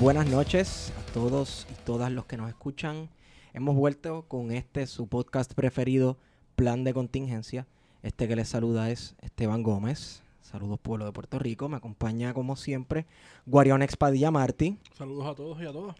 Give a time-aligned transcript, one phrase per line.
[0.00, 3.08] Buenas noches a todos y todas los que nos escuchan.
[3.52, 6.16] Hemos vuelto con este su podcast preferido,
[6.54, 7.66] Plan de Contingencia.
[8.04, 10.22] Este que les saluda es Esteban Gómez.
[10.40, 11.68] Saludos pueblo de Puerto Rico.
[11.68, 13.06] Me acompaña como siempre
[13.44, 14.78] Guarión Expadilla Martí.
[14.96, 15.96] Saludos a todos y a todas.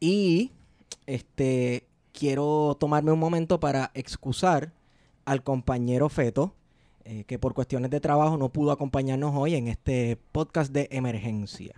[0.00, 0.50] Y
[1.06, 4.70] este quiero tomarme un momento para excusar
[5.24, 6.52] al compañero Feto,
[7.06, 11.74] eh, que por cuestiones de trabajo no pudo acompañarnos hoy en este podcast de emergencia.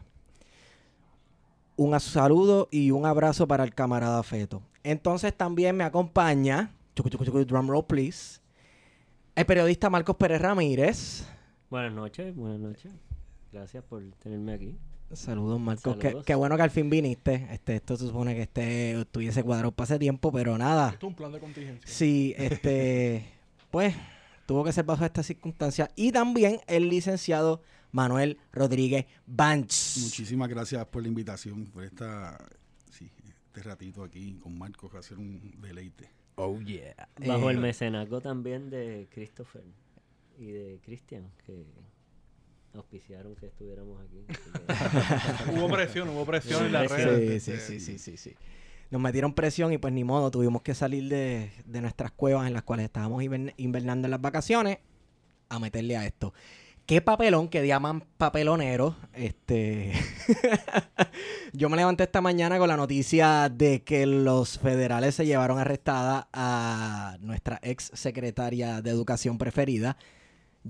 [1.79, 4.63] Un saludo y un abrazo para el camarada Feto.
[4.83, 8.41] Entonces también me acompaña, chucu, chucu, chucu, drum roll please,
[9.35, 11.27] el periodista Marcos Pérez Ramírez.
[11.69, 12.91] Buenas noches, buenas noches.
[13.53, 14.79] Gracias por tenerme aquí.
[15.13, 15.97] Saludos, Marcos.
[15.97, 16.25] Qué, Saludos.
[16.25, 17.47] qué bueno que al fin viniste.
[17.51, 20.93] Este, esto se supone que este estuviese cuadrado para hace tiempo, pero nada.
[20.93, 21.83] Esto es un plan de contingencia.
[21.85, 23.27] Sí, este,
[23.71, 23.95] pues
[24.47, 25.91] tuvo que ser bajo estas circunstancias.
[25.95, 27.61] Y también el licenciado
[27.97, 29.97] Manuel Rodríguez Banch.
[30.03, 32.37] Muchísimas gracias por la invitación, por esta,
[32.91, 33.11] sí,
[33.47, 36.11] este ratito aquí con Marcos, va a ser un deleite.
[36.35, 36.95] Oh, yeah.
[37.27, 39.63] Bajo Eh, el mecenazgo también de Christopher
[40.39, 41.65] y de Christian, que
[42.75, 44.23] auspiciaron que estuviéramos aquí.
[45.57, 47.41] Hubo presión, hubo presión en la Sí, red.
[47.41, 48.35] Sí, sí, sí, sí, sí, sí.
[48.91, 52.53] Nos metieron presión y pues ni modo, tuvimos que salir de, de nuestras cuevas en
[52.53, 54.79] las cuales estábamos invern- invernando en las vacaciones
[55.49, 56.35] a meterle a esto.
[56.87, 58.95] Qué papelón que llaman papelonero.
[59.13, 59.93] Este
[61.53, 66.29] Yo me levanté esta mañana con la noticia de que los federales se llevaron arrestada
[66.33, 69.97] a nuestra ex secretaria de educación preferida,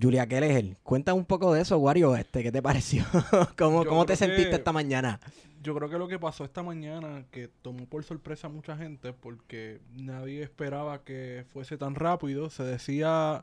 [0.01, 0.79] Julia Kelleher.
[0.83, 3.05] Cuenta un poco de eso, Wario, este, ¿qué te pareció?
[3.59, 5.21] ¿Cómo, cómo te que- sentiste esta mañana?
[5.63, 9.13] Yo creo que lo que pasó esta mañana, que tomó por sorpresa a mucha gente,
[9.13, 12.49] porque nadie esperaba que fuese tan rápido.
[12.49, 13.43] Se decía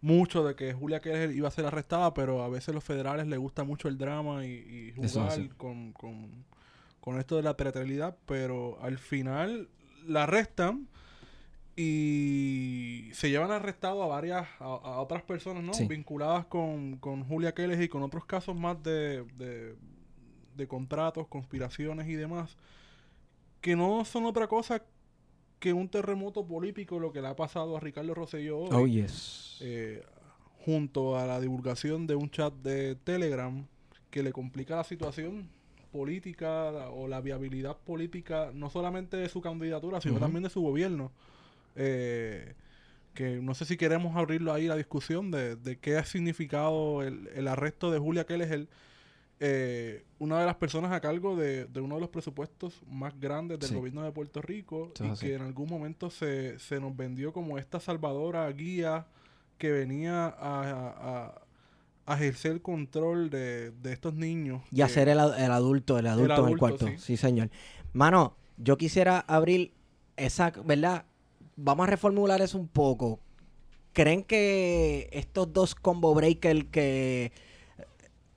[0.00, 3.38] mucho de que Julia Keller iba a ser arrestada, pero a veces los federales les
[3.38, 6.44] gusta mucho el drama y, jugar con, con,
[7.00, 9.68] con esto de la teatralidad, pero al final
[10.06, 10.88] la arrestan
[11.76, 15.74] y se llevan arrestado a varias, a, a otras personas, ¿no?
[15.74, 15.86] Sí.
[15.86, 19.76] Vinculadas con, con Julia Keller y con otros casos más de, de,
[20.56, 22.56] de contratos, conspiraciones y demás,
[23.60, 24.82] que no son otra cosa
[25.58, 29.58] que un terremoto político lo que le ha pasado a Ricardo Rosselló hoy, Oh, yes.
[29.60, 30.02] eh,
[30.64, 33.66] junto a la divulgación de un chat de Telegram
[34.10, 35.48] que le complica la situación
[35.92, 40.60] política la- o la viabilidad política, no solamente de su candidatura, sino también de su
[40.60, 41.10] gobierno.
[41.74, 42.54] Eh,
[43.14, 47.28] que no sé si queremos abrirlo ahí la discusión de, de qué ha significado el,
[47.34, 48.66] el arresto de Julia Keller,
[49.40, 53.58] eh, una de las personas a cargo de, de uno de los presupuestos más grandes
[53.60, 53.74] del Sí.
[53.74, 55.26] gobierno de Puerto Rico Eso y así.
[55.26, 59.06] que en algún momento se, se nos vendió como esta salvadora guía
[59.58, 60.32] que venía a,
[61.28, 61.42] a-
[62.08, 64.62] a ejercer control de, de estos niños.
[64.70, 66.86] Y que- hacer el, ad- el adulto, el adulto en el cuarto.
[66.86, 66.94] sí.
[66.98, 67.16] Sí.
[67.16, 67.50] señor.
[67.92, 69.72] Mano, yo quisiera abrir
[70.16, 71.04] esa, ¿verdad?
[71.56, 73.18] Vamos a reformular eso un poco.
[73.92, 77.32] ¿Creen que estos dos combo breakers que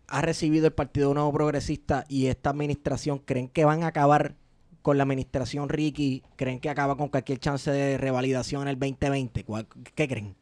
[0.10, 4.36] ha recibido el Partido Nuevo Progresista y esta administración, creen que van a acabar
[4.82, 6.24] con la administración Ricky?
[6.36, 9.44] ¿Creen que acaba con cualquier chance de revalidación en el 2020?
[9.44, 10.36] ¿Cuál- ¿Qué creen?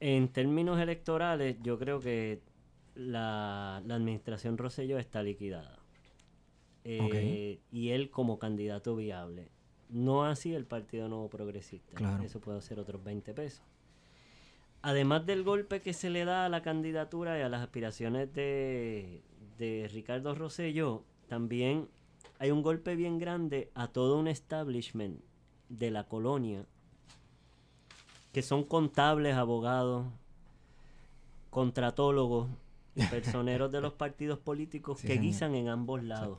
[0.00, 2.40] En términos electorales, yo creo que
[2.94, 5.78] la, la administración Rosselló está liquidada.
[6.84, 9.48] Eh, Y él como candidato viable.
[9.88, 11.94] No así el Partido Nuevo Progresista.
[11.94, 12.22] Claro.
[12.24, 13.62] Eso puede ser otros 20 pesos.
[14.82, 19.22] Además del golpe que se le da a la candidatura y a las aspiraciones de,
[19.58, 21.88] de Ricardo Rosselló, también
[22.40, 25.20] hay un golpe bien grande a todo un establishment
[25.68, 26.66] de la colonia
[28.32, 30.06] que son contables, abogados,
[31.50, 32.48] contratólogos,
[33.10, 35.24] personeros de los partidos políticos Sí, que señor.
[35.24, 36.38] guisan en ambos lados.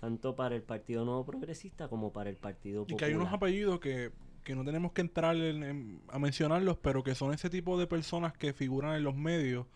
[0.00, 2.98] Tanto para el Partido Nuevo Progresista como para el Partido Y Popular.
[2.98, 4.12] que hay unos apellidos que,
[4.46, 7.86] que no tenemos que entrar en- en- a mencionarlos, pero que son ese tipo de
[7.86, 9.66] personas que figuran en los medios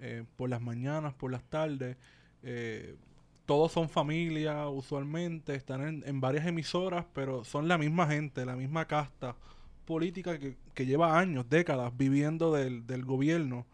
[0.00, 1.96] eh, por las mañanas, por las tardes.
[2.42, 2.96] eh,
[3.46, 8.56] todos son familia usualmente, están en, en varias emisoras, pero son la misma gente, la
[8.56, 9.36] misma casta
[9.84, 13.66] política que, que lleva años, décadas viviendo del, del gobierno.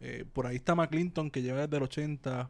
[0.00, 2.48] Eh, por ahí está McClinton, que lleva desde el 80.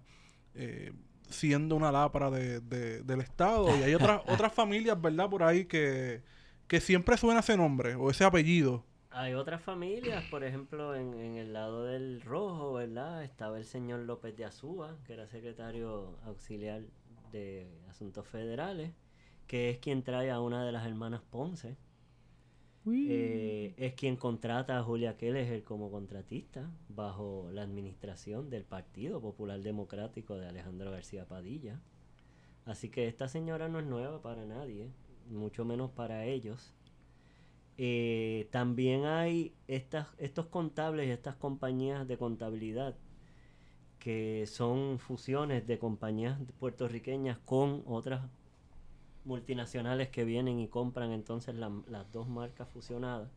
[0.55, 0.93] eh,
[1.29, 3.69] siendo una lápara de, de- del Estado.
[3.79, 5.29] Y hay otras, otras familias, ¿verdad?
[5.31, 6.23] Por ahí que,
[6.71, 8.85] que siempre suena ese nombre o ese apellido.
[9.11, 13.25] Hay otras familias, por ejemplo, en, en el lado del rojo, ¿verdad?
[13.25, 16.83] Estaba el señor López de Azúa, que era secretario auxiliar
[17.33, 18.93] de Asuntos Federales,
[19.49, 21.77] que es quien trae a una de las hermanas Ponce.
[22.87, 29.61] Eh, es quien contrata a Julia Keller como contratista bajo la administración del Partido Popular
[29.61, 31.81] Democrático de Alejandro García Padilla.
[32.65, 34.93] Así que esta señora no es nueva para nadie,
[35.31, 36.75] mucho menos para ellos.
[37.79, 42.95] Eh, también hay estas, estos contables y estas compañías de contabilidad
[43.99, 48.23] que son fusiones de compañías puertorriqueñas con otras
[49.25, 53.29] multinacionales que vienen y compran entonces la- las dos marcas fusionadas.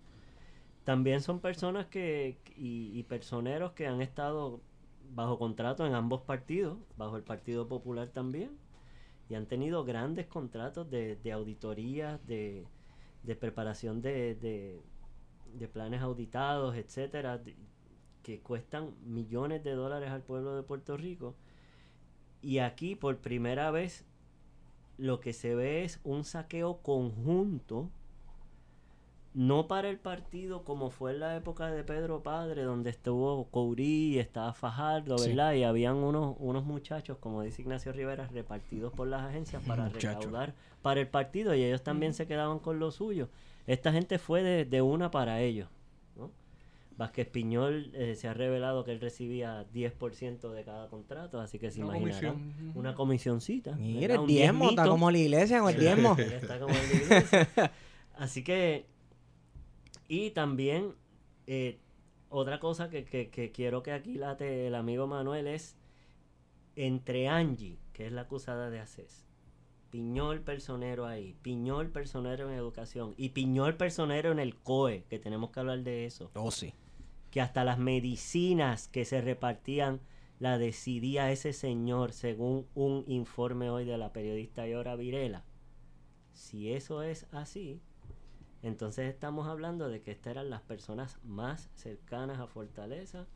[0.86, 4.62] También son personas que y personeros que han estado
[5.16, 8.52] bajo contrato en ambos partidos, bajo el Partido Popular también,
[9.30, 12.66] y han tenido grandes contratos de, de auditorías, de,
[13.40, 14.82] preparación de, de-
[15.68, 17.42] planes auditados, etcétera,
[18.22, 21.36] que cuestan millones de dólares al pueblo de Puerto Rico.
[22.42, 24.06] Y aquí por primera vez
[24.98, 27.90] lo que se ve es un saqueo conjunto,
[29.36, 34.14] no para el partido como fue en la época de Pedro Padre, donde estuvo Courí
[34.16, 35.30] y estaba Fajardo, Sí.
[35.30, 35.54] ¿verdad?
[35.54, 40.20] Y habían unos, unos muchachos, como dice Ignacio Rivera, repartidos por las agencias para Muchacho.
[40.20, 43.30] recaudar para el partido y ellos también se quedaban con lo suyo.
[43.66, 45.68] Esta gente fue de, de una para ellos,
[46.16, 46.30] ¿no?
[46.96, 51.72] Vázquez Piñol eh, se ha revelado que él recibía 10% de cada contrato, así que
[51.72, 52.72] se Una imaginarán comisión.
[52.76, 53.72] Una comisioncita.
[53.78, 54.22] Mira, ¿verdad?
[54.22, 56.16] el diezmo, está como la iglesia el diezmo.
[56.20, 57.72] Está como la iglesia.
[58.16, 58.86] Así que,
[60.14, 60.94] y también,
[61.48, 61.80] eh,
[62.30, 65.76] otra cosa que, que- que quiero que aquí late el amigo Manuel es
[66.76, 69.26] entre Angie, que es la acusada de ACES,
[69.92, 75.52] Piñol personero ahí, Piñol personero en educación y Piñol personero en el COE, que tenemos
[75.52, 76.74] que hablar de eso Oh, sí.
[77.30, 80.00] que hasta las medicinas que se repartían
[80.40, 85.44] la decidía ese señor según un informe hoy de la periodista Yora Virela.
[86.34, 87.80] Si eso es así,
[88.64, 93.28] entonces estamos hablando de que estas eran las personas más cercanas a Fortaleza,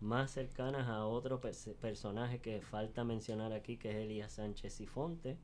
[0.00, 4.86] más cercanas a otro pers- personaje que falta mencionar aquí, que es Elías Sánchez y
[4.86, 5.38] Fonte,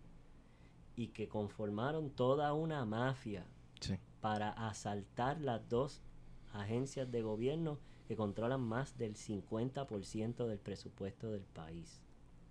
[0.94, 3.46] y que conformaron toda una mafia
[3.81, 3.99] Sí.
[4.20, 6.02] para asaltar las dos
[6.52, 12.01] agencias de gobierno que controlan más del 50% del presupuesto del país.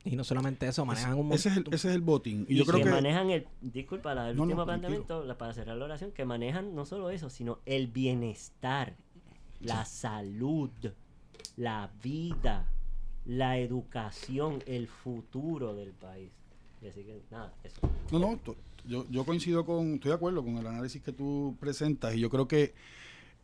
[0.04, 1.74] Y no solamente eso, manejan un Ese es, el, montón.
[1.76, 2.46] ese es el botín.
[2.50, 5.38] Y, Y, yo creo que, que manejan el, disculpa, la- el No, último planteamiento, la-
[5.38, 8.96] para cerrar la oración, que manejan no solo eso, sino el bienestar,
[9.60, 10.72] la salud,
[11.56, 12.66] la vida,
[13.26, 16.32] la educación, el futuro del país.
[16.82, 17.80] Y así que, nada, eso.
[18.12, 18.56] No, no, to-
[18.88, 22.32] yo, yo coincido con, estoy de acuerdo con el análisis que tú presentas y yo
[22.32, 22.74] creo que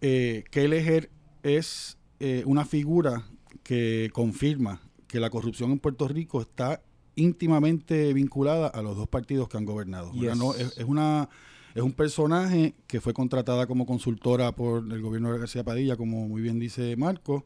[0.01, 1.11] eh, Kelleher
[1.43, 3.23] es eh, una figura
[3.61, 6.81] que confirma que la corrupción en Puerto Rico está
[7.15, 10.11] íntimamente vinculada a los dos partidos que han gobernado.
[10.13, 11.29] No, es, es una
[11.75, 16.27] es un personaje que fue contratada como consultora por el gobierno de García Padilla, como
[16.27, 17.45] muy bien dice Marco,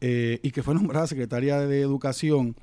[0.00, 2.54] eh, y que fue nombrada secretaria de Educación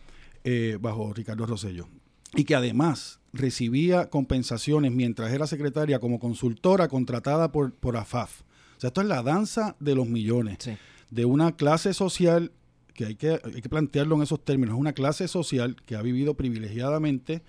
[0.46, 1.90] eh, bajo Ricardo Rosello.
[2.34, 8.42] Y que además recibía compensaciones mientras era secretaria como consultora contratada por, por AFAF.
[8.78, 10.78] O sea, esto es la danza de los millones Sí.
[11.12, 12.52] de una clase social
[12.96, 16.34] que hay, que hay que plantearlo en esos términos, una clase social que ha vivido
[16.36, 17.44] privilegiadamente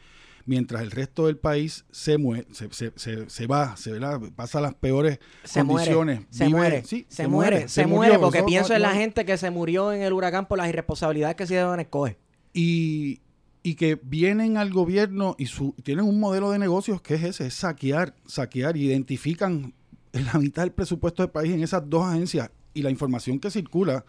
[0.45, 4.21] mientras el resto del país se muere, se, se, se, se va, se ¿verdad?
[4.37, 6.26] pasa las peores Se muere, condiciones.
[6.31, 9.00] se vive- muere, sí, se, muere, se, murió, muere, porque pienso no- en la no-
[9.00, 11.88] gente que se murió en el huracán por las irresponsabilidades que se dieron en el
[11.88, 12.17] COE.
[12.53, 13.21] y,
[13.65, 17.47] y que vienen al gobierno y su, tienen un modelo de negocios que es ese,
[17.49, 19.75] es saquear, saquear, identifican
[20.12, 24.05] la mitad del presupuesto del país en esas dos agencias y la información que circula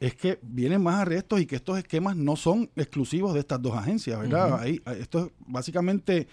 [0.00, 3.74] es que vienen más arrestos y que estos esquemas no son exclusivos de estas dos
[3.74, 4.60] agencias, ¿verdad?
[4.60, 6.28] Ahí- esto es básicamente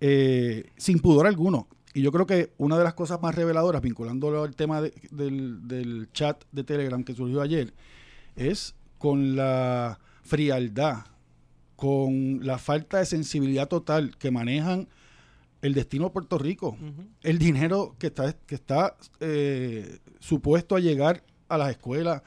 [0.00, 1.68] eh, sin pudor alguno.
[1.94, 5.68] Y yo creo que una de las cosas más reveladoras, vinculándolo al tema de- del,
[5.68, 7.74] del chat de Telegram que surgió ayer,
[8.34, 11.04] es con la frialdad,
[11.76, 14.88] con la falta de sensibilidad total que manejan
[15.60, 16.76] el destino de Puerto Rico,
[17.22, 22.22] el dinero que está, que está eh, supuesto a llegar a las escuelas,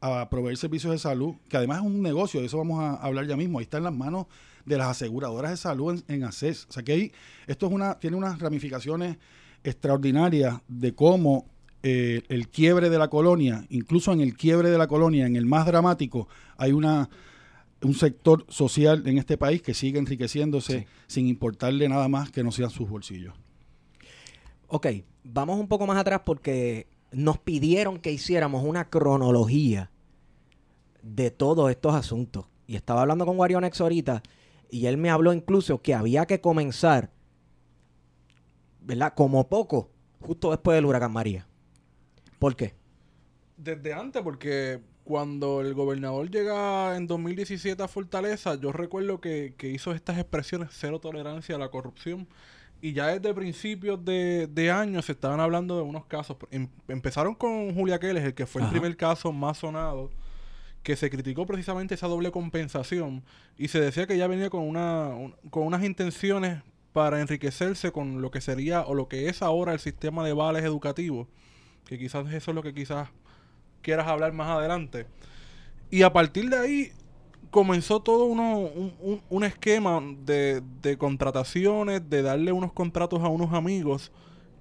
[0.00, 3.26] a proveer servicios de salud, que además es un negocio, de eso vamos a hablar
[3.26, 4.26] ya mismo, ahí está en las manos
[4.64, 6.66] de las aseguradoras de salud en, en ACES.
[6.68, 7.12] O sea que ahí,
[7.46, 9.16] esto es una, tiene unas ramificaciones
[9.64, 11.46] extraordinarias de cómo
[11.82, 15.46] eh, el quiebre de la colonia, incluso en el quiebre de la colonia, en el
[15.46, 17.08] más dramático, hay una
[17.80, 20.86] un sector social en este país que sigue enriqueciéndose Sí.
[21.06, 23.34] sin importarle nada más que no sean sus bolsillos.
[24.66, 24.88] Ok,
[25.22, 29.90] vamos un poco más atrás porque nos pidieron que hiciéramos una cronología
[31.02, 32.46] de todos estos asuntos.
[32.66, 34.22] Y estaba hablando con Warionex ahorita
[34.70, 37.10] y él me habló incluso que había que comenzar,
[38.80, 39.14] ¿verdad?
[39.14, 41.46] Como poco, justo después del huracán María.
[42.38, 42.74] ¿Por qué?
[43.56, 49.70] Desde antes, porque cuando el gobernador llega en 2017 a Fortaleza, yo recuerdo que, que
[49.70, 52.28] hizo estas expresiones cero tolerancia a la corrupción.
[52.80, 56.36] Y ya desde principios de, de año se estaban hablando de unos casos.
[56.50, 60.10] Em- empezaron con Julia Keles, el que fue el primer caso más sonado,
[60.84, 63.24] que se criticó precisamente esa doble compensación.
[63.56, 68.22] Y se decía que ya venía con, una, un- con unas intenciones para enriquecerse con
[68.22, 71.26] lo que sería o lo que es ahora el sistema de vales educativos.
[71.84, 73.08] Que quizás eso es lo que quizás
[73.82, 75.06] quieras hablar más adelante.
[75.90, 76.92] Y a partir de ahí
[77.50, 83.28] comenzó todo uno, un, un- un esquema de, de contrataciones, de darle unos contratos a
[83.28, 84.12] unos amigos,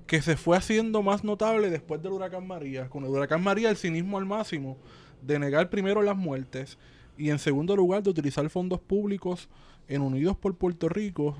[0.07, 2.89] que se fue haciendo más notable después del huracán María.
[2.89, 4.77] Con el huracán María el cinismo al máximo,
[5.21, 6.77] de negar primero las muertes
[7.17, 9.49] y en segundo lugar de utilizar fondos públicos
[9.87, 11.35] en Unidos por Puerto Rico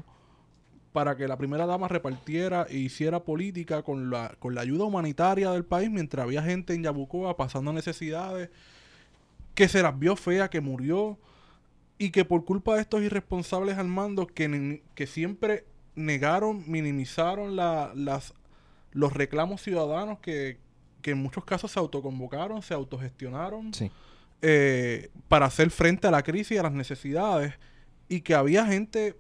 [0.92, 5.52] para que la primera dama repartiera e hiciera política con la, con la ayuda humanitaria
[5.52, 8.50] del país mientras había gente en Yabucoa pasando necesidades,
[9.54, 11.18] que se las vio fea, que murió,
[11.98, 17.92] y que por culpa de estos irresponsables al mando que, que siempre negaron, minimizaron la-
[17.96, 18.34] las,
[18.92, 20.58] los reclamos ciudadanos que,
[21.02, 23.90] que en muchos casos se autoconvocaron, se autogestionaron Sí.
[24.42, 27.54] eh, para hacer frente a la crisis y a las necesidades
[28.08, 29.16] y que había gente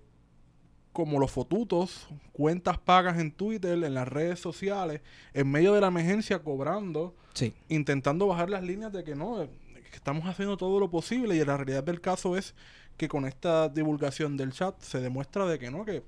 [0.93, 5.01] como los fotutos, cuentas pagas en Twitter, en las redes sociales,
[5.33, 7.53] en medio de la emergencia cobrando, Sí.
[7.69, 9.47] intentando bajar las líneas de que no,
[9.95, 12.55] estamos haciendo todo lo posible y la realidad del caso es
[12.97, 16.03] que con esta divulgación del chat se demuestra de que no, que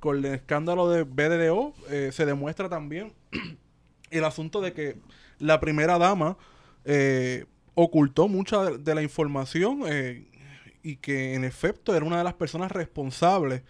[0.00, 3.12] con el escándalo de BDDO eh, se demuestra también
[4.10, 4.96] el asunto de que
[5.38, 6.36] la primera dama
[6.84, 10.28] eh, ocultó mucha de, la información eh,
[10.82, 13.62] y que en efecto era una de las personas responsables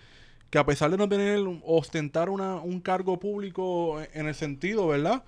[0.50, 5.24] que a pesar de no tener ostentar una, un cargo público en el sentido, ¿verdad?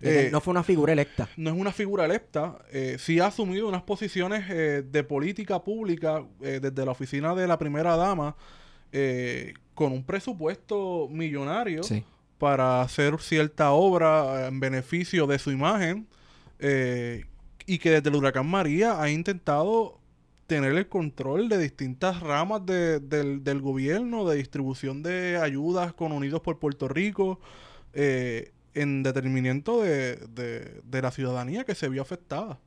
[0.00, 1.28] Eh, no fue una figura electa.
[1.36, 6.24] no es una figura electa, eh, sí ha asumido unas posiciones eh, de política pública
[6.40, 8.36] desde la oficina de la primera dama
[9.74, 12.04] con un presupuesto millonario Sí.
[12.38, 16.06] para hacer cierta obra en beneficio de su imagen
[17.66, 19.98] y que desde el huracán María ha intentado
[20.46, 26.10] tener el control de distintas ramas de- del, del gobierno, de distribución de ayudas con
[26.12, 27.38] Unidos por Puerto Rico,
[27.92, 32.58] eh, en determinamiento de, de- de la ciudadanía que se vio afectada.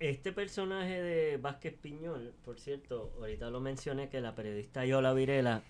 [0.00, 5.62] Este personaje de Vázquez Piñol, por cierto, ahorita lo mencioné que la periodista Yola Virela,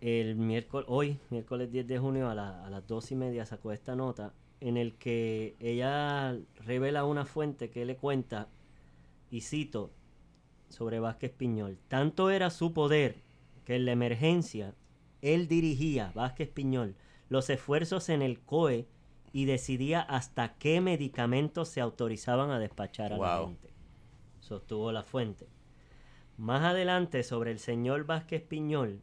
[0.00, 3.96] el miércoles, hoy, miércoles 10 de junio a, a las dos y media sacó esta
[3.96, 8.48] nota en el que ella revela una fuente que le cuenta,
[9.30, 9.90] y cito,
[10.68, 11.78] sobre Vázquez Piñol.
[11.88, 13.16] Tanto era su poder
[13.64, 14.74] que en la emergencia
[15.22, 16.94] él dirigía, Vázquez Piñol,
[17.30, 18.86] los esfuerzos en el COE
[19.32, 23.46] y decidía hasta qué medicamentos se autorizaban a despachar a la Wow.
[23.46, 23.72] gente.
[24.40, 25.48] Sostuvo la fuente.
[26.36, 29.02] Más adelante, sobre el señor Vázquez Piñol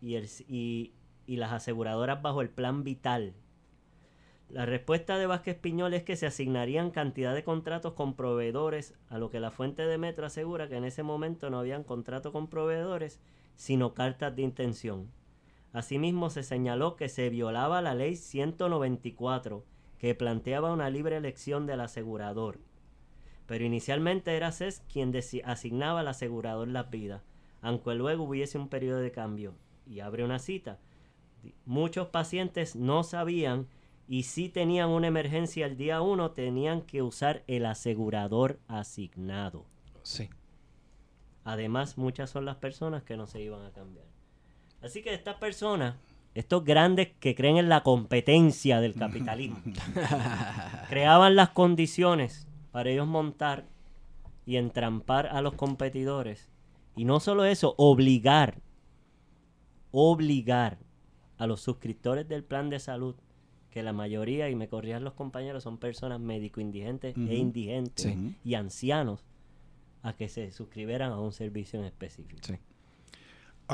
[0.00, 0.92] y, el, y,
[1.26, 3.34] y las aseguradoras bajo el plan vital.
[4.48, 9.18] La respuesta de Vázquez Piñol es que se asignarían cantidad de contratos con proveedores, a
[9.18, 12.48] lo que la fuente de Metro asegura que en ese momento no habían contrato con
[12.48, 13.20] proveedores,
[13.54, 15.10] sino cartas de intención.
[15.72, 19.64] Asimismo, se señaló que se violaba la ley 194,
[19.98, 22.58] que planteaba una libre elección del asegurador.
[23.46, 25.14] Pero inicialmente era CES quien
[25.44, 27.22] asignaba al asegurador las vidas,
[27.60, 29.54] aunque luego hubiese un periodo de cambio.
[29.86, 30.78] Y abre una cita.
[31.64, 33.66] Muchos pacientes no sabían
[34.06, 39.66] y si tenían una emergencia el día 1 tenían que usar el asegurador asignado.
[40.02, 40.28] Sí.
[41.44, 44.11] Además, muchas son las personas que no se iban a cambiar.
[44.82, 45.94] Así que estas personas,
[46.34, 49.60] estos grandes que creen en la competencia del capitalismo,
[50.88, 53.66] creaban las condiciones para ellos montar
[54.46, 56.50] y entrampar a los competidores.
[56.96, 58.60] Y no solo eso, obligar,
[59.90, 60.78] obligar
[61.38, 63.14] a los suscriptores del plan de salud,
[63.70, 68.36] que la mayoría, y me corrían los compañeros, son personas médico-indigentes e indigentes Sí.
[68.44, 69.24] y ancianos,
[70.02, 72.40] a que se suscribieran a un servicio en específico.
[72.42, 72.54] Sí.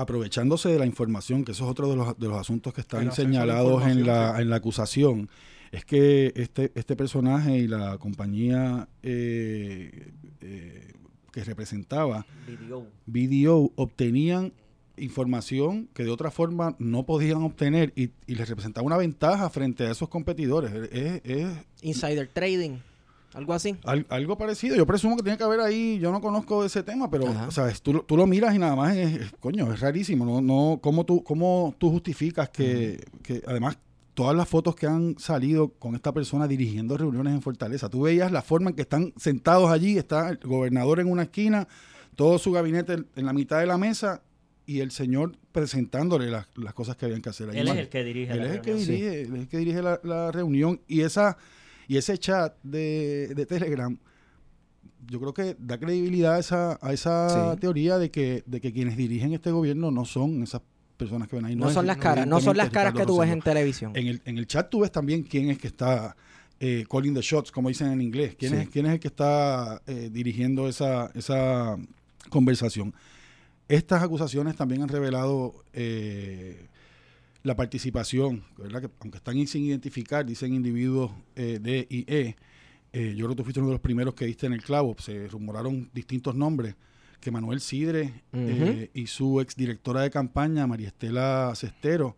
[0.01, 3.13] Aprovechándose de la información, que eso es otro de los, de los asuntos que están
[3.13, 4.43] señalados en la, sí.
[4.43, 5.29] en la acusación,
[5.73, 10.93] es que este, este personaje y la compañía eh, eh,
[11.33, 12.87] que representaba Video.
[13.07, 14.53] BDO obtenían
[14.97, 19.87] información que de otra forma no podían obtener y, y les representaba una ventaja frente
[19.87, 20.73] a esos competidores.
[20.91, 21.47] Es, es
[21.83, 22.79] Insider trading,
[23.39, 23.77] algo así.
[23.85, 24.77] al- algo parecido.
[24.77, 27.51] Yo presumo que tiene que haber ahí, yo no conozco ese tema, pero Ajá.
[27.51, 30.25] sabes, tú, lo- tú lo miras y nada más es, es- coño, es rarísimo.
[30.25, 33.79] No, no, ¿cómo, tú, ¿Cómo tú justificas que, que además
[34.15, 38.33] todas las fotos que han salido con esta persona dirigiendo reuniones en Fortaleza, tú veías
[38.33, 41.69] la forma en que están sentados allí, está el gobernador en una esquina,
[42.17, 44.23] todo su gabinete en- la mitad de la mesa
[44.67, 47.49] y el señor presentándole las, las cosas que habían que hacer.
[47.51, 48.91] Ahí Él es el que dirige él la es el que reunión.
[48.97, 51.37] él es el que dirige la, la reunión y esa
[51.89, 53.97] y ese chat de, de Telegram
[55.07, 57.61] yo creo que da credibilidad a esa, a esa Sí.
[57.61, 60.61] teoría de que, de que quienes dirigen este gobierno no son esas
[60.99, 61.57] personas que ven ahí.
[61.57, 63.93] No, son las caras, no son las caras que tú ves en televisión.
[63.97, 66.15] En el, en el chat tú ves también quién es que está
[66.61, 68.35] eh, calling the shots, como dicen en inglés.
[68.39, 68.59] ¿Quién, Sí.
[68.63, 71.77] es, quién es el que está eh, dirigiendo esa, esa
[72.29, 72.93] conversación?
[73.69, 76.67] Estas acusaciones también han revelado eh,
[77.43, 78.83] la participación, ¿verdad?
[78.83, 82.37] Que, aunque están sin identificar, dicen individuos eh, D y E.
[82.93, 84.97] eh, yo creo que tú fuiste uno de los primeros que diste en el clavo.
[84.99, 86.75] Se rumoraron distintos nombres.
[87.21, 92.17] Que Manuel Sidre eh, y su exdirectora de campaña, María Estela Cestero,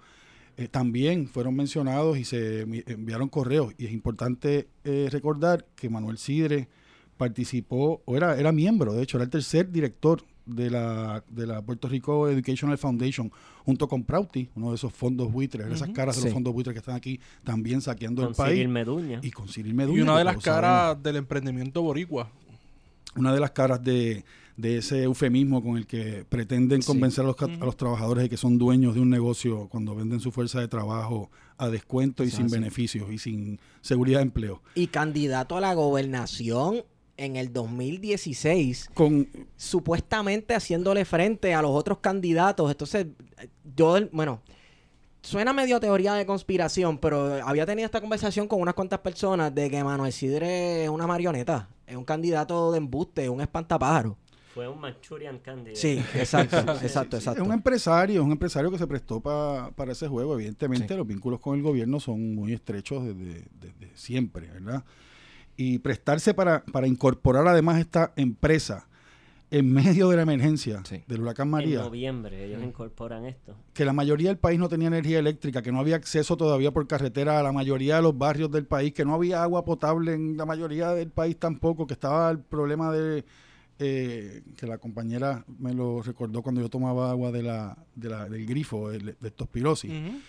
[0.70, 3.72] también fueron mencionados y se envi- enviaron correos.
[3.78, 4.68] Y es importante
[5.10, 6.68] recordar que Manuel Sidre
[7.16, 10.22] participó, o era, era miembro, de hecho, era el tercer director
[10.54, 13.30] de la, de la Puerto Rico Educational Foundation,
[13.64, 15.92] junto con Prauti, uno de esos fondos buitres, esas Ujú.
[15.95, 16.26] caras de Sí.
[16.28, 18.69] los fondos buitres que están aquí también saqueando Con el país.
[18.69, 19.21] Meduña.
[19.23, 19.99] Y con Cyril Meduña.
[19.99, 22.30] Y una de las sabemos caras del emprendimiento boricua.
[23.16, 24.25] una de las caras de,
[24.57, 26.87] de ese eufemismo con el que pretenden Sí.
[26.87, 30.21] convencer a los, a los trabajadores de que son dueños de un negocio cuando venden
[30.21, 31.28] su fuerza de trabajo
[31.59, 32.54] a descuento y sin así.
[32.54, 34.62] beneficios y sin seguridad de empleo.
[34.76, 36.83] Y candidato a la gobernación
[37.24, 42.70] en el 2016, Con, supuestamente haciéndole frente a los otros candidatos.
[42.70, 43.06] Entonces,
[43.76, 44.40] yo, bueno,
[45.22, 49.70] suena medio teoría de conspiración, pero había tenido esta conversación con unas cuantas personas de
[49.70, 54.16] que Manuel Sidre es una marioneta, es un candidato de embuste, un espantapájaro.
[54.54, 55.76] Fue un Manchurian Candidate.
[55.76, 57.44] Sí, exacto, exacto, es exacto.
[57.44, 60.35] un empresario, es un empresario que se prestó pa- para ese juego.
[60.35, 60.94] Evidentemente, Sí.
[60.96, 64.83] los vínculos con el gobierno son muy estrechos desde, desde siempre, ¿verdad?
[65.62, 68.87] Y prestarse para, para incorporar además esta empresa
[69.51, 71.03] en medio de la emergencia Sí.
[71.07, 71.81] del huracán En María.
[71.81, 73.55] noviembre ellos incorporan esto.
[73.75, 76.87] que la mayoría del país no tenía energía eléctrica, que no había acceso todavía por
[76.87, 80.38] carretera a la mayoría de los barrios del país, que no había agua potable en
[80.38, 83.25] la mayoría del país tampoco, que estaba el problema de
[83.83, 88.29] eh, que la compañera me lo recordó cuando yo tomaba agua de la, de la-
[88.29, 89.90] del grifo, el- de estos pirosis.
[89.90, 90.20] Ujú.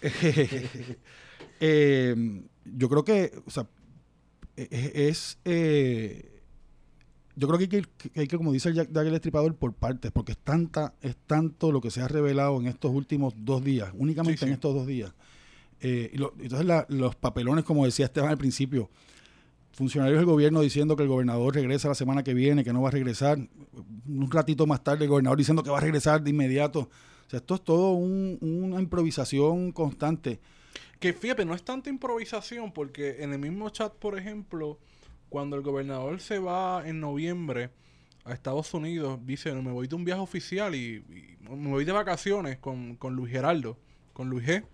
[1.58, 3.66] Eh, yo creo que, o sea,
[4.56, 6.40] es, eh,
[7.34, 9.14] yo creo que hay que, ir- que hay que, como dice el Jack Dagger el
[9.16, 12.90] Estripador, por partes, porque es tanta, es tanto lo que se ha revelado en estos
[12.92, 14.48] últimos dos días, únicamente Sí, sí.
[14.48, 15.12] en estos dos días.
[15.80, 18.88] Eh, y lo- entonces la- los papelones, como decía Esteban al principio,
[19.72, 22.88] funcionarios del gobierno diciendo que el gobernador regresa la semana que viene, que no va
[22.88, 23.38] a regresar,
[24.08, 26.88] un ratito más tarde el gobernador diciendo que va a regresar de inmediato.
[27.26, 30.40] O sea, esto es todo un- una improvisación constante.
[31.00, 34.78] Que fíjate, no es tanta improvisación porque en el mismo chat, por ejemplo,
[35.28, 37.70] cuando el gobernador se va en noviembre
[38.24, 41.92] a Estados Unidos, dice, me voy de un viaje oficial y, y me voy de
[41.92, 43.78] vacaciones con, con Luis Geraldo,
[44.12, 44.64] con Luis G.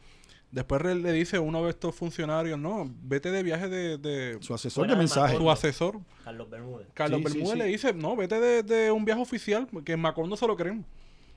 [0.52, 4.87] Después le dice uno de estos funcionarios, no, vete de viaje de, de Su asesor
[4.87, 5.37] de de mensaje.
[5.37, 5.98] su asesor.
[6.22, 6.87] Carlos Bermúdez.
[6.94, 7.58] Carlos Sí, Bermúdez sí.
[7.58, 10.85] le dice, no, vete de, de un viaje oficial, que en Macondo se lo creen.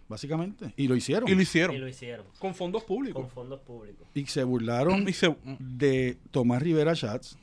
[0.07, 0.73] Básicamente.
[0.77, 1.27] Y lo hicieron.
[1.29, 1.79] Y lo Y hicieron.
[1.79, 2.25] lo hicieron.
[2.39, 3.21] Con fondos públicos.
[3.21, 4.07] Con fondos públicos.
[4.13, 7.37] Y se burlaron Y se- de Tomás Rivera Schatz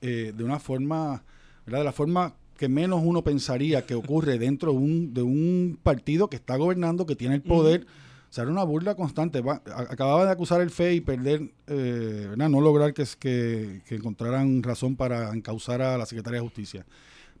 [0.00, 1.22] eh, de una forma,
[1.66, 1.80] ¿verdad?
[1.80, 6.28] De la forma que menos uno pensaría que ocurre dentro de un, de un partido
[6.28, 7.86] que está gobernando, que tiene el poder.
[8.30, 9.40] O sea, era una burla constante.
[9.40, 12.48] Va- a- acababa de acusar el FE y perder, eh, ¿verdad?
[12.48, 16.84] no lograr que, que, que encontraran razón para encauzar a la Secretaría de Justicia.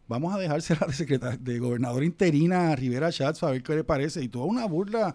[0.08, 3.84] Vamos a dejársela de, secretaria, de gobernadora interina a Rivera Schatz a ver qué le
[3.84, 4.22] parece.
[4.22, 5.14] Y toda una burla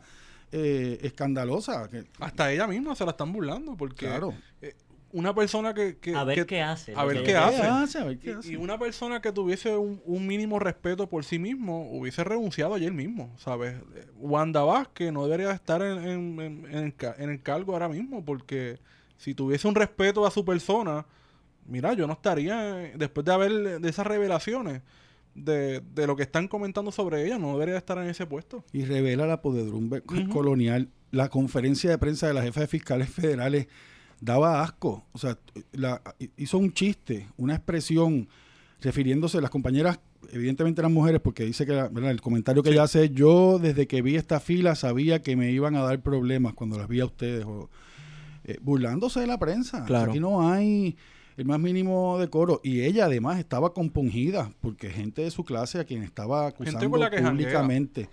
[0.52, 1.90] eh, escandalosa.
[1.90, 4.34] Que, hasta ella misma se la están burlando porque claro.
[4.62, 4.76] eh,
[5.12, 6.94] una persona que, que- A ver que- qué hace.
[6.96, 7.82] a ver qué ella hace.
[7.86, 7.98] dice.
[8.00, 8.52] A ver qué y- hace.
[8.54, 12.92] y una persona que tuviese un, un mínimo respeto por sí mismo hubiese renunciado ayer
[12.94, 13.76] mismo, ¿sabes?
[14.18, 17.90] Wanda Vázquez no debería estar en, en- en- en el, ca- en el cargo ahora
[17.90, 18.80] mismo porque
[19.18, 21.06] si tuviese un respeto a su persona,
[21.68, 24.82] mira, yo no estaría, después de haber de esas revelaciones
[25.36, 28.64] de, de lo que están comentando sobre ella, no debería estar en ese puesto.
[28.72, 30.30] y revela la Ujú.
[30.30, 30.90] colonial.
[31.12, 33.68] La conferencia de prensa de la jefa de fiscales federales
[34.20, 35.06] daba asco.
[35.12, 35.38] O sea,
[35.72, 36.02] la-
[36.38, 38.28] hizo un chiste, una expresión
[38.82, 40.00] refiriéndose, las compañeras
[40.32, 44.16] evidentemente eran mujeres, porque dice que el comentario que ella hace, yo desde que vi
[44.16, 47.70] esta fila sabía que me iban a dar problemas cuando las vi a ustedes, o,
[48.46, 49.86] eh, burlándose de la prensa.
[49.86, 50.12] Claro.
[50.12, 50.96] Aquí no hay
[51.38, 52.62] el más mínimo decoro.
[52.64, 58.10] Y ella además estaba compungida, porque gente de su clase a quien estaba acusando públicamente.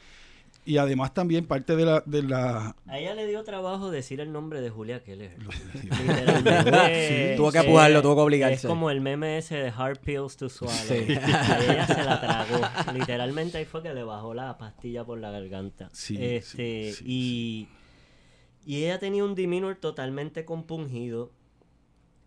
[0.63, 2.03] Y además también parte de la...
[2.05, 5.35] De la A ella le dio trabajo decir el nombre de Julia Keller.
[5.73, 5.89] Sí.
[5.89, 7.35] Literalmente.
[7.37, 8.55] Tuvo que Eh, apujarlo, tuvo que obligarse.
[8.55, 10.77] Es como el meme ese de Hard Pills to Swallow.
[10.77, 11.15] Sí.
[11.15, 12.93] A ella se la tragó.
[12.93, 15.89] Literalmente ahí fue que le bajó la pastilla por la garganta.
[15.93, 17.69] Sí, este, sí, sí, y,
[18.67, 21.33] y ella tenía un demeanor totalmente compungido.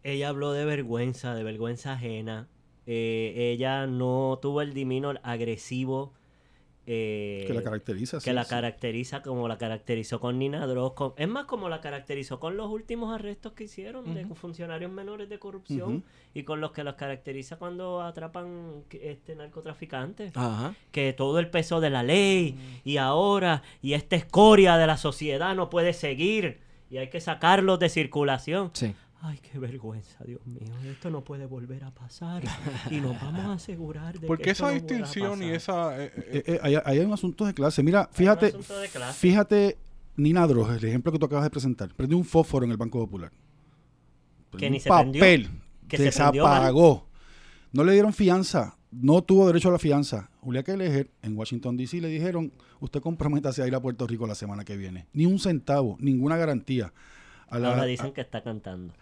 [0.03, 2.47] Ella habló de vergüenza, de vergüenza ajena.
[2.85, 6.13] Eh, ella no tuvo el demeanor agresivo.
[6.85, 8.17] eh, que la caracteriza.
[8.17, 8.49] que sí, la sí.
[8.49, 10.91] caracteriza como la caracterizó con Nina Droz.
[10.95, 15.29] con- es más, como la caracterizó con los últimos arrestos que hicieron de funcionarios menores
[15.29, 20.35] de corrupción y con los que los caracteriza cuando atrapan este narcotraficantes.
[20.35, 20.75] Ajá.
[20.91, 25.55] Que todo el peso de la ley y ahora y esta escoria de la sociedad
[25.55, 28.71] no puede seguir y hay que sacarlos de circulación.
[28.73, 28.93] Sí.
[29.25, 30.67] Ay, qué vergüenza, Dios mío.
[30.91, 32.43] Esto no puede volver a pasar
[32.91, 35.43] y nos vamos a asegurar de ¿Por que qué esto esa no vuelva a distinción
[35.43, 36.03] y esa...
[36.03, 37.81] eh, eh, Eh, eh, hay, hay un asunto de clase.
[37.83, 39.17] Mira, fíjate, asunto de clase.
[39.19, 39.77] fíjate,
[40.17, 41.93] Nina Droz, el ejemplo que tú acabas de presentar.
[41.95, 43.31] Prendió un fósforo en el Banco Popular.
[44.49, 45.49] Prendió ni un se prendió, papel.
[45.87, 46.43] que se se prendió.
[47.71, 48.77] No le dieron fianza.
[48.91, 50.29] No tuvo derecho a la fianza.
[50.41, 52.01] Julia Keller en Washington, D.C.
[52.01, 55.07] le dijeron, usted comprométase a ir a Puerto Rico la semana que viene.
[55.13, 56.93] Ni un centavo, ninguna garantía.
[57.47, 58.93] A la, Ahora dicen que está cantando.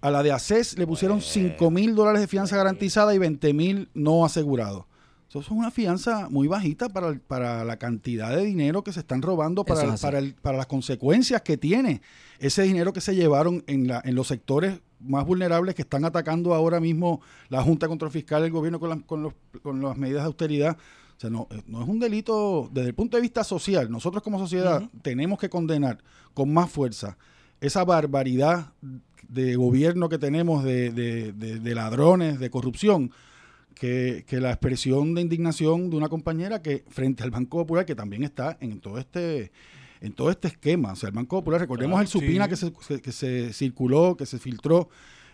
[0.00, 3.52] A la de ACES le pusieron Pues, 5 mil dólares de fianza garantizada y 20
[3.54, 4.84] mil no asegurados.
[5.28, 9.00] Eso es una fianza muy bajita para, el- para la cantidad de dinero que se
[9.00, 12.00] están robando, para, es para, el- para las consecuencias que tiene
[12.38, 16.54] ese dinero que se llevaron en, la, en los sectores más vulnerables que están atacando
[16.54, 20.22] ahora mismo la Junta Control Fiscal, el gobierno con, las- con, los- con las medidas
[20.22, 20.76] de austeridad.
[21.16, 23.90] O sea, no, eh, no es un delito desde el punto de vista social.
[23.90, 25.98] Nosotros como sociedad tenemos que condenar
[26.32, 27.18] con más fuerza
[27.60, 28.72] esa barbaridad
[29.28, 33.10] de gobierno que tenemos de, de- de- de ladrones, de corrupción,
[33.74, 37.94] que, que la expresión de indignación de una compañera que frente al Banco Popular, que
[37.94, 39.52] también está en todo este
[40.00, 40.92] en todo este esquema.
[40.92, 42.50] O sea, el Banco Popular, recordemos Claro, el supina sí.
[42.50, 44.88] que, se, que- que se circuló, que se filtró,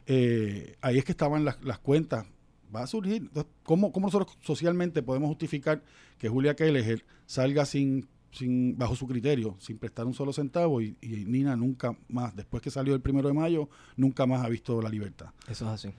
[0.07, 2.27] eh, ahí es que estaban las, las cuentas.
[2.75, 3.17] Va a surgir.
[3.23, 5.83] Entonces, ¿cómo, ¿Cómo nosotros socialmente podemos justificar
[6.19, 10.97] que Julia Kelleher salga sin, sin bajo su criterio, sin prestar un solo centavo y,
[11.01, 14.83] y Nina nunca más, después que salió el primero de mayo, nunca más ha visto
[14.83, 15.31] la libertad?
[15.49, 15.95] Eso es así.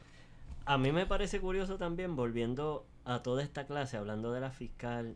[0.66, 5.16] A mí me parece curioso también, volviendo a toda esta clase, hablando de la fiscal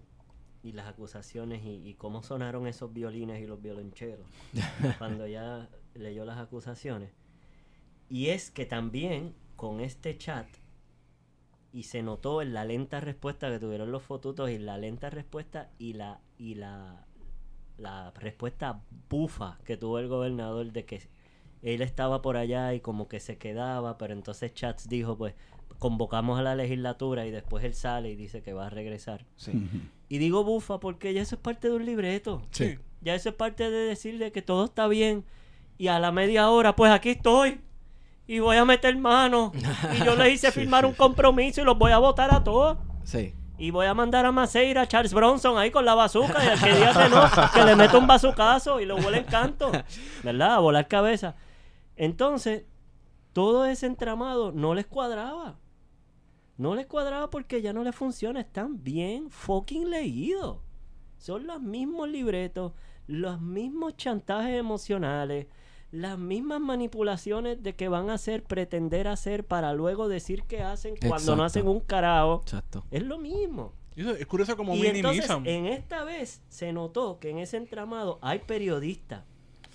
[0.63, 4.25] y las acusaciones y, y cómo sonaron esos violines y los violoncheros
[4.97, 7.11] cuando ella leyó las acusaciones.
[8.09, 10.47] Y es que también con este chat,
[11.71, 15.69] y se notó en la lenta respuesta que tuvieron los fotutos y la lenta respuesta
[15.77, 17.05] y la y la,
[17.79, 21.01] la respuesta bufa que tuvo el gobernador de que
[21.61, 25.35] él estaba por allá y como que se quedaba, pero entonces Chats dijo, pues
[25.77, 29.25] convocamos a la legislatura y después él sale y dice que va a regresar.
[29.35, 29.51] Sí.
[30.09, 32.41] Y digo bufa porque ya eso es parte de un libreto.
[32.51, 32.77] sí.
[33.01, 35.23] Ya eso es parte de decirle que todo está bien.
[35.77, 37.61] Y a la media hora, pues aquí estoy.
[38.27, 39.53] Y voy a meter mano.
[39.97, 42.43] Y yo le hice Sí, firmar sí, un compromiso y los voy a votar a
[42.43, 42.77] todos.
[43.05, 43.33] Sí.
[43.59, 46.43] Y voy a mandar a Maceira, a Charles Bronson ahí con la bazuca.
[46.43, 49.25] Y al que diga que no, que le meto un bazucazo y lo huele en
[49.25, 49.71] canto.
[50.23, 50.55] ¿Verdad?
[50.55, 51.35] A volar cabeza.
[51.97, 52.63] Entonces,
[53.33, 55.59] todo ese entramado no les cuadraba.
[56.57, 58.39] No les cuadraba porque ya no les funciona.
[58.39, 60.59] Están bien fucking leídos.
[61.17, 62.71] Son los mismos libretos,
[63.05, 65.47] los mismos chantajes emocionales,
[65.91, 70.95] las mismas manipulaciones de que van a hacer, pretender hacer para luego decir que hacen
[70.97, 71.35] cuando Exacto.
[71.35, 72.41] no hacen un carajo.
[72.43, 72.85] Exacto.
[72.91, 73.73] Es lo mismo.
[73.95, 75.45] Es curioso como y entonces, minimizan.
[75.45, 79.23] en esta vez se notó que en ese entramado hay periodistas.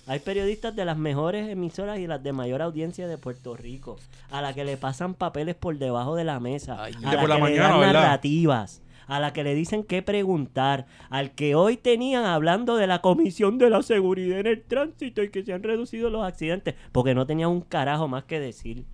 [0.07, 3.97] Hay periodistas de las mejores emisoras y las de mayor audiencia de Puerto Rico,
[4.31, 7.29] a la que le pasan papeles por debajo de la mesa, Ay, a la por
[7.29, 7.93] la que le mañana, dan ¿verdad?
[8.03, 13.01] narrativas, a la que le dicen qué preguntar, al que hoy tenían hablando de la
[13.01, 17.13] Comisión de la Seguridad en el Tránsito y que se han reducido los accidentes, porque
[17.15, 18.85] no tenían un carajo más que decir.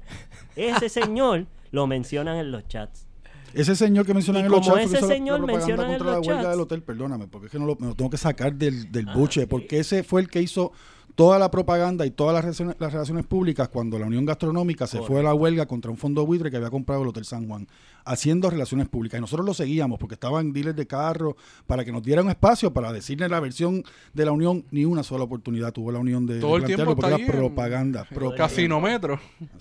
[0.56, 3.08] Ese señor lo mencionan en los chats.
[3.54, 6.19] Ese señor que mencionan Y en los como chats ese señor mencionan en los la
[6.19, 6.50] huelga chats.
[6.52, 9.10] del hotel, perdóname, porque es que no lo, me lo tengo que sacar del, del
[9.10, 10.71] Ah, buche, porque ese fue el que hizo
[11.15, 15.02] toda la propaganda y todas las relaciones, las relaciones públicas cuando la Unión Gastronómica se
[15.02, 17.67] fue a la huelga contra un fondo buitre que había comprado el Hotel San Juan.
[18.06, 19.18] Haciendo relaciones públicas.
[19.18, 21.36] Y nosotros lo seguíamos porque estaba en dealers de carro
[21.68, 23.84] para que nos diera un espacio para decirle la versión
[24.14, 24.66] de la Unión.
[24.72, 27.22] Ni una sola oportunidad tuvo la Unión de, Todo el tiempo porque está era ahí
[27.24, 28.08] en- propaganda.
[28.10, 29.20] en pro- Casinómetro.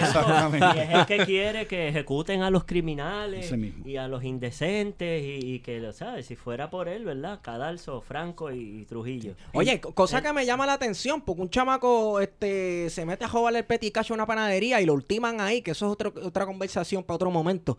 [0.00, 0.66] Exactamente.
[0.76, 3.52] Y es el que quiere que ejecuten a los criminales
[3.84, 6.26] y a los indecentes y, y que, lo ¿sabes?
[6.26, 7.40] Si fuera por él, ¿verdad?
[7.42, 9.34] Cadalso, Franco y, y Trujillo.
[9.52, 13.28] Oye, co- cosa que me llama la atención, porque un chamaco este, se mete a
[13.28, 16.46] robarle el peticacho a una panadería y lo ultiman ahí, que eso es otro- otra
[16.46, 17.73] conversación para otro momento.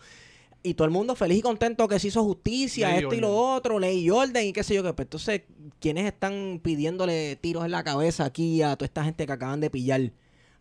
[0.64, 3.36] Y todo el mundo feliz y contento que se hizo justicia, Ley esto y lo
[3.36, 4.94] otro, ley y orden y qué sé yo qué.
[4.94, 5.42] Pero entonces,
[5.80, 9.70] ¿quiénes están pidiéndole tiros en la cabeza aquí a toda esta gente que acaban de
[9.70, 10.12] pillar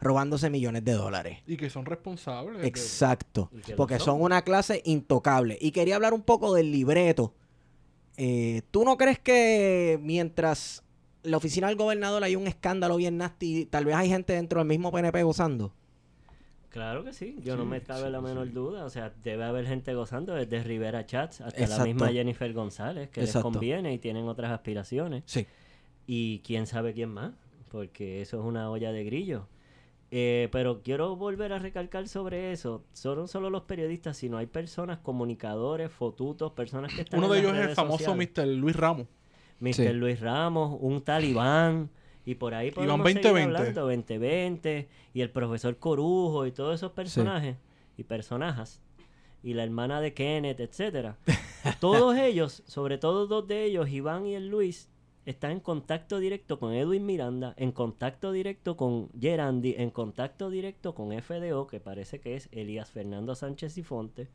[0.00, 1.38] robándose millones de dólares?
[1.46, 2.66] Y que son responsables.
[2.66, 3.50] Exacto.
[3.78, 4.06] Porque son.
[4.06, 5.56] son una clase intocable.
[5.58, 7.32] Y quería hablar un poco del libreto.
[8.18, 10.84] Eh, ¿Tú no crees que mientras
[11.22, 14.68] la oficina del gobernador hay un escándalo bien nasty, tal vez hay gente dentro del
[14.68, 15.72] mismo PNP gozando?
[16.74, 18.52] Claro que sí, yo no me cabe sí, la menor sí.
[18.52, 18.84] duda.
[18.84, 21.78] O sea, debe haber gente gozando desde Rivera Chats hasta Exacto.
[21.78, 23.48] la misma Jennifer González, que Exacto.
[23.48, 25.22] les conviene y tienen otras aspiraciones.
[25.24, 25.46] Sí.
[26.08, 27.30] Y quién sabe quién más,
[27.70, 29.46] porque eso es una olla de grillo.
[30.10, 32.82] Eh, pero quiero volver a recalcar sobre eso.
[32.92, 37.38] Son no solo los periodistas, sino hay personas, comunicadores, fotutos, personas que están Uno de
[37.38, 38.30] ellos es el famoso sociales.
[38.36, 38.46] Mr.
[38.48, 39.06] Luis Ramos.
[39.60, 39.94] Mr.
[39.94, 41.88] Luis Ramos, un talibán,
[42.24, 43.56] y por ahí podemos seguir 2020.
[43.56, 47.56] hablando, 2020, y el profesor Corujo, y todos esos personajes
[47.96, 48.80] y personajes,
[49.42, 51.18] y la hermana de Kenneth, etcétera.
[51.80, 54.90] Todos ellos, sobre todo dos de ellos, Iván y el Luis,
[55.24, 60.94] están en contacto directo con Edwin Miranda, en contacto directo con Gerandi, en contacto directo
[60.94, 64.28] con FDO, que parece que es Elías Fernando Sánchez y Fonte,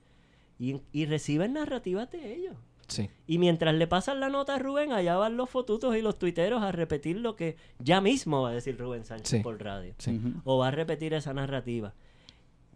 [0.57, 2.55] y, y reciben narrativas de ellos.
[2.89, 3.09] Sí.
[3.27, 6.61] Y mientras le pasan la nota a Rubén, allá van los fotutos y los tuiteros
[6.61, 9.39] a repetir lo que ya mismo va a decir Rubén Sánchez Sí.
[9.39, 9.93] por radio.
[9.99, 10.19] Sí.
[10.43, 11.93] O va a repetir esa narrativa.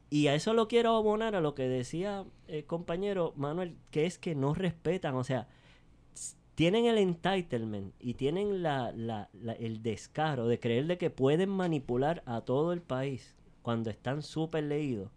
[0.10, 4.18] Y a eso lo quiero abonar a lo que decía el compañero Manuel, que es
[4.20, 5.48] que no respetan, o sea,
[6.56, 11.50] tienen el entitlement y tienen la, la- la- el descaro de creer de que pueden
[11.50, 15.10] manipular a todo el país cuando están súper leídos.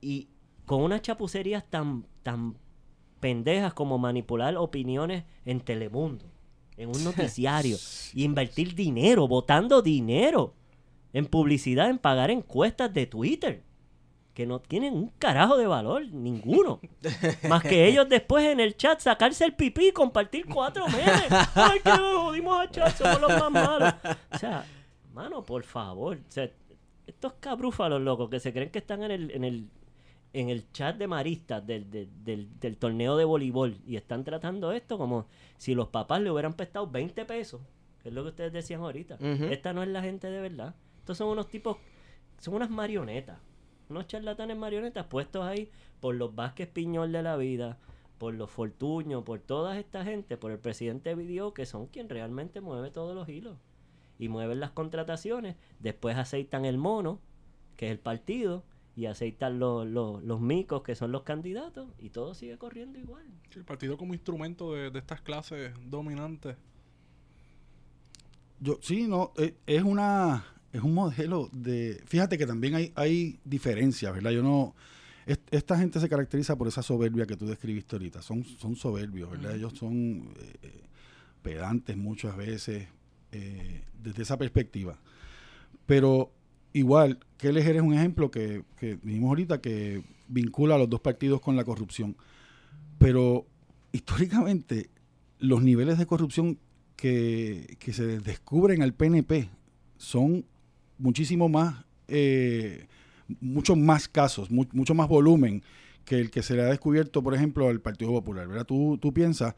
[0.00, 0.28] Y
[0.64, 2.56] con unas chapucerías tan, tan
[3.20, 6.24] pendejas como manipular opiniones en Telemundo,
[6.76, 7.76] en un noticiario,
[8.14, 10.54] y invertir dinero, votando dinero
[11.12, 13.62] en publicidad, en pagar encuestas de Twitter,
[14.34, 16.80] que no tienen un carajo de valor, ninguno.
[17.48, 21.26] Más que ellos después en el chat sacarse el pipí y compartir cuatro memes.
[21.54, 23.94] Ay, que jodimos a chat, somos los más malos.
[24.32, 24.64] O sea,
[25.12, 26.18] mano, por favor.
[26.18, 26.48] O sea,
[27.08, 29.68] estos cabrúfalos locos que se creen que están en el, en el,
[30.32, 34.72] en el chat de maristas del, del, del- del torneo de voleibol y están tratando
[34.72, 37.60] esto como si los papás le hubieran prestado 20 pesos,
[38.02, 39.16] que es lo que ustedes decían ahorita.
[39.50, 40.74] Esta no es la gente de verdad.
[40.98, 41.78] Estos son unos tipos,
[42.38, 43.38] son unas marionetas,
[43.88, 47.78] unos charlatanes marionetas puestos ahí por los Vázquez Piñol de la vida,
[48.18, 52.60] por los Fortuño, por toda esta gente, por el presidente Vidio, que son quien realmente
[52.60, 53.56] mueve todos los hilos.
[54.18, 57.20] Y mueven las contrataciones, después aceitan el mono,
[57.76, 58.64] que es el partido,
[58.98, 63.24] y aceitan los, los, los micos, que son los candidatos, y todo sigue corriendo igual.
[63.54, 66.56] El partido como instrumento de, de estas clases dominantes.
[68.58, 73.38] Yo, sí, no, eh, es una es un modelo de fíjate que también hay hay
[73.44, 74.32] diferencias, ¿verdad?
[74.32, 74.74] Yo no
[75.26, 78.20] es- esta gente se caracteriza por esa soberbia que tú describiste ahorita.
[78.20, 79.54] Son son soberbios, ¿verdad?
[79.54, 80.82] Ellos son eh,
[81.40, 82.88] pedantes muchas veces
[83.30, 84.98] eh, desde esa perspectiva.
[85.86, 86.32] Pero
[86.72, 91.40] igual, que eres un ejemplo que, que dijimos ahorita que vincula a los dos partidos
[91.40, 92.16] con la corrupción.
[92.98, 93.46] Pero
[93.92, 94.90] históricamente
[95.38, 96.58] los niveles de corrupción
[96.96, 99.48] que, que se descubren al PNP
[99.96, 100.44] son
[100.98, 102.86] muchísimo más, eh,
[103.40, 105.62] muchos más casos, mu- mucho más volumen
[106.04, 108.64] que el que se le ha descubierto, por ejemplo, al Partido Popular, ¿verdad?
[108.64, 109.54] Tú, tú piensas,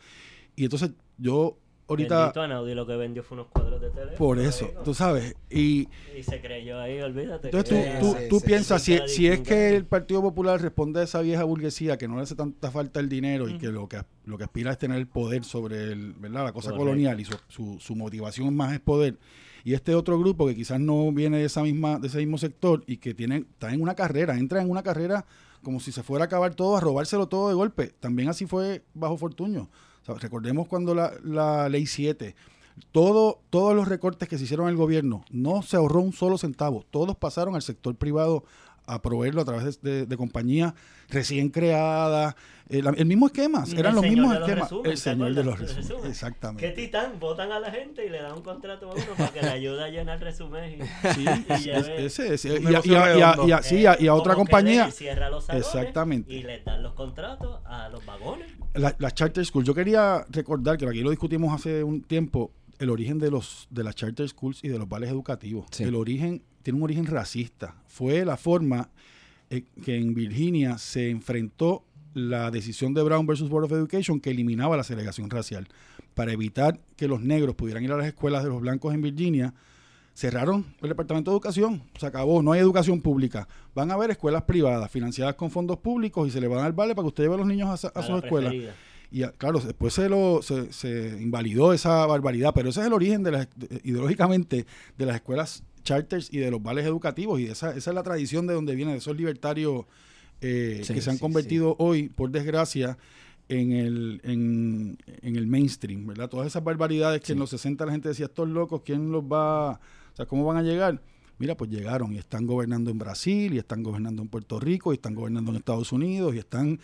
[0.56, 1.56] y entonces yo
[1.90, 4.16] ahorita, Bendito lo que vendió fue unos cuadros de teléfono.
[4.16, 4.82] por eso, amigo.
[4.82, 7.48] tú sabes, y Y se creyó ahí, olvídate.
[7.48, 8.98] entonces tú, que tú, sí, tú sí, piensas, sí.
[9.06, 12.22] si, si es que el Partido Popular responde a esa vieja burguesía que no le
[12.22, 15.08] hace tanta falta el dinero y que lo que lo que aspira es tener el
[15.08, 16.44] poder sobre el, ¿verdad?
[16.44, 16.84] la cosa Correcto.
[16.86, 19.18] colonial y su, su, su motivación más es poder.
[19.64, 22.82] Y este otro grupo que quizás no viene de esa misma de ese mismo sector
[22.86, 25.26] y que tiene está en una carrera, entra en una carrera
[25.62, 27.92] como si se fuera a acabar todo, a robárselo todo de golpe.
[28.00, 29.68] También así fue bajo Fortuño.
[30.06, 32.34] Recordemos cuando la, la ley 7
[32.92, 36.84] todo, todos los recortes que se hicieron el gobierno, no se ahorró un solo centavo,
[36.90, 38.44] todos pasaron al sector privado
[38.94, 40.74] a proveerlo a través de, de- de compañías
[41.08, 42.34] recién creadas.
[42.68, 44.70] eh, el mismo esquema, eran los mismos esquemas.
[44.70, 45.88] resúmenes, el ¿te señor de los resúmenes.
[46.02, 46.70] ¿Qué Exactamente.
[46.70, 47.12] titán?
[47.18, 49.82] Votan a la gente y le dan un contrato a uno para que le ayude
[49.84, 50.80] a llenar resumen.
[50.80, 50.84] Y,
[53.62, 54.82] Sí, y a, otra compañía.
[54.84, 56.32] Levi cierra los salones Exactamente.
[56.32, 58.46] Y le dan los contratos a los vagones.
[58.74, 59.64] la, la charter school.
[59.64, 63.84] Yo quería recordar que aquí lo discutimos hace un tiempo, el origen de los de
[63.84, 65.66] las charter schools y de los vales educativos.
[65.70, 65.84] Sí.
[65.84, 67.76] El origen tiene un origen racista.
[67.86, 68.90] Fue la forma
[69.50, 74.30] eh, que en Virginia se enfrentó la decisión de Brown versus Board of Education que
[74.30, 75.68] eliminaba la segregación racial
[76.14, 79.54] para evitar que los negros pudieran ir a las escuelas de los blancos en Virginia.
[80.12, 83.46] Cerraron el Departamento de Educación, se acabó, no hay educación pública.
[83.74, 86.72] Van a haber escuelas privadas financiadas con fondos públicos y se le van a dar
[86.72, 88.50] vale para que usted lleve a los niños a, a a sus la escuelas.
[88.50, 88.74] preferida.
[89.10, 92.92] Y ah, claro, después se lo se, se invalidó esa barbaridad, pero ese es el
[92.92, 97.46] origen de las, de- ideológicamente de las escuelas charters y de los vales educativos y
[97.46, 99.86] esa, esa es la tradición de donde viene de esos libertarios
[100.40, 102.98] eh, Sí, que se han sí, convertido hoy, por desgracia,
[103.48, 106.28] en el, en, en el mainstream, ¿verdad?
[106.28, 109.72] Todas esas barbaridades que en los 60 la gente decía, estos locos, ¿quién los va?
[109.72, 111.02] O sea, ¿cómo van a llegar?
[111.38, 114.96] Mira, pues llegaron y están gobernando en Brasil, y están gobernando en Puerto Rico, y
[114.96, 116.78] están gobernando en Estados Unidos, y están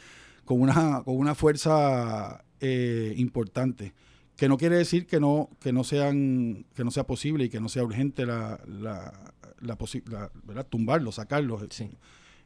[0.47, 3.93] con una, con una fuerza eh, importante.
[4.37, 7.61] Que no quiere decir que no, que no sean, que no sea posible y que
[7.61, 9.13] no sea urgente la, la,
[9.61, 10.67] la, posi- la- ¿verdad?
[10.69, 11.63] tumbarlos, sacarlos.
[11.71, 11.91] Sí.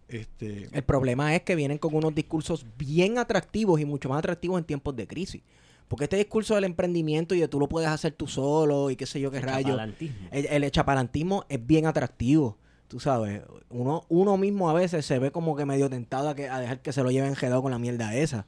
[0.08, 4.58] Este, El problema es que vienen con unos discursos bien atractivos y mucho más atractivos
[4.58, 5.42] en tiempos de crisis.
[5.88, 9.06] Porque este discurso del emprendimiento y de tú lo puedes hacer tú solo y qué
[9.06, 9.70] sé yo qué rayo.
[9.70, 10.28] Chapalantismo.
[10.30, 12.56] El, el echapalantismo es bien atractivo.
[12.90, 16.48] Tú sabes, uno, uno mismo a veces se ve como que medio tentado a, que,
[16.48, 18.46] a dejar que se lo lleven enredado con la mierda esa.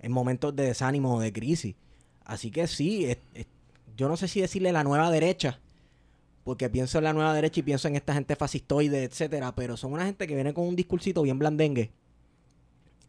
[0.00, 1.76] En momentos de desánimo o de crisis.
[2.24, 3.46] Así que sí, es- es-
[3.96, 5.60] yo no sé si decirle la nueva derecha.
[6.42, 9.54] Porque pienso en la nueva derecha y pienso en esta gente fascistoide, etcétera.
[9.54, 11.90] Pero son una gente que viene con un discursito bien blandengue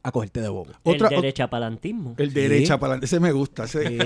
[0.03, 0.71] a cogerte de bobo.
[0.83, 2.13] Otra- el derechapalantismo.
[2.17, 2.35] el Sí.
[2.35, 3.63] derecha adelante, ese me gusta.
[3.65, 3.97] ese- Sí.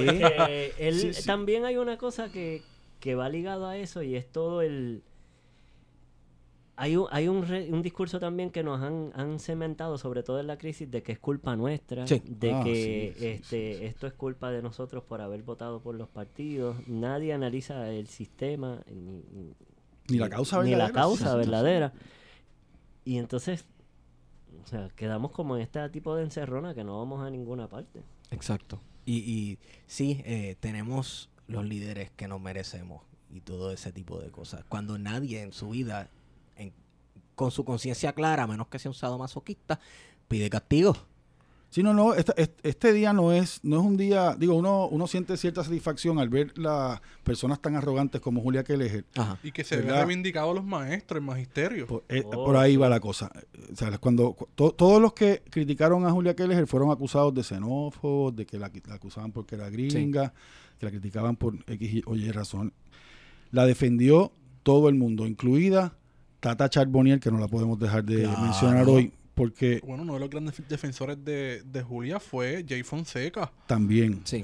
[0.79, 1.25] Él, Sí, sí.
[1.25, 2.61] también hay una cosa que,
[3.01, 5.03] que va ligado a eso y es todo el...
[6.77, 10.39] Hay un, hay un, re- un discurso también que nos han, han cementado, sobre todo
[10.39, 12.21] en la crisis, de que es culpa nuestra, Sí.
[12.25, 13.85] de Ah, que sí, sí, este, sí, sí.
[13.85, 16.77] esto es culpa de nosotros por haber votado por los partidos.
[16.87, 19.21] Nadie analiza el sistema, ni,
[20.09, 21.37] Ni la causa ni la verdadera, causa sí, sí.
[21.37, 21.93] verdadera.
[23.05, 23.65] Y entonces,
[24.63, 28.01] o sea, quedamos como en este tipo de encerrona que no vamos a ninguna parte.
[28.31, 28.79] Exacto.
[29.05, 29.57] Y, y
[29.87, 33.01] sí, eh, tenemos los líderes que nos merecemos
[33.33, 34.63] y todo ese tipo de cosas.
[34.69, 36.09] Cuando nadie en su vida,
[36.55, 36.73] en-
[37.35, 39.79] con su conciencia clara, a menos que sea un sadomasoquista,
[40.27, 40.95] pide castigo.
[41.69, 45.37] Sí, no, no, este, día no es, no es un día, digo, uno, uno siente
[45.37, 49.05] cierta satisfacción al ver las personas tan arrogantes como Julia Kelleher.
[49.15, 49.39] Ajá.
[49.41, 49.99] Y que se ve ¿Verdad?
[49.99, 51.87] reivindicado los maestros, el magisterio.
[51.87, 53.31] Por, eh, Oh, por ahí va la cosa.
[53.71, 57.41] O sea, cuando cu- to- todos los que criticaron a Julia Kelleher fueron acusados de
[57.41, 60.33] xenófobos, de que la, la acusaban porque era gringa,
[60.77, 62.73] que la criticaban por X y o Y razón.
[63.51, 64.33] La defendió
[64.63, 65.95] todo el mundo, incluida
[66.41, 68.41] Tata Charbonnier, que no la podemos dejar de Claro.
[68.41, 73.49] mencionar hoy, porque Bueno, uno de los grandes defensores de, de Julia fue Jay Fonseca,
[73.67, 74.43] también Sí,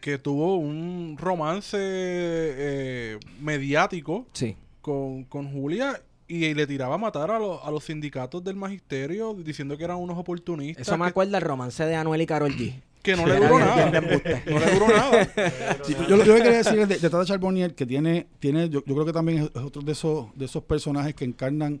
[0.00, 4.56] que tuvo un romance eh, mediático sí.
[4.80, 9.34] con, con Julia y le tiraba a matar a, los- a los sindicatos del magisterio
[9.34, 10.86] diciendo que eran unos oportunistas.
[10.88, 12.80] Eso me que, acuerda el romance de Anuel y Carol G.
[13.02, 14.00] que no Sí, le duró nada.
[14.00, 15.28] No le duró nada.
[16.08, 18.94] Yo, lo- que quería decir es de, de Tata Charbonnier, que tiene, tiene yo, yo
[18.94, 21.80] creo que también es, otro de esos, de esos personajes que encarnan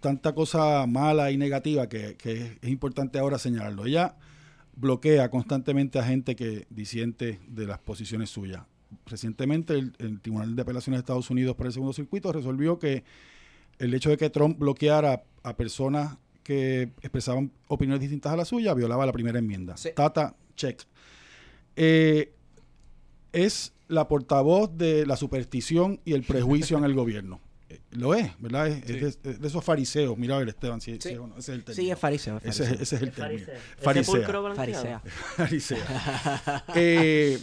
[0.00, 3.84] tanta cosa mala y negativa que, que es, es importante ahora señalarlo.
[3.86, 4.14] Ella
[4.76, 8.62] bloquea constantemente a gente que disiente de las posiciones suyas.
[9.06, 13.02] Recientemente el, el Tribunal de Apelaciones de Estados Unidos para el Segundo Circuito resolvió que
[13.80, 18.74] el hecho de que Trump bloqueara a personas que expresaban opiniones distintas a la suya
[18.74, 19.76] violaba la primera enmienda.
[19.76, 19.90] Sí.
[19.96, 20.82] Tata, check.
[21.76, 22.32] Eh,
[23.32, 27.40] es la portavoz de la superstición y el prejuicio en el gobierno.
[27.68, 28.68] Eh, Lo es, ¿verdad?
[28.68, 30.16] Es, es de, es de esos fariseos.
[30.16, 31.08] Mira a ver, Esteban, si, si Sí.
[31.10, 31.36] es o no.
[31.36, 31.82] ese es el término.
[31.84, 32.36] Sí, es fariseo.
[32.44, 32.82] es ese, es, fariseo.
[32.82, 33.46] ese es el término.
[33.82, 34.20] farisea.
[34.20, 35.02] ¿Es Farisea.
[35.36, 36.64] Farisea.
[36.74, 37.38] Eh,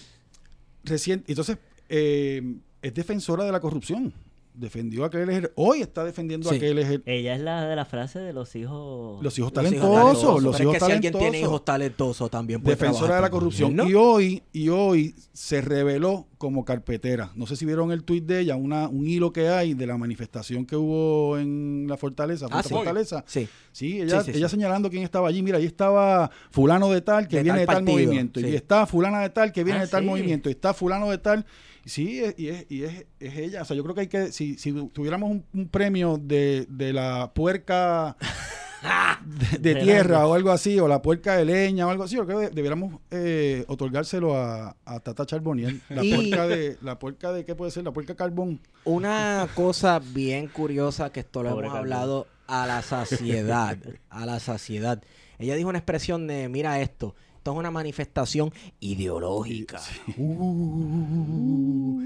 [0.86, 1.58] recien- entonces,
[1.90, 2.42] eh,
[2.82, 4.14] es defensora de la corrupción.
[4.62, 5.52] Defendió a Kelleher.
[5.56, 6.56] Hoy está defendiendo Sí.
[6.56, 7.02] a Kelleher.
[7.08, 9.22] Ella es la de la frase de los hijos.
[9.24, 9.96] Los hijos Los hijos talentosos.
[9.96, 10.44] talentosos.
[10.44, 11.50] Los hijos es que si alguien tiene talentosos.
[11.50, 13.72] hijos talentosos también puede defensora de la corrupción.
[13.76, 13.90] gobierno.
[13.90, 17.32] Y hoy, y hoy se reveló como carpetera.
[17.36, 19.96] No sé si vieron el tuit de ella, una, un hilo que hay de la
[19.96, 22.70] manifestación que hubo en la Fortaleza, Ah, sí.
[22.70, 23.24] Fortaleza.
[23.28, 23.48] Sí.
[23.72, 25.44] Sí, ella, Sí, ella señalando quién estaba allí.
[25.44, 28.40] Mira, ahí estaba fulano de tal que De viene tal de tal movimiento.
[28.40, 30.50] Y está fulana de tal que viene Ah, de tal movimiento.
[30.50, 31.46] Y está fulano de tal.
[31.86, 33.62] Sí, y, es, y es, es ella.
[33.62, 36.92] O sea, yo creo que hay que, si, si tuviéramos un, un premio de, de
[36.94, 38.18] la puerca
[39.60, 42.40] de, tierra o algo así, o la puerca de leña o algo así, yo creo
[42.40, 45.82] que debiéramos eh, otorgárselo a, a Tata Charboniel.
[45.90, 47.84] La Y- puerca de, la puerca de, ¿qué puede ser?
[47.84, 48.60] La puerca carbón.
[48.84, 53.78] Una cosa bien curiosa que esto lo Pobre hemos hablado a la saciedad,
[54.10, 55.02] a la saciedad.
[55.40, 59.80] Ella dijo una expresión de, mira esto, esto es una manifestación ideológica.
[60.18, 62.02] Uh.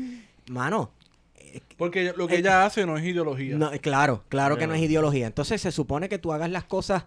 [0.47, 0.91] Mano,
[1.77, 3.57] Porque lo que ella hace no es ideología.
[3.57, 5.27] no, claro, claro que no es ideología.
[5.27, 7.05] Entonces se supone que tú hagas las cosas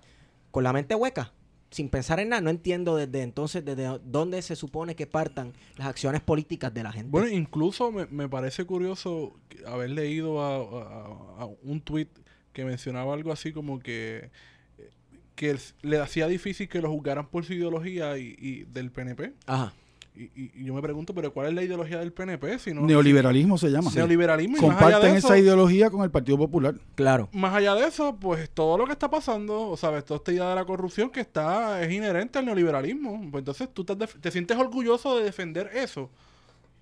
[0.51, 1.33] con la mente hueca,
[1.71, 2.41] sin pensar en nada.
[2.43, 6.93] No entiendo desde entonces desde dónde se supone que partan las acciones políticas de la
[6.93, 7.11] gente.
[7.11, 9.35] Bueno, incluso me, me parece curioso
[9.67, 12.09] haber leído a, a- a un tweet
[12.53, 14.31] que mencionaba algo así como que,
[14.79, 14.91] eh,
[15.37, 19.35] que le hacía difícil que lo juzgaran por su ideología y, y del PNP.
[19.47, 19.75] Ajá.
[20.19, 22.59] Y, y- y yo me pregunto, ¿pero cuál es la ideología del PNP?
[22.59, 23.91] Si no, Neoliberalismo se llama.
[23.95, 24.57] neoliberalismo.
[24.57, 26.75] y más allá Comparten de eso, esa ideología con el Partido Popular.
[26.97, 27.29] Claro.
[27.33, 30.49] Más allá de eso, pues todo lo que está pasando, o sabes, toda esta idea
[30.51, 33.31] de la corrupción que está es inherente al neoliberalismo.
[33.31, 36.11] Pues entonces tú te, te sientes orgulloso de defender eso.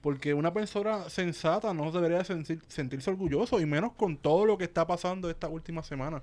[0.01, 4.57] Porque una persona sensata no debería de sentir- sentirse orgulloso, y menos con todo lo
[4.57, 6.23] que está pasando esta última semana.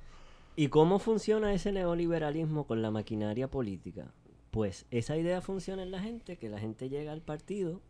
[0.55, 4.05] ¿Y cómo funciona ese neoliberalismo con la maquinaria política?
[4.54, 7.82] Pues esa idea funciona en la gente, que la gente llega al partido,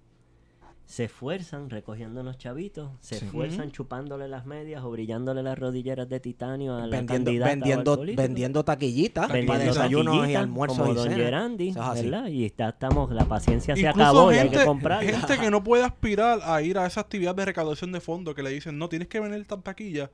[0.85, 3.25] se esfuerzan recogiendo unos chavitos, se Sí.
[3.25, 7.53] esfuerzan chupándole las medias o brillándole las rodilleras de titanio a la vendiendo, candidata o
[7.53, 8.21] al vendiendo, político.
[8.21, 11.11] vendiendo taquillitas para Vendiendo desayunos y almuerzos como y Don.
[11.11, 12.09] Gerandi, es así.
[12.09, 12.27] ¿verdad?
[12.27, 15.11] Y está, estamos, la paciencia se acabó y hay gente, que comprarla.
[15.19, 18.41] gente que no puede aspirar a ir a esa actividad de recaudación de fondos, que
[18.43, 20.11] le dicen, no, tienes que vender tan taquilla.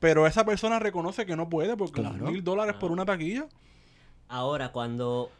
[0.00, 2.26] Pero esa persona reconoce que no puede, porque Claro.
[2.28, 2.94] mil dólares por Ah.
[2.94, 3.46] una taquilla.
[4.28, 5.30] Ahora, cuando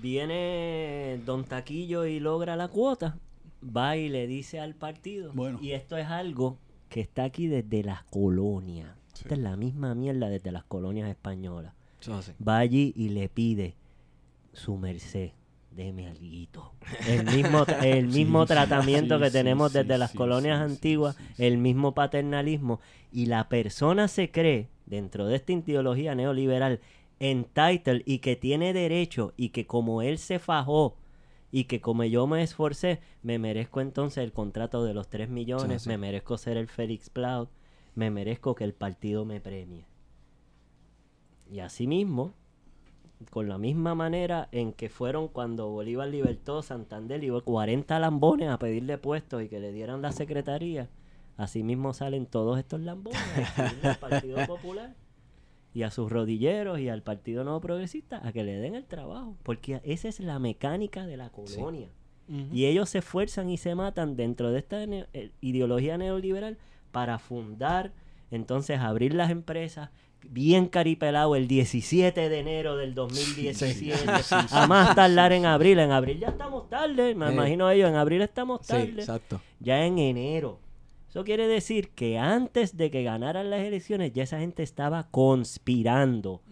[0.00, 3.18] viene Don Taquillo y logra la cuota,
[3.64, 5.32] va y le dice al partido.
[5.34, 5.58] Bueno.
[5.60, 8.94] Y esto es algo que está aquí desde las colonias.
[9.12, 9.22] Sí.
[9.24, 11.74] Esta es la misma mierda desde las colonias españolas.
[12.00, 12.32] Eso es así.
[12.42, 13.74] Va allí y le pide
[14.52, 15.30] su merced.
[15.70, 16.72] Deme alguito.
[17.06, 20.60] El mismo, el mismo sí, tratamiento sí, que sí, tenemos sí, desde las sí, colonias
[20.60, 21.44] antiguas, sí, sí.
[21.44, 22.80] el mismo paternalismo.
[23.12, 26.80] Y la persona se cree, dentro de esta ideología neoliberal,
[27.20, 30.96] entitled y que tiene derecho y que como él se fajó
[31.50, 35.82] y que como yo me esforcé, me merezco entonces el contrato de los 3 millones,
[35.82, 35.88] Sí, sí.
[35.88, 37.48] me merezco ser el Félix Cloud,
[37.94, 39.86] me merezco que el partido me premie.
[41.50, 42.34] Y asimismo,
[43.30, 48.58] con la misma manera en que fueron cuando Bolívar libertó Santander, iba 40 lambones a
[48.58, 50.90] pedirle puestos y que le dieran la secretaría.
[51.38, 53.18] Asimismo salen todos estos lambones
[53.58, 54.94] al Partido Popular
[55.78, 59.36] y a sus rodilleros y al Partido Nuevo Progresista a que le den el trabajo.
[59.44, 61.88] Porque esa es la mecánica de la colonia.
[62.52, 66.58] Y ellos se esfuerzan y se matan dentro de esta ne- eh, ideología neoliberal
[66.90, 67.92] para fundar,
[68.30, 69.90] entonces abrir las empresas
[70.28, 73.94] bien caripelado el 17 de enero del 2017.
[74.50, 75.78] A más tardar en abril.
[75.78, 77.32] En abril ya estamos tarde, me Sí.
[77.34, 78.90] imagino ellos, en abril estamos Sí, tarde.
[78.98, 79.40] exacto.
[79.60, 80.58] ya en enero.
[81.08, 86.42] Eso quiere decir que antes de que ganaran las elecciones ya esa gente estaba conspirando.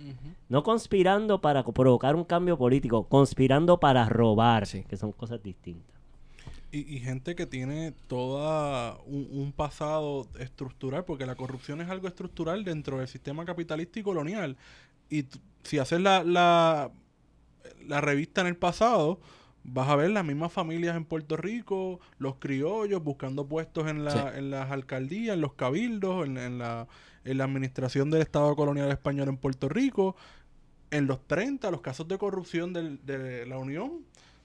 [0.48, 4.82] No conspirando para provocar un cambio político, conspirando para robar, Sí.
[4.88, 5.94] que son cosas distintas.
[6.72, 12.08] Y, y gente que tiene toda un, un pasado estructural, porque la corrupción es algo
[12.08, 14.56] estructural dentro del sistema capitalista y colonial.
[15.10, 15.26] Y
[15.62, 16.90] si haces la, la,
[17.86, 19.20] la revista en el pasado,
[19.68, 24.10] vas a ver las mismas familias en Puerto Rico, los criollos buscando puestos en, la,
[24.12, 24.18] Sí.
[24.38, 26.86] en las alcaldías, en los cabildos, en, en la,
[27.24, 30.14] en la administración del Estado colonial español en Puerto Rico.
[30.90, 34.02] En los 30, los casos de corrupción del- de la Unión,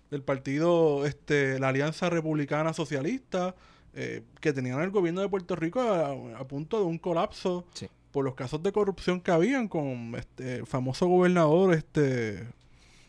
[0.10, 3.56] del partido, este, la Alianza Republicana Socialista,
[3.94, 7.88] eh, que tenían el gobierno de Puerto Rico a, a punto de un colapso Sí.
[8.12, 12.48] por los casos de corrupción que habían con este el famoso gobernador, este,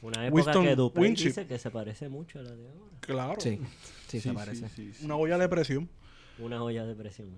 [0.02, 1.26] Una época Winston que Dupont Winship.
[1.28, 2.96] dice que se parece mucho a la de ahora.
[3.00, 3.60] claro, Sí,
[4.08, 4.66] sí, se parece.
[5.02, 5.88] una olla de presión.
[6.38, 7.28] Una olla de presión.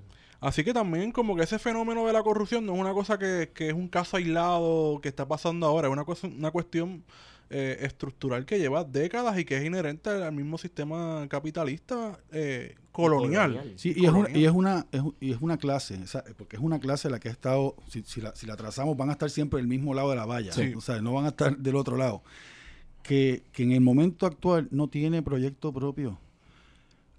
[0.40, 3.50] Así que también como que ese fenómeno de la corrupción no es una cosa que,
[3.54, 7.04] que es un caso aislado que está pasando ahora, es una, cosa, una cuestión
[7.50, 13.72] eh, estructural que lleva décadas y que es inherente al mismo sistema capitalista eh, colonial.
[13.76, 14.36] Sí, y es, una, Colonial.
[14.40, 17.18] y es una es, y es una clase, o sea, porque es una clase la
[17.20, 19.94] que ha estado, si, si la, si la trazamos, van a estar siempre del mismo
[19.94, 20.74] lado de la valla, Sí.
[20.74, 22.22] o sea, no van a estar del otro lado.
[23.04, 26.18] Que, que en el momento actual no tiene proyecto propio.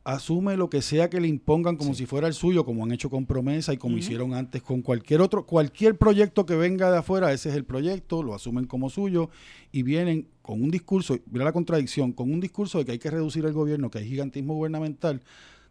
[0.03, 3.09] asume lo que sea que le impongan como si fuera el suyo, como han hecho
[3.09, 7.31] con promesa y como hicieron antes con cualquier otro, cualquier proyecto que venga de afuera,
[7.33, 9.29] ese es el proyecto, lo asumen como suyo
[9.71, 13.09] y vienen con un discurso, mira la contradicción, con un discurso de que hay que
[13.09, 15.21] reducir el gobierno, que hay gigantismo gubernamental,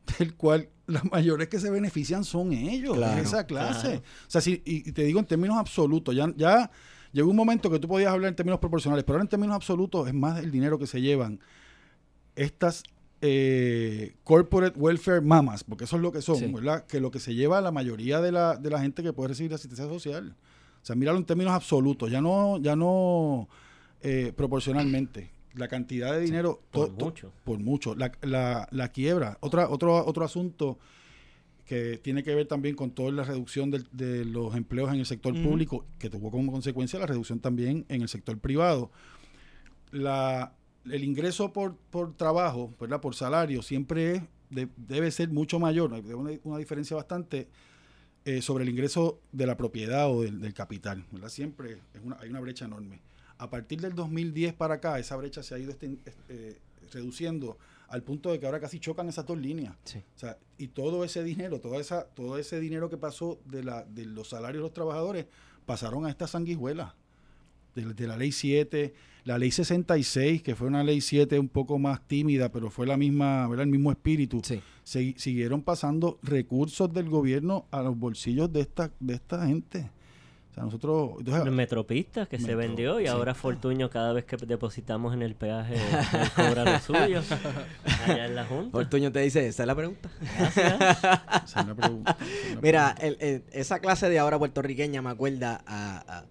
[0.18, 3.86] del cual las mayores que se benefician son ellos, Claro, esa clase.
[3.88, 4.02] claro.
[4.26, 6.70] O sea, si, y, y te digo en términos absolutos, ya, ya
[7.14, 10.06] llegó un momento que tú podías hablar en términos proporcionales, pero ahora en términos absolutos
[10.06, 11.40] es más el dinero que se llevan
[12.36, 12.82] estas
[13.22, 16.52] eh, corporate welfare mamas, porque eso es lo que son, Sí.
[16.52, 16.84] ¿verdad?
[16.84, 19.28] Que lo que se lleva a la mayoría de la, de la gente que puede
[19.28, 20.34] recibir asistencia social.
[20.82, 23.48] O sea, míralo en términos absolutos, ya no, ya no
[24.02, 25.30] eh, proporcionalmente.
[25.54, 27.32] La cantidad de dinero por to- to- mucho.
[27.44, 27.94] por mucho.
[27.94, 29.38] La, la, la quiebra.
[29.40, 30.78] Otra, otro, otro asunto
[31.66, 35.06] que tiene que ver también con toda la reducción del- de, los empleos en el
[35.06, 38.90] sector público, que tuvo como consecuencia la reducción también en el sector privado.
[39.92, 40.52] La,
[40.90, 43.00] el ingreso por, por trabajo, ¿verdad?
[43.00, 47.48] por salario, siempre es- de- debe ser mucho mayor, hay una, una diferencia bastante
[48.26, 51.04] eh, sobre el ingreso de la propiedad o del, del capital.
[51.12, 51.28] ¿verdad?
[51.28, 53.00] Siempre es una, hay una brecha enorme.
[53.38, 56.58] A partir del 2010 para acá, esa brecha se ha ido este- este,
[56.92, 57.58] reduciendo
[57.94, 59.74] al punto de que ahora casi chocan esas dos líneas.
[59.84, 59.98] Sí.
[59.98, 63.84] O sea, y todo ese dinero, toda esa, todo ese dinero que pasó de, la,
[63.84, 65.26] de los salarios de los trabajadores,
[65.64, 66.96] pasaron a esta sanguijuela.
[67.74, 71.78] De, de la ley 7, la ley 66, que fue una ley 7 un poco
[71.78, 73.64] más tímida, pero fue la misma, ¿verdad?
[73.64, 74.40] el mismo espíritu.
[74.44, 74.60] Sí.
[74.84, 79.90] Se- siguieron pasando recursos del gobierno a los bolsillos de esta, de esta gente.
[80.54, 81.10] O sea, nosotros...
[81.18, 83.08] entonces, Los Metropistas que se vendió y sí.
[83.08, 85.74] ahora Fortuño cada vez que depositamos en el peaje
[86.36, 87.22] cobra lo suyo
[88.06, 88.70] allá en la Junta.
[88.70, 90.08] Fortuño te dice, esa es la pregunta.
[90.38, 90.98] Gracias.
[91.44, 95.10] esa es la pregunta, esa es la Mira, el- esa clase de ahora puertorriqueña me
[95.10, 96.24] acuerda a, a-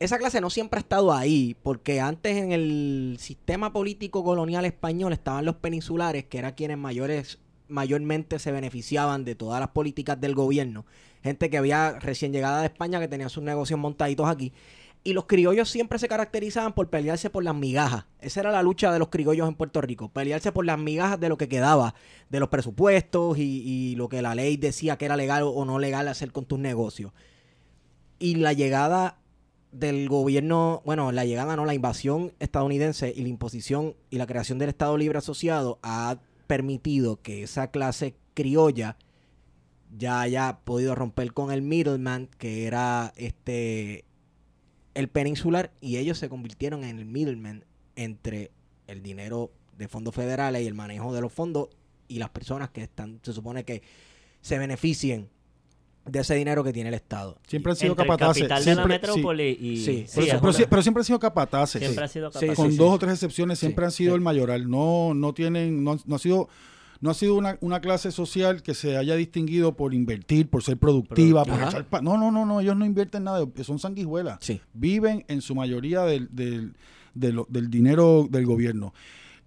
[0.00, 5.12] Esa clase no siempre ha estado ahí, porque antes en el sistema político colonial español
[5.12, 10.34] estaban los peninsulares, que eran quienes mayores mayormente se beneficiaban de todas las políticas del
[10.34, 10.84] gobierno.
[11.22, 14.52] Gente que había recién llegada de España, que tenía sus negocios montaditos aquí.
[15.02, 18.04] Y los criollos siempre se caracterizaban por pelearse por las migajas.
[18.20, 20.10] Esa era la lucha de los criollos en Puerto Rico.
[20.10, 21.94] Pelearse por las migajas de lo que quedaba,
[22.28, 25.78] de los presupuestos y, y lo que la ley decía que era legal o no
[25.78, 27.12] legal hacer con tus negocios.
[28.18, 29.20] Y la llegada
[29.72, 34.58] del gobierno, bueno, la llegada no, la invasión estadounidense y la imposición y la creación
[34.58, 38.96] del Estado Libre Asociado ha permitido que esa clase criolla
[39.96, 44.04] ya haya podido romper con el middleman que era este
[44.94, 47.64] el peninsular y ellos se convirtieron en el middleman
[47.96, 48.50] entre
[48.86, 51.68] el dinero de fondos federales y el manejo de los fondos
[52.08, 53.82] y las personas que están se supone que
[54.40, 55.28] se beneficien
[56.06, 57.38] de ese dinero que tiene el Estado.
[57.46, 58.42] Siempre han sido Entre el capataces.
[58.48, 58.88] capital de la sí.
[58.88, 59.76] metrópoli y...
[59.84, 61.80] Sí, Pero, sí, pero pero siempre han sido capataces.
[61.82, 62.54] siempre ha sido Sí, capaz.
[62.56, 62.94] con sí, dos sí.
[62.94, 64.14] o tres excepciones siempre Sí, han sido sí.
[64.16, 64.68] el mayoral.
[64.68, 66.48] No, no tienen, no, no ha sido,
[67.00, 70.76] no ha sido una, una clase social que se haya distinguido por invertir, por ser
[70.76, 74.38] productiva, por echar pa- No, no, no, no, ellos no invierten nada, son sanguijuelas.
[74.40, 74.60] Sí.
[74.74, 76.74] Viven en su mayoría del, del,
[77.14, 78.92] de lo- del dinero del gobierno.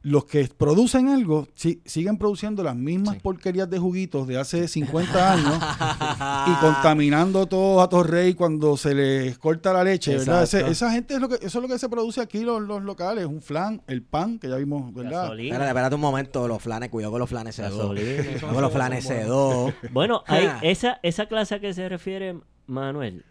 [0.05, 3.21] Los que producen algo sí- siguen produciendo las mismas Sí.
[3.21, 5.53] porquerías de juguitos de hace 50 años
[6.47, 10.43] y contaminando todo a Torrey cuando se les corta la leche, ¿verdad?
[10.43, 12.83] Ese- esa gente es lo que eso es lo que se produce aquí los, los
[12.83, 15.39] locales, un flan, el pan que ya vimos, ¿verdad?
[15.39, 17.61] Espérate, espérate un momento, los flanes, cuidado con los flanes C2.
[17.63, 18.23] Gasolina.
[18.33, 19.73] Cuidado con los flanes C2.
[19.91, 22.35] Bueno, hay esa, esa clase a que se refiere
[22.67, 23.23] Manuel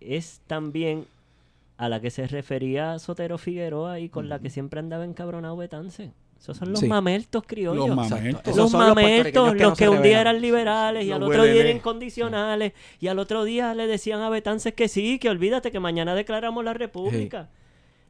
[0.00, 1.06] es también
[1.78, 6.12] a la que se refería Sotero Figueroa y con la que siempre andaba encabronado Betance.
[6.38, 6.86] Esos son los Sí.
[6.86, 7.88] mameltos criollos.
[7.88, 8.12] Los.
[8.44, 8.72] Esos
[9.64, 13.08] los que los un día eran liberales y Los al otro día eran incondicionales y
[13.08, 16.74] al otro día le decían a Betances que sí, que olvídate que mañana declaramos la
[16.74, 17.44] república.
[17.50, 17.58] Sí.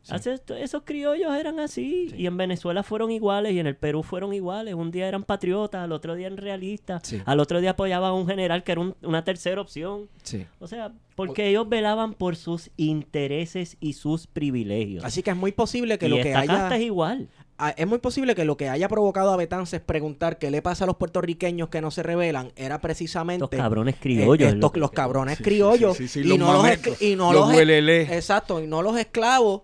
[0.08, 4.02] Hace esto- esos criollos eran así y en Venezuela fueron iguales y en el Perú
[4.02, 4.74] fueron iguales.
[4.74, 7.20] Un día eran patriotas, al otro día eran realistas, Sí.
[7.24, 10.08] al otro día apoyaban a un general que era un- una tercera opción.
[10.22, 10.46] Sí.
[10.60, 15.04] O sea, porque ellos velaban por sus intereses y sus privilegios.
[15.04, 16.46] Así que es muy posible que y lo que haya...
[16.46, 17.28] casta es igual.
[17.60, 20.84] Ah, es muy posible que lo que haya provocado a Betances preguntar qué le pasa
[20.84, 24.52] a los puertorriqueños que no se rebelan era precisamente Estos cabrones criollos.
[24.54, 29.62] estos- los cabrones criollos y, los no los los los, exacto y no los esclavos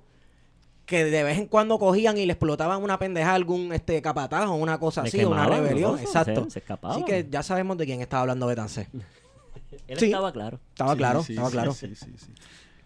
[0.86, 4.46] que de vez en cuando cogían y le explotaban una pendeja a algún este capataz
[4.46, 5.98] o una cosa Le así, una rebelión, ¿no?
[5.98, 6.44] exacto.
[6.44, 6.96] Se, se escapaban.
[6.96, 8.88] Así que ya sabemos de quién estaba hablando Betances.
[9.88, 10.06] Él sí.
[10.06, 10.60] estaba claro.
[10.70, 11.72] Estaba Sí, claro, sí, estaba sí, claro.
[11.72, 12.32] sí, sí, sí.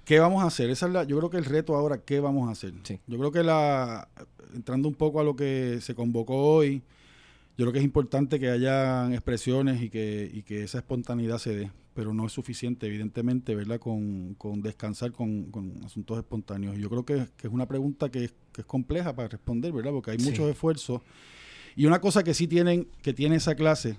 [0.04, 0.70] ¿Qué vamos a hacer?
[0.70, 2.72] Esa es la, yo creo que el reto ahora, ¿qué vamos a hacer?
[2.82, 2.98] Sí.
[3.06, 4.08] Yo creo que la,
[4.54, 6.82] entrando un poco a lo que se convocó hoy,
[7.58, 11.54] yo creo que es importante que hayan expresiones y que, y que esa espontaneidad se
[11.54, 13.80] dé, pero no es suficiente, evidentemente, ¿verdad?
[13.80, 16.78] Con, con descansar con, con asuntos espontáneos.
[16.78, 19.72] Y yo creo que, que es una pregunta que es, que es compleja para responder,
[19.72, 19.90] ¿verdad?
[19.90, 20.30] Porque hay Sí.
[20.30, 21.02] muchos esfuerzos
[21.74, 23.96] Y una cosa que sí tienen, que tiene esa clase,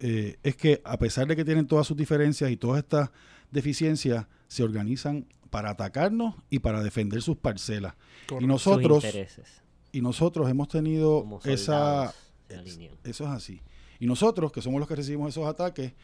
[0.00, 3.08] eh, es que a pesar de que tienen todas sus diferencias y todas estas
[3.50, 7.94] deficiencias, se organizan para atacarnos y para defender sus parcelas.
[8.26, 8.44] Correcto.
[8.44, 9.62] Y nosotros, Sus intereses
[9.92, 12.12] y nosotros hemos tenido como esa...
[12.50, 12.78] es-.
[13.02, 13.62] Eso es así.
[13.98, 15.94] Y nosotros, que somos los que recibimos esos ataques,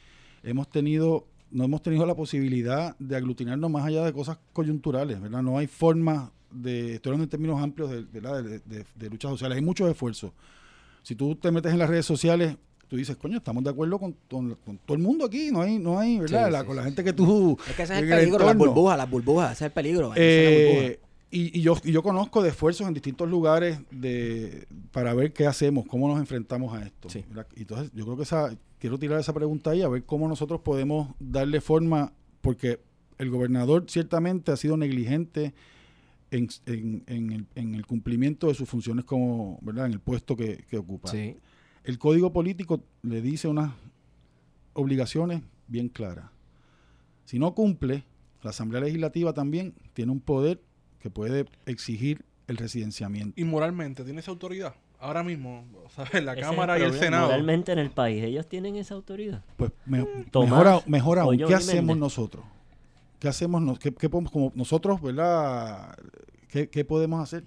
[0.47, 5.43] hemos tenido, no hemos tenido la posibilidad de aglutinarnos más allá de cosas coyunturales, ¿verdad?
[5.43, 9.57] No hay forma de, estoy hablando en términos amplios de, de, de- de luchas sociales,
[9.57, 10.33] hay muchos esfuerzos.
[11.03, 12.57] Si tú te metes en las redes sociales,
[12.89, 15.79] tú dices, coño, estamos de acuerdo con, con- con todo el mundo aquí, no hay,
[15.79, 16.47] no hay, ¿verdad?
[16.47, 17.59] Sí, La- sí, con la gente que tú...
[17.69, 20.13] Es que ese es el peligro, las burbujas, las burbujas, ese es el peligro.
[20.17, 25.33] Eh, y, y yo, y yo conozco de esfuerzos en distintos lugares de, para ver
[25.33, 27.11] qué hacemos, cómo nos enfrentamos a esto.
[27.11, 27.25] Sí.
[27.57, 31.13] Entonces, yo creo que esa, quiero tirar esa pregunta ahí, a ver cómo nosotros podemos
[31.19, 32.79] darle forma, porque
[33.19, 35.55] el gobernador ciertamente ha sido negligente
[36.31, 39.87] en, en- en el, en el cumplimiento de sus funciones como, ¿verdad?
[39.87, 41.11] En el puesto que, que ocupa.
[41.11, 41.37] Sí.
[41.83, 43.73] El código político le dice unas
[44.73, 46.31] obligaciones bien claras.
[47.25, 48.05] Si no cumple,
[48.45, 50.63] la Asamblea Legislativa también tiene un poder
[51.01, 53.33] que puede exigir el residenciamiento.
[53.41, 54.77] Y moralmente, ¿tiene esa autoridad?
[55.07, 56.23] Ahora mismo, ¿sabes?
[56.25, 56.93] La Ese Cámara y el.
[56.93, 57.27] Senado.
[57.27, 59.45] Moralmente en el país, ellos tienen esa autoridad.
[59.57, 62.45] Pues me- Tomás, mejor, a- mejor aún, ¿qué hacemos nosotros?
[63.19, 63.63] ¿Qué hacemos?
[63.63, 65.97] nos- qué, qué podemos, como nosotros, verdad?
[66.49, 67.45] ¿Qué, qué podemos hacer?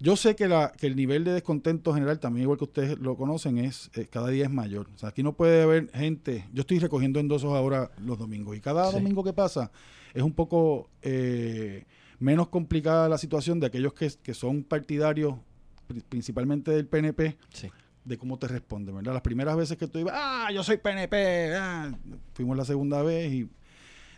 [0.00, 3.16] Yo sé que, la, que el nivel de descontento general, también igual que ustedes lo
[3.16, 4.88] conocen, es eh, cada día es mayor.
[4.94, 6.44] O sea, aquí no puede haber gente.
[6.52, 8.94] Yo estoy recogiendo endosos ahora los domingos y cada Sí.
[8.96, 9.70] domingo que pasa
[10.12, 11.84] es un poco eh,
[12.18, 15.36] menos complicada la situación de aquellos que, que son partidarios,
[16.08, 17.68] principalmente del PNP, Sí.
[18.04, 19.12] de cómo te responden, ¿verdad?
[19.12, 21.92] Las primeras veces que tú ibas, ah, yo soy PNP, ah",
[22.34, 23.48] fuimos la segunda vez y,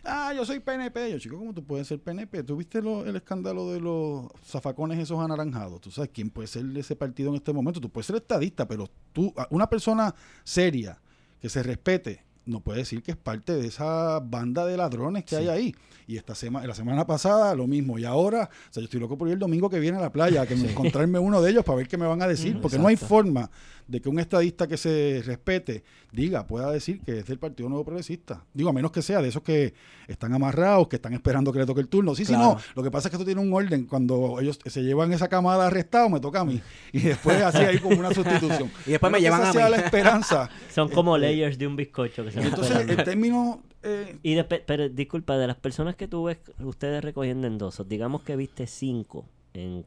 [0.03, 1.11] ah, yo soy PNP.
[1.11, 2.43] Yo, chico, ¿cómo tú puedes ser PNP?
[2.43, 5.81] ¿Tú viste lo- el escándalo de los zafacones esos anaranjados?
[5.81, 7.79] ¿Tú sabes quién puede ser de ese partido en este momento?
[7.81, 10.13] Tú puedes ser estadista, pero tú, una persona
[10.43, 10.99] seria,
[11.39, 15.35] que se respete, no puede decir que es parte de esa banda de ladrones que
[15.35, 15.75] hay ahí.
[16.07, 17.97] Y esta semana, la semana pasada lo mismo.
[17.97, 20.11] Y ahora, o sea, yo estoy loco por ir el domingo que viene a la
[20.11, 22.59] playa, a que me encontrarme uno de ellos para ver qué me van a decir.
[22.61, 23.49] Porque no hay forma
[23.87, 25.83] de que un estadista que se respete
[26.15, 28.43] diga, pueda decir que es del Partido Nuevo Progresista.
[28.53, 29.73] Digo, a menos que sea de esos que
[30.07, 32.15] están amarrados, que están esperando que le toque el turno.
[32.15, 32.57] Sí, sí, no.
[32.75, 33.85] Lo que pasa es que esto tiene un orden.
[33.85, 36.61] Cuando ellos se llevan esa camada arrestado, me toca a mí.
[36.93, 38.71] Y después así hay como una sustitución.
[38.87, 39.59] Y después me llevan a mí.
[39.59, 40.49] la esperanza.
[40.73, 43.61] Son como Este, layers de un bizcocho que se Y entonces, el término...
[43.83, 48.21] eh, Y despe- pero disculpa, de las personas que tú ves ustedes recogiendo endosos, digamos
[48.23, 49.85] que viste cinco en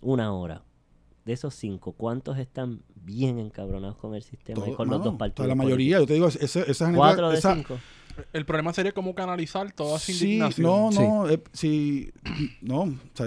[0.00, 0.62] una hora.
[1.26, 5.48] De esos cinco, ¿cuántos están bien encabronados con el sistema y con los dos partidos?
[5.48, 7.78] la mayoría, yo te digo, esa, genera- Cuatro de esa- cinco.
[8.32, 10.66] El problema sería cómo canalizar toda esa Sí, indignación.
[10.66, 10.98] no, Sí.
[10.98, 12.10] no, eh, sí,
[12.62, 13.26] no, o sea,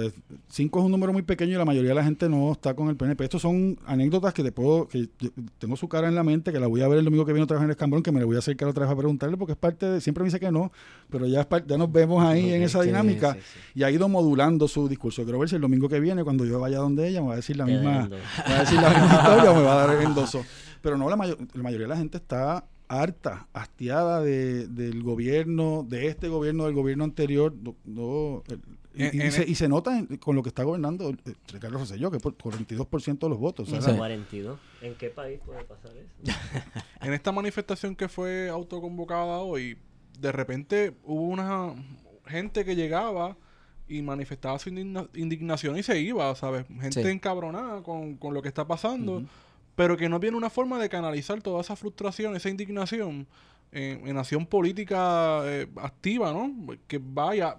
[0.49, 2.89] cinco es un número muy pequeño y la mayoría de la gente no está con
[2.89, 3.23] el PNP.
[3.23, 6.59] Estos son anécdotas que te puedo, que yo tengo su cara en la mente, que
[6.59, 8.19] la voy a ver el domingo que viene otra vez en el Escambrón, que me
[8.19, 10.39] la voy a acercar otra vez a preguntarle, porque es parte de, siempre me dice
[10.39, 10.71] que no,
[11.09, 13.59] pero ya, es ya nos vemos ahí en esa sí, dinámica sí, sí.
[13.79, 15.23] y ha ido modulando su discurso.
[15.23, 17.37] Quiero ver si el domingo que viene, cuando yo vaya donde ella, me va a
[17.37, 19.95] decir la misma, me va a decir la misma historia o me va a dar
[19.97, 20.43] el endoso.
[20.81, 25.85] Pero no, la, mayo- la mayoría de la gente está harta, hastiada de, del gobierno,
[25.87, 27.53] de este gobierno, del gobierno anterior.
[27.55, 28.61] No, no, el-
[28.95, 31.11] y, En- y en se, el- y se nota en- con lo que está gobernando
[31.11, 31.15] eh,
[31.53, 33.71] Ricardo Rosselló, que por 42% de los votos.
[33.71, 33.97] o sea, Sí.
[33.97, 34.59] 42.
[34.81, 36.09] ¿En qué país puede pasar eso?
[37.01, 39.77] En esta manifestación que fue autoconvocada hoy,
[40.19, 41.73] de repente hubo una
[42.25, 43.37] gente que llegaba
[43.87, 46.65] y manifestaba su indigna- indignación y se iba, ¿sabes?
[46.67, 47.07] Gente Sí.
[47.09, 49.23] encabronada con, con lo que está pasando.
[49.79, 53.25] Pero que no tiene una forma de canalizar toda esa frustración, esa indignación
[53.71, 56.51] en, en acción política eh, activa, ¿no?
[56.85, 57.55] Que vaya,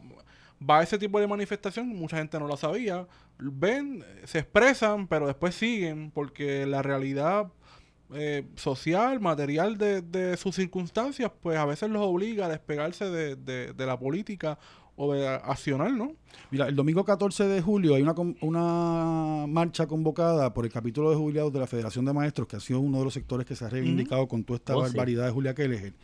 [0.61, 3.07] va a ese tipo de manifestación, mucha gente no la sabía,
[3.39, 7.51] ven, se expresan, pero después siguen, porque la realidad
[8.13, 13.35] eh, social, material de, de sus circunstancias, pues a veces los obliga a despegarse de,
[13.37, 14.59] de- de la política
[15.03, 16.13] o de accionar, ¿no?
[16.51, 21.17] Mira, el domingo 14 de julio hay una, una marcha convocada por el capítulo de
[21.17, 23.65] jubilados de la Federación de Maestros, que ha sido uno de los sectores que se
[23.65, 24.89] ha reivindicado con toda esta Oh, sí.
[24.95, 25.95] barbaridad de Julia Kelleher.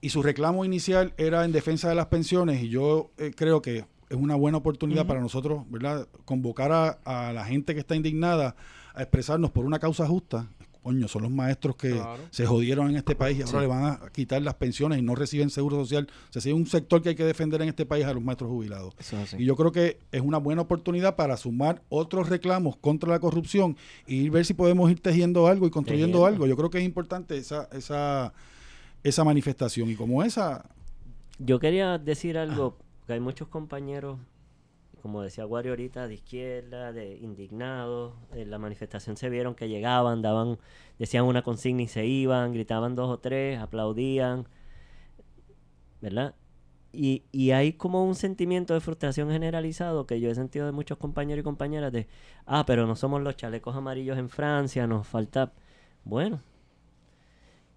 [0.00, 3.84] Y su reclamo inicial era en defensa de las pensiones y yo eh, creo que
[4.08, 6.08] es una buena oportunidad para nosotros, ¿verdad?
[6.24, 8.54] Convocar a, a la gente que está indignada
[8.94, 10.46] a expresarnos por una causa justa.
[10.84, 12.22] Coño, son los maestros que Claro.
[12.30, 13.58] se jodieron en este país y ahora Sí.
[13.62, 16.06] le van a quitar las pensiones y no reciben seguro social.
[16.28, 18.22] O sea, si hay un sector que hay que defender en este país a los
[18.22, 18.94] maestros jubilados.
[18.98, 19.42] Eso es así.
[19.42, 23.76] Y yo creo que es una buena oportunidad para sumar otros reclamos contra la corrupción
[24.06, 26.26] y ver si podemos ir tejiendo algo y construyendo Tejiendo.
[26.26, 26.46] algo.
[26.46, 28.34] Yo creo que es importante esa, esa,
[29.02, 29.88] esa manifestación.
[29.90, 30.66] Y como esa,
[31.38, 32.76] Yo quería decir algo,
[33.06, 34.18] que hay muchos compañeros
[35.04, 38.14] como decía Wario ahorita, de izquierda, de indignados.
[38.32, 40.58] En la manifestación se vieron que llegaban, daban,
[40.98, 44.48] decían una consigna y se iban, gritaban dos o tres, aplaudían,
[46.00, 46.34] ¿verdad?
[46.90, 50.96] Y, y hay como un sentimiento de frustración generalizado que yo he sentido de muchos
[50.96, 52.06] compañeros y compañeras de,
[52.46, 55.52] ah, pero no somos los chalecos amarillos en Francia, nos falta...
[56.04, 56.40] Bueno,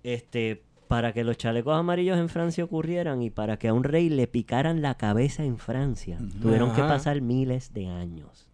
[0.03, 4.09] este, para que los chalecos amarillos en Francia ocurrieran y para que a un rey
[4.09, 8.47] le picaran la cabeza en Francia, tuvieron que pasar miles de años.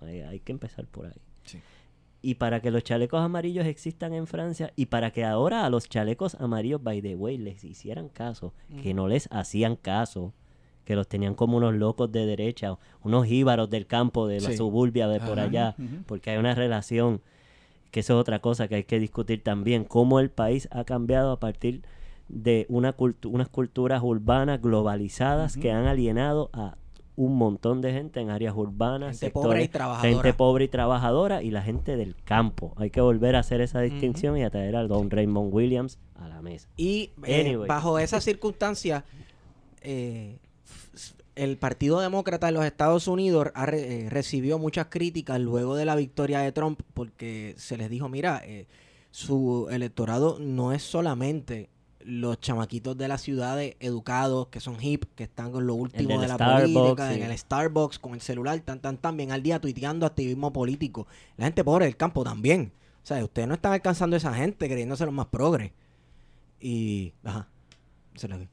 [0.00, 1.20] Hay, hay que empezar por ahí.
[1.44, 1.60] Sí.
[2.20, 5.88] Y para que los chalecos amarillos existan en Francia y para que ahora a los
[5.88, 10.34] chalecos amarillos, by the way, les hicieran caso, que no les hacían caso,
[10.84, 14.56] que los tenían como unos locos de derecha, unos jíbaros del campo, de la Sí.
[14.56, 15.48] suburbia de por Ajá.
[15.48, 15.76] allá,
[16.06, 17.20] porque hay una relación
[17.90, 21.32] que eso es otra cosa que hay que discutir también, cómo el país ha cambiado
[21.32, 21.82] a partir
[22.28, 26.76] de una cultu- unas culturas urbanas globalizadas que han alienado a
[27.16, 30.08] un montón de gente en áreas urbanas, Gente pobre y trabajadora.
[30.12, 32.74] gente pobre y trabajadora y la gente del campo.
[32.76, 36.28] Hay que volver a hacer esa distinción y a traer al don Raymond Williams a
[36.28, 36.68] la mesa.
[36.76, 39.02] Y eh, bajo esas circunstancias,
[39.82, 40.38] eh,
[41.38, 45.84] el Partido Demócrata en los Estados Unidos ha re- eh, recibió muchas críticas luego de
[45.84, 48.66] la victoria de Trump porque se les dijo, mira, eh,
[49.10, 51.70] su electorado no es solamente
[52.00, 56.28] los chamaquitos de las ciudades educados, que son hip, que están con lo último de
[56.28, 57.20] la Starbucks, política, sí.
[57.20, 61.06] en el Starbucks, con el celular, tan, tan, tan, bien al día tuiteando activismo político.
[61.36, 62.72] La gente pobre del campo también.
[63.02, 65.72] O sea, ustedes no están alcanzando a esa gente creyéndose los más progres.
[66.60, 67.48] Y, ajá,
[68.14, 68.50] se digo.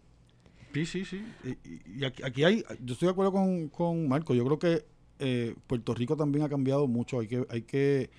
[0.76, 1.26] Sí, sí, sí.
[1.44, 4.34] Y, y- aquí, hay, yo estoy de acuerdo con, con Marco.
[4.36, 4.86] Yo creo que
[5.20, 7.20] eh, Puerto Rico también ha cambiado mucho.
[7.22, 8.10] Hay que, hay que,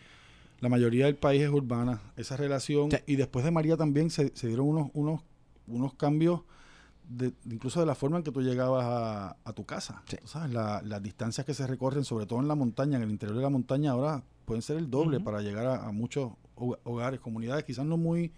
[0.61, 2.01] la mayoría del país es urbana.
[2.17, 2.97] Esa relación Sí.
[3.07, 5.21] y después de María también se, se dieron unos, unos,
[5.69, 6.41] unos cambios.
[7.09, 10.03] De, incluso de la forma en que tú llegabas a, a tu casa.
[10.09, 10.17] Sí.
[10.25, 13.37] Sabes, la- las distancias que se recorren, sobre todo en la montaña, en el interior
[13.37, 17.21] de la montaña, ahora pueden ser el doble para llegar a, a muchos hog- hogares,
[17.21, 18.33] comunidades, quizás no muy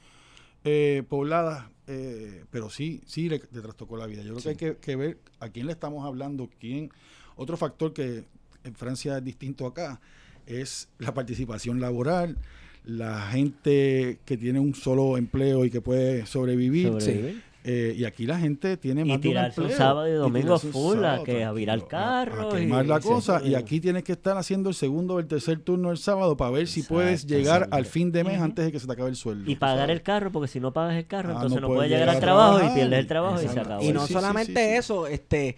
[0.64, 4.22] eh, pobladas, eh, pero sí, sí le, le trastocó la vida.
[4.22, 6.91] Yo creo que hay que, que ver a quién le estamos hablando, quién.
[7.34, 8.24] Otro factor que
[8.64, 10.01] en Francia es distinto acá
[10.47, 12.39] es la participación laboral,
[12.84, 16.89] la gente que tiene un solo empleo y que puede sobrevivir.
[16.89, 17.43] Sobrevivir.
[17.70, 19.78] Eh, y aquí la gente tiene Y más de un tirarse un empleo.
[19.78, 22.86] sábado y domingo un full a sábado, que a virar a- carros A, y- quemar
[22.86, 23.42] la y se- cosa.
[23.44, 23.56] Y eh.
[23.58, 26.66] aquí tienes que estar haciendo el segundo o el tercer turno el sábado para ver
[26.66, 27.76] si puedes llegar exacto.
[27.76, 29.50] al fin de mes antes de que se te acabe el sueldo.
[29.50, 29.96] Y pagar sabes.
[29.96, 32.06] el carro, porque si no pagas el carro, Ah, entonces no no, puedes puedes llegar
[32.06, 32.20] llegar al a
[32.56, 33.82] trabajo y pierdes el trabajo y se acabó.
[33.84, 34.76] Y no Sí, solamente sí, sí.
[34.78, 35.56] eso, este,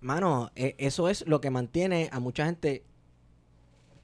[0.00, 2.84] mano, e- eso es lo que mantiene a mucha gente,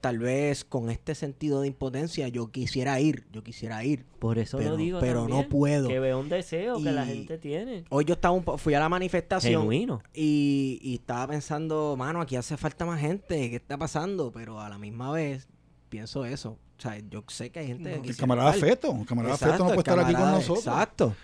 [0.01, 4.05] tal vez con este sentido de impotencia, yo quisiera ir, yo quisiera ir.
[4.21, 5.89] Por eso Pero- lo digo pero no también, puedo.
[5.89, 7.85] Que veo un deseo que la gente tiene.
[7.91, 10.01] Hoy yo estaba un po- fui a la manifestación Genuino.
[10.15, 14.31] y, y estaba pensando, mano, aquí hace falta más gente, ¿qué está pasando?
[14.33, 15.49] Pero a la misma vez
[15.89, 16.59] pienso eso.
[16.79, 18.69] O sea, yo sé que hay gente que El camarada estar.
[18.69, 20.59] Feto, el camarada Exacto, Feto no puede estar aquí con nosotros.
[20.67, 21.15] Exacto.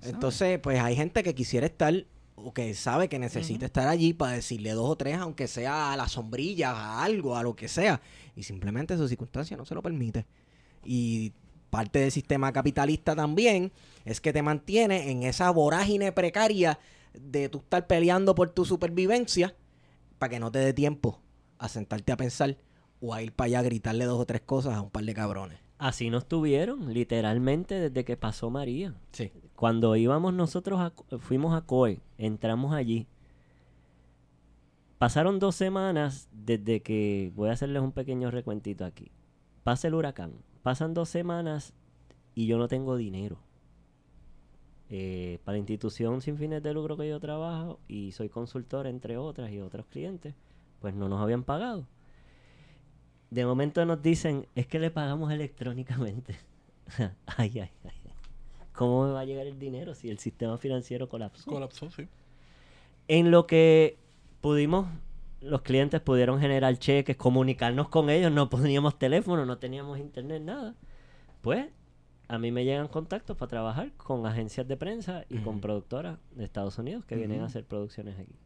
[0.00, 0.12] ¿Sabes?
[0.14, 1.94] Entonces, pues hay gente que quisiera estar
[2.36, 5.96] o que sabe que necesita estar allí para decirle dos o tres, aunque sea a
[5.96, 8.00] la sombrilla, a algo, a lo que sea.
[8.34, 10.26] Y simplemente su circunstancia no se lo permite.
[10.84, 11.32] Y
[11.70, 13.72] parte del sistema capitalista también
[14.04, 16.78] es que te mantiene en esa vorágine precaria
[17.14, 19.54] de tú estar peleando por tu supervivencia
[20.18, 21.20] para que no te dé tiempo
[21.58, 22.56] a sentarte a pensar
[23.00, 25.14] o a ir para allá a gritarle dos o tres cosas a un par de
[25.14, 25.63] cabrones.
[25.84, 28.94] Así nos tuvieron, literalmente, desde que pasó María.
[29.12, 29.30] Sí.
[29.54, 33.06] Cuando íbamos nosotros, a, fuimos a COE, entramos allí.
[34.96, 39.10] Pasaron dos semanas desde que, voy a hacerles un pequeño recuentito aquí.
[39.62, 40.32] Pasa el huracán,
[40.62, 41.74] pasan dos semanas
[42.34, 43.36] y yo no tengo dinero.
[44.88, 49.18] Eh, para la institución sin fines de lucro que yo trabajo y soy consultor entre
[49.18, 50.34] otras y otros clientes,
[50.80, 51.86] pues no nos habían pagado.
[53.34, 56.36] De momento nos dicen, es que le pagamos electrónicamente.
[57.26, 58.12] ay, ay, ay.
[58.72, 61.50] ¿Cómo me va a llegar el dinero si el sistema financiero colapsó?
[61.50, 62.06] Colapsó, sí.
[63.08, 63.98] en lo que
[64.40, 64.86] pudimos,
[65.40, 70.76] los clientes pudieron generar cheques, comunicarnos con ellos, no poníamos teléfono, no teníamos internet, nada.
[71.40, 71.66] Pues
[72.28, 76.44] a mí me llegan contactos para trabajar con agencias de prensa y con productoras de
[76.44, 78.36] Estados Unidos que vienen a hacer producciones aquí.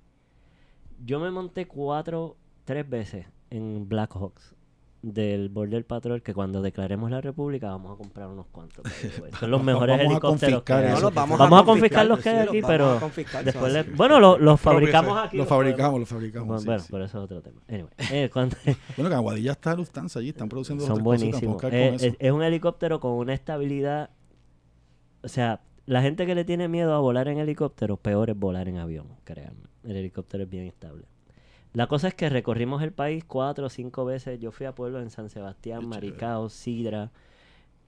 [1.05, 4.55] Yo me monté cuatro, tres veces en Blackhawks
[5.01, 8.85] del Border Patrol que cuando declaremos la república vamos a comprar unos cuantos.
[9.39, 10.93] Son los mejores Vamos a helicópteros que hay.
[10.93, 12.99] No los vamos, Vamos a a confiscar los que hay los aquí, pero
[13.35, 15.37] a Después le- bueno, lo- los Propio fabricamos aquí.
[15.37, 16.47] Lo los podemos- fabricamos, lo fabricamos.
[16.49, 16.89] Bueno, sí, bueno, sí.
[16.91, 17.61] pero eso es otro tema.
[17.69, 18.57] Anyway, eh, cuando-
[18.97, 21.63] Bueno, que Aguadilla está Lufthansa allí, están produciendo son buenísimos.
[21.65, 24.11] Eh, es, es un helicóptero con una estabilidad.
[25.23, 28.69] O sea, la gente que le tiene miedo a volar en helicóptero, peor es volar
[28.69, 29.69] en avión, créanme.
[29.85, 31.05] El helicóptero es bien estable.
[31.73, 34.41] La cosa es que recorrimos el país cuatro o cinco veces.
[34.41, 35.87] Yo fui a pueblos en San Sebastián.
[35.87, 37.11] Maricao, Sidra,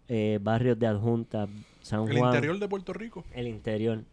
[0.08, 1.48] eh, barrios de Adjunta,
[1.80, 2.34] San El Juan.
[2.34, 3.24] interior de Puerto Rico.
[3.32, 4.04] El interior.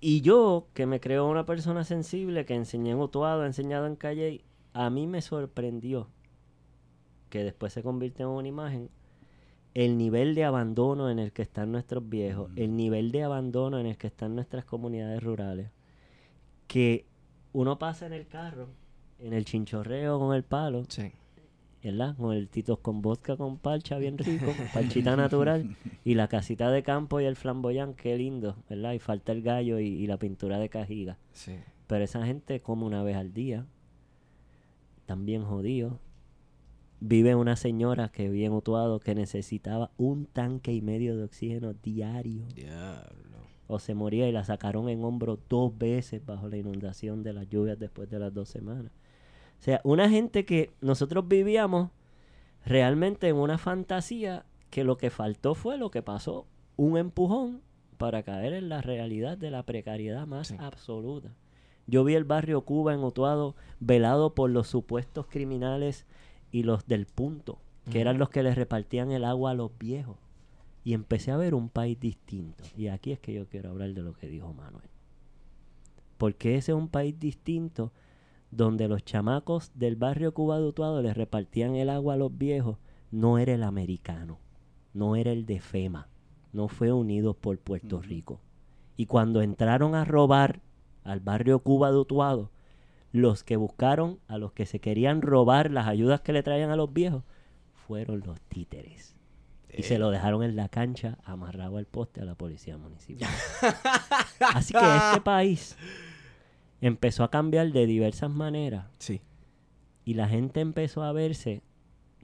[0.00, 3.96] Y yo, que me creo una persona sensible, que enseñé en Utuado, he enseñado en
[3.96, 6.08] Calle, a mí me sorprendió
[7.30, 8.90] que después se convirtió en una imagen
[9.74, 13.86] el nivel de abandono en el que están nuestros viejos, el nivel de abandono en
[13.86, 15.70] el que están nuestras comunidades rurales,
[16.66, 17.04] que
[17.58, 18.68] uno pasa en el carro,
[19.18, 21.10] en el chinchorreo con el palo, Sí.
[21.82, 22.16] ¿verdad?
[22.16, 26.82] Con el titos con vodka con parcha bien rico, parchita natural, y la casita de
[26.82, 28.92] campo y el flamboyán, qué lindo, ¿verdad?
[28.92, 31.16] Y falta el gallo y, y la pintura de cajiga.
[31.32, 31.54] Sí.
[31.86, 33.64] Pero esa gente come una vez al día,
[35.06, 35.94] también jodidos.
[36.98, 41.72] Vive una señora que vive en Utuado que necesitaba un tanque y medio de oxígeno
[41.74, 42.46] diario.
[42.54, 43.35] Diablo.
[43.68, 47.48] O se moría y la sacaron en hombro dos veces bajo la inundación de las
[47.48, 48.92] lluvias después de las dos semanas.
[49.58, 51.90] O sea, una gente que nosotros vivíamos
[52.64, 56.46] realmente en una fantasía que lo que faltó fue lo que pasó,
[56.76, 57.62] un empujón
[57.96, 60.56] para caer en la realidad de la precariedad más Sí.
[60.58, 61.30] absoluta.
[61.86, 66.04] Yo vi el barrio Cuba en Utuado velado por los supuestos criminales
[66.50, 67.58] y los del punto,
[67.90, 70.16] que eran los que les repartían el agua a los viejos.
[70.86, 72.62] Y empecé a ver un país distinto.
[72.76, 74.88] Y aquí es que yo quiero hablar de lo que dijo Manuel.
[76.16, 77.92] Porque ese es un país distinto
[78.52, 82.78] donde los chamacos del barrio Cuba de Utuado les repartían el agua a los viejos.
[83.10, 84.38] No era el americano,
[84.94, 86.06] no era el de FEMA,
[86.52, 88.40] no fue Unidos por Puerto Rico.
[88.96, 90.60] Y cuando entraron a robar
[91.02, 92.52] al barrio Cuba de Utuado,
[93.10, 96.76] los que buscaron a los que se querían robar las ayudas que le traían a
[96.76, 97.24] los viejos
[97.72, 99.15] fueron los títeres.
[99.72, 103.28] Y se lo dejaron en la cancha amarrado al poste a la policía municipal.
[104.54, 105.76] Así que este país
[106.80, 109.20] empezó a cambiar de diversas maneras Sí.
[110.04, 111.62] y la gente empezó a verse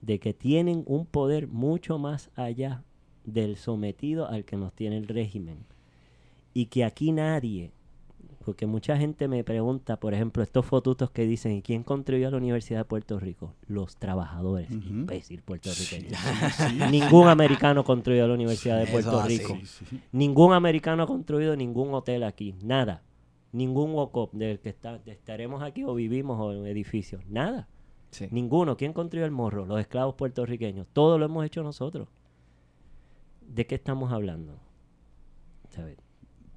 [0.01, 2.85] de que tienen un poder mucho más allá
[3.25, 5.65] del sometido al que nos tiene el régimen.
[6.55, 7.73] Y que aquí nadie,
[8.43, 12.37] porque mucha gente me pregunta, por ejemplo, estos fotutos que dicen, ¿y quién construyó la
[12.37, 13.55] Universidad de Puerto Rico?
[13.67, 14.89] Los trabajadores, Ujú.
[14.89, 16.09] imbécil puertorriqueño.
[16.11, 16.79] Sí, sí.
[16.91, 19.23] Ningún americano construyó la Universidad de Puerto.
[19.27, 19.59] Rico.
[19.65, 20.01] Sí.
[20.13, 23.03] Ningún americano ha construido ningún hotel aquí, nada.
[23.53, 27.69] Ningún walk-up del que está, estaremos aquí o vivimos o en edificios, nada.
[28.31, 28.77] Ninguno.
[28.77, 29.65] ¿Quién construyó el morro?
[29.65, 30.87] Los esclavos puertorriqueños.
[30.93, 32.09] Todo lo hemos hecho nosotros.
[33.41, 34.59] ¿De qué estamos hablando?
[35.71, 35.97] ¿Sabes?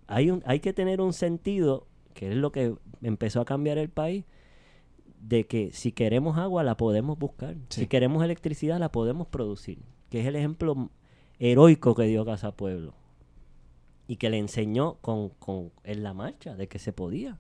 [0.07, 3.89] Hay, un, hay que tener un sentido, que es lo que empezó a cambiar el
[3.89, 4.25] país,
[5.19, 7.55] de que si queremos agua la podemos buscar.
[7.69, 7.81] Sí.
[7.81, 9.79] Si queremos electricidad la podemos producir.
[10.09, 10.91] Que es el ejemplo
[11.39, 12.93] heroico que dio Casa Pueblo.
[14.07, 17.39] Y que le enseñó con, con, en la marcha de que se podía.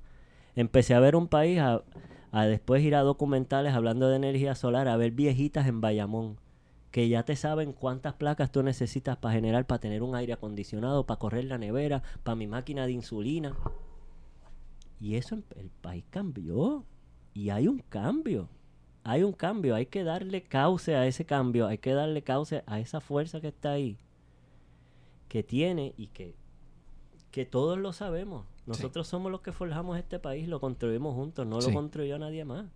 [0.55, 1.83] Empecé a ver un país, a,
[2.31, 6.37] a después ir a documentales hablando de energía solar, a ver viejitas en Bayamón,
[6.95, 11.05] que ya te saben cuántas placas tú necesitas para generar, para tener un aire acondicionado,
[11.05, 13.53] para correr la nevera, para mi máquina de insulina.
[15.01, 16.85] Y eso, el país cambió.
[17.33, 18.47] Y hay un cambio.
[19.03, 19.75] Hay un cambio.
[19.75, 21.67] Hay que darle cauce a ese cambio.
[21.67, 23.97] Hay que darle cauce a esa fuerza que está ahí.
[25.27, 26.33] Que tiene y que,
[27.29, 28.45] que todos lo sabemos.
[28.67, 31.71] Nosotros somos los que forjamos este país, lo construimos juntos, no Sí.
[31.71, 32.67] lo construyó nadie más.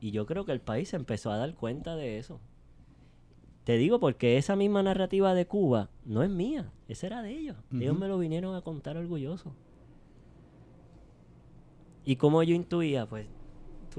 [0.00, 2.40] Y yo creo que el país se empezó a dar cuenta de eso.
[3.68, 7.54] Te digo porque esa misma narrativa de Cuba no es mía, esa era de ellos.
[7.70, 9.52] Ellos me lo vinieron a contar orgullosos.
[12.02, 13.26] Y como yo intuía, pues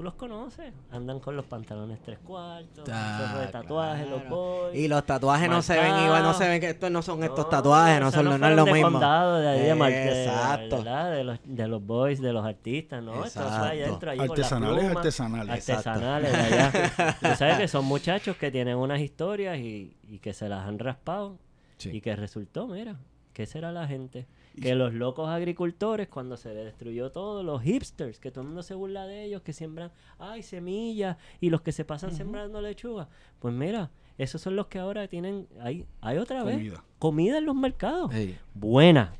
[0.00, 4.34] tú los conoces, andan con los pantalones tres cuartos, Ah, de tatuajes, los claro.
[4.34, 4.74] boys.
[4.78, 7.50] Y los tatuajes no se ven igual, no se ven que estos no son estos
[7.50, 8.92] tatuajes, no esos son no, es lo de mismo.
[8.92, 10.76] condado, de ahí de Mar- de- Exacto.
[10.78, 11.12] ¿verdad?
[11.12, 13.12] De, los, de los boys, de los artistas, ¿no?
[13.12, 14.08] Allá Exacto.
[14.08, 15.68] allí Artesanales, pluma, artesanales.
[15.70, 16.72] Artesanales, de allá.
[17.20, 20.78] Tú sabes que son muchachos que tienen unas historias y, y que se las han
[20.78, 21.36] raspado.
[21.76, 21.90] Sí.
[21.90, 22.96] Y que resultó, mira,
[23.34, 24.26] ¿qué será la gente?
[24.60, 28.74] Que los locos agricultores, cuando se destruyó todo, los hipsters, que todo el mundo se
[28.74, 33.08] burla de ellos, que siembran, ay, semillas, y los que se pasan sembrando lechuga.
[33.38, 36.84] Pues mira, esos son los que ahora tienen, hay, hay otra vez, Comida.
[36.98, 38.12] comida en los mercados.
[38.54, 39.14] Buena.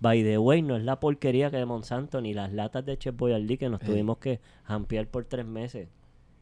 [0.00, 3.16] By the way, no es la porquería que de Monsanto, ni las latas de Chef
[3.16, 5.88] Boyardee que nos tuvimos que jampear por tres meses.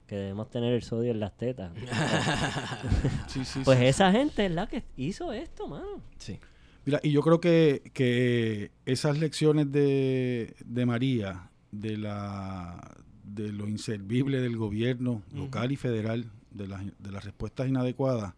[0.09, 1.71] Que debemos tener el sodio en las tetas.
[3.29, 3.87] Sí, sí, pues sí.
[3.87, 6.03] esa gente es la que hizo esto, mano.
[6.19, 6.39] Sí.
[6.85, 13.69] Mira, y yo creo que, que esas lecciones de, de María, de la de lo
[13.69, 18.35] inservible del gobierno local y federal, de las, de las respuestas inadecuadas,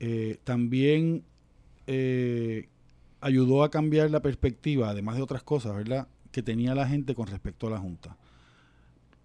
[0.00, 1.24] eh, también
[1.86, 2.68] eh,
[3.20, 6.08] ayudó a cambiar la perspectiva, además de otras cosas, ¿verdad?
[6.30, 8.18] que tenía la gente con respecto a la Junta.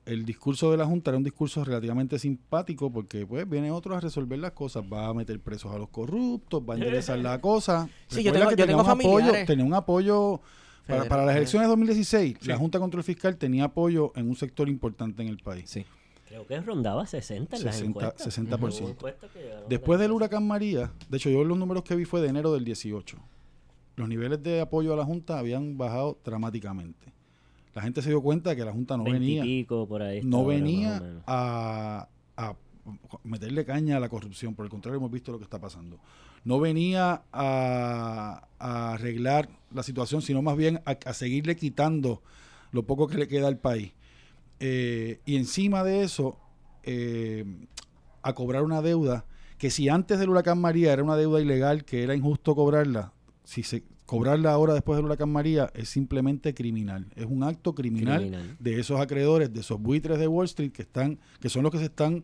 [0.05, 3.99] El discurso de la Junta era un discurso relativamente simpático porque pues viene otro a
[3.99, 7.87] resolver las cosas, va a meter presos a los corruptos, va a enderezar la cosa.
[8.07, 10.41] Sí, yo tengo- que yo tenía tengo un apoyo, tenía un apoyo
[10.87, 11.37] para, las eh.
[11.37, 12.47] elecciones de 2016, Sí.
[12.47, 15.69] la Junta de Control Fiscal tenía apoyo en un sector importante en el país.
[15.69, 15.85] Sí.
[16.27, 18.25] Creo que rondaba 60 en las 60, encuestas.
[18.37, 18.83] 60%.
[18.85, 21.83] Hubo encuestas que llegaron a Después las del huracán María, de hecho yo los números
[21.83, 23.17] que vi fue de enero del 18.
[23.97, 27.13] Los niveles de apoyo a la Junta habían bajado dramáticamente.
[27.73, 30.21] La gente se dio cuenta que la Junta no 20 y venía, pico por ahí.
[30.23, 32.07] no venía a,
[32.37, 32.55] a
[33.23, 34.55] meterle caña a la corrupción.
[34.55, 35.99] Por el contrario, hemos visto lo que está pasando.
[36.43, 42.21] No venía a, a arreglar la situación, sino más bien a, a seguirle quitando
[42.71, 43.93] lo poco que le queda al país.
[44.59, 46.37] Eh, y encima de eso,
[46.83, 47.45] eh,
[48.21, 49.25] a cobrar una deuda
[49.57, 53.13] que si antes del huracán María era una deuda ilegal, que era injusto cobrarla,
[53.43, 57.07] si se cobrarla ahora después del huracán María es simplemente criminal.
[57.15, 58.57] Es un acto criminal, Criminal.
[58.59, 61.77] de esos acreedores, de esos buitres de Wall Street que están, que son los que
[61.77, 62.21] se están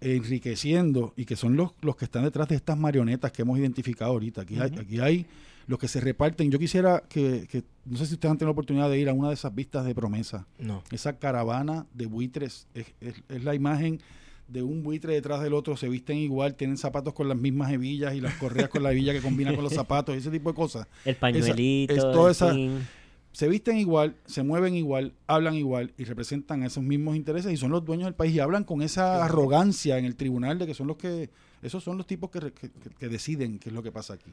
[0.00, 4.10] enriqueciendo y que son los, los que están detrás de estas marionetas que hemos identificado
[4.12, 4.42] ahorita.
[4.42, 5.26] Aquí, hay, aquí hay
[5.66, 6.50] los que se reparten.
[6.50, 9.12] Yo quisiera que, que- no sé si ustedes han tenido la oportunidad de ir a
[9.14, 10.46] una de esas vistas de promesa.
[10.58, 10.82] No.
[10.90, 14.00] Esa caravana de buitres es, es- es la imagen
[14.48, 18.14] de un buitre detrás del otro, se visten igual, tienen zapatos con las mismas hebillas
[18.14, 20.86] y las correas con la hebilla que combinan con los zapatos, ese tipo de cosas.
[21.04, 21.92] El pañuelito.
[21.94, 22.86] es toda el esa- pin.
[23.32, 27.70] Se visten igual, se mueven igual, hablan igual y representan esos mismos intereses y son
[27.70, 30.86] los dueños del país y hablan con esa arrogancia en el tribunal de que son
[30.86, 31.28] los que,
[31.60, 34.30] esos son los tipos que- que- que deciden qué es lo que pasa aquí.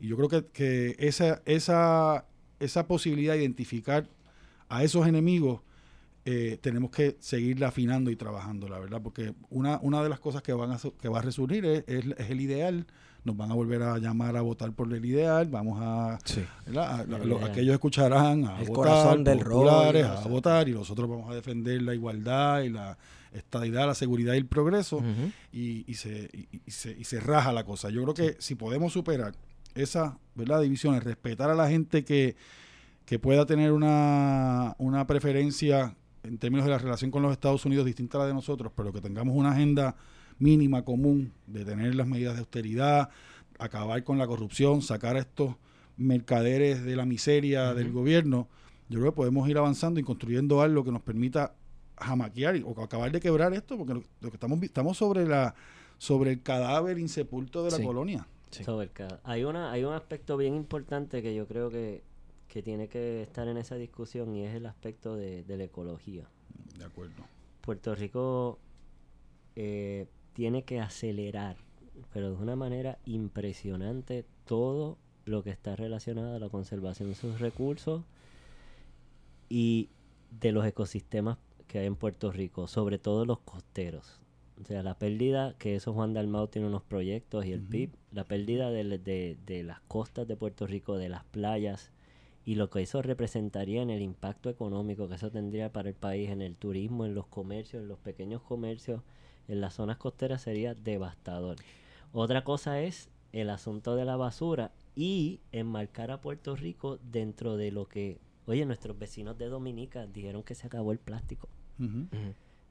[0.00, 2.24] Y yo creo que, que esa, esa,
[2.58, 4.08] esa posibilidad de identificar
[4.68, 5.60] a esos enemigos
[6.24, 10.42] eh, tenemos que seguirla afinando y trabajando, la verdad, porque una, una de las cosas
[10.42, 12.86] que, van a, que va a resurgir es, es- es el ideal.
[13.22, 16.42] Nos van a volver a llamar a votar por el ideal, vamos a Sí.
[16.74, 17.04] A-
[17.44, 21.34] aquellos escucharán a El votar, corazón del rol, populares, a votar y nosotros vamos a
[21.34, 22.96] defender la igualdad y la
[23.34, 25.02] estabilidad, la seguridad y el progreso
[25.52, 27.90] y, y se, y, y se, y se raja la cosa.
[27.90, 29.34] Yo creo que si podemos superar
[29.74, 30.62] esa ¿verdad?
[30.62, 32.36] divisiones, respetar a la gente que,
[33.04, 37.86] que pueda tener una, una preferencia en términos de la relación con los Estados Unidos
[37.86, 39.96] distinta a la de nosotros, pero que tengamos una agenda
[40.38, 43.08] mínima común de tener las medidas de austeridad,
[43.58, 45.54] acabar con la corrupción, sacar a estos
[45.96, 48.48] mercaderes de la miseria del gobierno,
[48.88, 51.54] yo creo que podemos ir avanzando y construyendo algo que nos permita
[51.98, 55.54] jamaquear y- o acabar de quebrar esto, porque lo, lo que estamos estamos sobre la
[55.98, 57.84] sobre el cadáver insepulto de la Sí.
[57.84, 58.26] colonia.
[58.50, 58.64] Sí.
[58.64, 62.02] sobre el ca- hay una hay un aspecto bien importante que yo creo que,
[62.52, 66.24] que tiene que estar en esa discusión y es el aspecto de, de la ecología.
[66.78, 67.22] De acuerdo.
[67.62, 68.58] Puerto Rico
[69.56, 71.56] eh, tiene que acelerar,
[72.12, 77.38] pero de una manera impresionante, todo lo que está relacionado a la conservación de sus
[77.40, 78.02] recursos
[79.48, 79.88] y
[80.40, 84.20] de los ecosistemas que hay en Puerto Rico, sobre todo los costeros.
[84.60, 87.60] O sea, la pérdida, que eso Juan Dalmau tiene unos proyectos y el.
[87.62, 91.90] PIB, la pérdida de, de- de las costas de Puerto Rico, de las playas,
[92.50, 96.30] y lo que eso representaría en el impacto económico que eso tendría para el país,
[96.30, 99.02] en el turismo, en los comercios, en los pequeños comercios,
[99.46, 101.58] en las zonas costeras sería devastador.
[102.12, 107.70] Otra cosa es el asunto de la basura y enmarcar a Puerto Rico dentro de
[107.70, 111.48] lo que, oye, nuestros vecinos de Dominica dijeron que se acabó el plástico.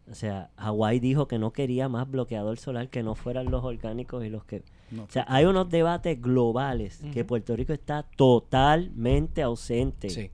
[0.10, 4.26] O sea, Hawái dijo que no quería más bloqueador solar que no fueran los orgánicos
[4.26, 4.64] y los que...
[4.89, 7.24] No, O sea, hay unos debates globales que.
[7.24, 10.10] Puerto Rico está totalmente ausente.
[10.10, 10.32] Sí.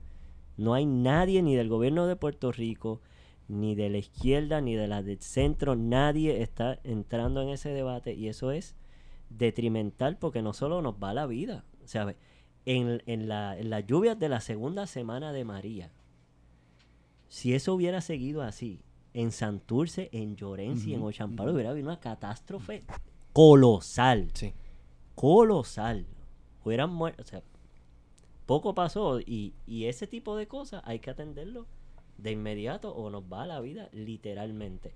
[0.56, 3.02] No hay nadie ni del gobierno de Puerto Rico,
[3.48, 8.14] ni de la izquierda, ni de la del centro, nadie está entrando en ese debate
[8.14, 8.74] y eso es
[9.28, 11.64] detrimental porque no solo nos va la vida.
[11.84, 12.14] O sea,
[12.64, 15.92] en, en, la, en las lluvias de la segunda semana de María,
[17.28, 18.80] si eso hubiera seguido así,
[19.16, 21.56] en Santurce, en Llorense y en Ujú, Ochampalo ujú.
[21.56, 22.82] hubiera habido una catástrofe
[23.32, 24.52] colosal Sí.
[25.14, 26.06] colosal.
[26.64, 27.22] Hubieran muerto.
[27.22, 27.42] O sea,
[28.44, 31.66] poco pasó y, y ese tipo de cosas hay que atenderlo
[32.18, 34.94] de inmediato o nos va a la vida literalmente.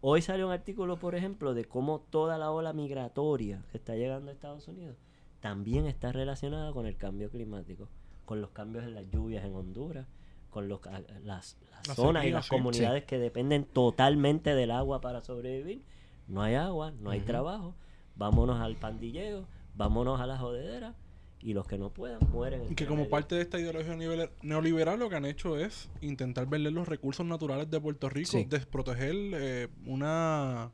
[0.00, 4.30] Hoy salió un artículo, por ejemplo, de cómo toda la ola migratoria que está llegando
[4.30, 4.96] a Estados Unidos
[5.40, 7.88] también está relacionada con el cambio climático,
[8.24, 10.06] con los cambios en las lluvias en Honduras,
[10.54, 10.80] con los,
[11.24, 12.50] las, las La zonas y las sí.
[12.50, 15.82] comunidades que dependen totalmente del agua para sobrevivir.
[16.28, 17.74] No hay agua, no hay trabajo,
[18.16, 20.94] vámonos al pandilleo, vámonos a la jodedera
[21.40, 22.62] y los que no puedan mueren.
[22.70, 23.10] Y que como medio.
[23.10, 23.96] parte de esta ideología
[24.42, 28.44] neoliberal lo que han hecho es intentar vender los recursos naturales de Puerto Rico, Sí.
[28.44, 30.70] desproteger eh, una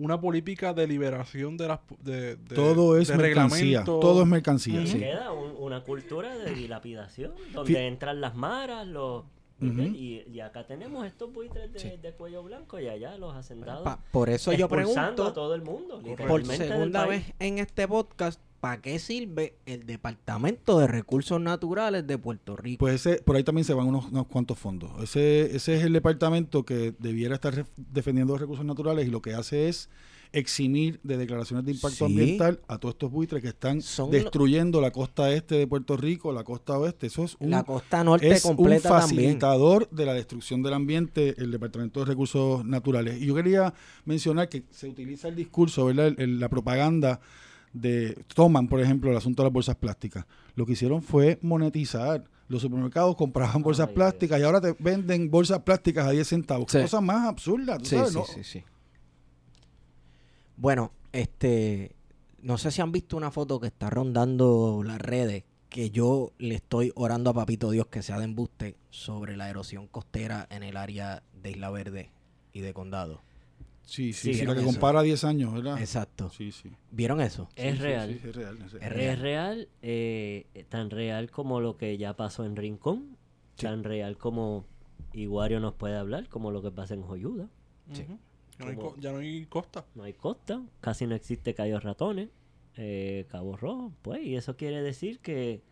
[0.00, 4.00] una política de liberación de las de, de- todo es de mercancía, reglamento.
[4.00, 4.86] todo es mercancía.
[4.86, 4.98] Sí.
[4.98, 9.24] Queda un- una cultura de dilapidación, donde Fi- entran las maras, los...
[9.62, 9.82] Ujú.
[9.82, 11.92] y, y acá tenemos estos buitres de, Sí.
[12.00, 15.54] de cuello blanco y allá los hacendados Pa- por eso yo expulsando a pregunto, todo
[15.54, 16.00] el mundo.
[16.26, 22.18] por segunda vez en este podcast, ¿para qué sirve el Departamento de Recursos Naturales de
[22.18, 22.78] Puerto Rico?
[22.80, 24.90] Pues ese, por ahí también se van unos, unos cuantos fondos.
[25.02, 29.34] Ese, ese es el departamento que debiera estar defendiendo los recursos naturales y lo que
[29.34, 29.88] hace es
[30.32, 32.04] eximir de declaraciones de impacto Sí.
[32.04, 36.32] ambiental a todos estos buitres que están Son destruyendo la costa este de Puerto Rico,
[36.32, 37.08] la costa oeste.
[37.08, 39.00] Eso es un, la costa norte es un completa también.
[39.24, 43.20] facilitador de la destrucción del ambiente, el Departamento de Recursos Naturales.
[43.20, 46.06] Y yo quería mencionar que se utiliza el discurso, ¿verdad?
[46.08, 47.20] El- el- la propaganda
[47.72, 50.26] de toman, por ejemplo, el asunto de las bolsas plásticas.
[50.56, 52.24] Lo que hicieron fue monetizar.
[52.48, 56.70] Los supermercados compraban bolsas Ay, plásticas y ahora te venden bolsas plásticas a 10 centavos.
[56.72, 56.80] Sí.
[56.80, 58.10] cosa más absurda, ¿tú Sí, sabes?
[58.10, 58.64] sí, No- sí, sí.
[60.56, 61.94] Bueno, este,
[62.42, 66.56] no sé si han visto una foto que está rondando las redes, que yo le
[66.56, 70.76] estoy orando a Papito Dios que sea de embuste sobre la erosión costera en el
[70.76, 72.10] área de Isla Verde
[72.52, 73.22] y de Condado.
[73.90, 74.70] Sí, sí, Sí, sí, la ¿vieron que eso?
[74.70, 75.78] compara 10 años, ¿verdad?
[75.80, 76.30] Exacto.
[76.30, 76.70] Sí, sí.
[76.92, 77.48] ¿Vieron eso?
[77.56, 78.08] Es Sí, real.
[78.08, 78.82] sí, es real, es real.
[78.84, 79.10] Es real.
[79.12, 83.16] Es real, eh, tan real como lo que ya pasó en Rincón,
[83.56, 83.66] Sí.
[83.66, 84.64] tan real como
[85.12, 87.48] Iguario nos puede hablar, como lo que pasa en Joyuda.
[87.92, 88.04] Sí.
[88.58, 89.84] Ya no hay Como- co- ya no hay costa.
[89.96, 92.28] No hay costa, casi no existe Cayos Ratones,
[92.76, 95.62] eh, Cabo Rojo, pues, y eso quiere decir que,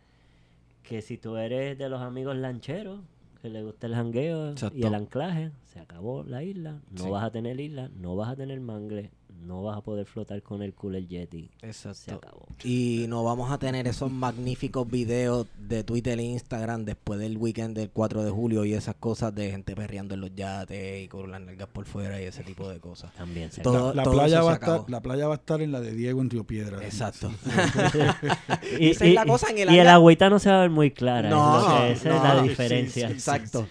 [0.83, 2.99] que si tú eres de los amigos lancheros,
[3.41, 4.77] que le gusta el jangueo Exacto.
[4.77, 7.09] y el anclaje, se acabó la isla, no Sí.
[7.09, 9.11] vas a tener isla, no vas a tener mangle,
[9.41, 11.49] no vas a poder flotar con el cooler Yeti.
[11.61, 12.15] Se Exacto.
[12.15, 12.45] acabó.
[12.63, 17.75] Y no vamos a tener esos magníficos videos de Twitter e Instagram después del weekend
[17.75, 21.31] del 4 de julio y esas cosas de gente perreando en los yates y con
[21.31, 23.13] las nalgas por fuera y ese tipo de cosas.
[23.13, 24.75] También se Todo- La, la todo playa va a se acabó.
[24.77, 26.83] estar, la playa va a estar en la de Diego en Río Piedra.
[26.83, 27.31] Exacto.
[28.79, 30.61] Y, Esa es la cosa en el y el área- agüita no se va a
[30.61, 31.29] ver muy clara.
[31.29, 33.07] No, es lo que- esa es la diferencia.
[33.07, 33.67] Sí, sí, Exacto.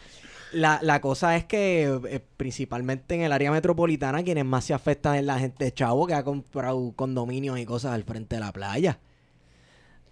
[0.52, 5.16] La, la cosa es que eh, principalmente en el área metropolitana quienes más se afectan
[5.16, 8.52] es la gente de chavo que ha comprado condominios y cosas al frente de la
[8.52, 8.98] playa.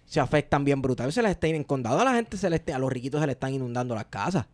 [0.05, 1.11] Se afectan bien brutal.
[1.11, 3.27] Se les está en condado a la gente, se les está- a los riquitos se
[3.27, 4.45] les están inundando las casas.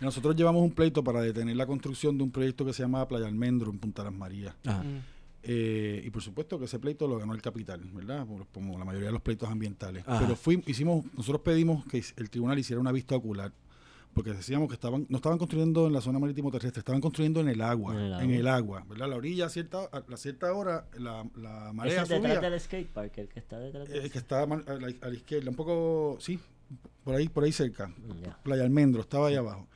[0.00, 3.26] Nosotros llevamos un pleito para detener la construcción de un proyecto que se llama Playa
[3.26, 4.54] Almendro en Punta Las Marías.
[4.64, 4.98] Mm.
[5.44, 8.26] Eh, y por supuesto que ese pleito lo ganó el capital, ¿verdad?
[8.54, 10.04] Como la mayoría de los pleitos ambientales.
[10.06, 10.20] Ajá.
[10.20, 13.52] Pero fuimos, hicimos, nosotros pedimos que el tribunal hiciera una vista ocular.
[14.14, 17.48] Porque decíamos que estaban, no estaban construyendo en la zona marítimo terrestre, estaban construyendo en
[17.48, 17.94] el agua.
[17.94, 18.84] En el En el agua.
[18.86, 19.08] ¿verdad?
[19.08, 22.50] La orilla a cierta, a la cierta hora, la, la marea es detrás subía.
[22.50, 25.48] del skate park, el que está detrás del eh, que está a la, a izquierda,
[25.48, 26.38] un poco, sí,
[27.04, 27.90] por ahí, por ahí cerca.
[28.22, 28.38] Ya.
[28.42, 29.66] Playa Almendro, estaba ahí abajo.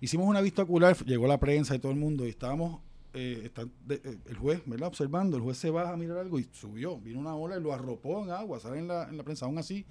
[0.00, 2.80] Hicimos una vista ocular, llegó la prensa y todo el mundo, y estábamos,
[3.12, 4.88] eh, está- de- eh, el juez, ¿verdad?
[4.88, 7.72] Observando, el juez se baja a mirar algo y subió, vino una ola y lo
[7.72, 9.46] arropó en agua, sale en la, en la prensa.
[9.46, 9.86] Aún así,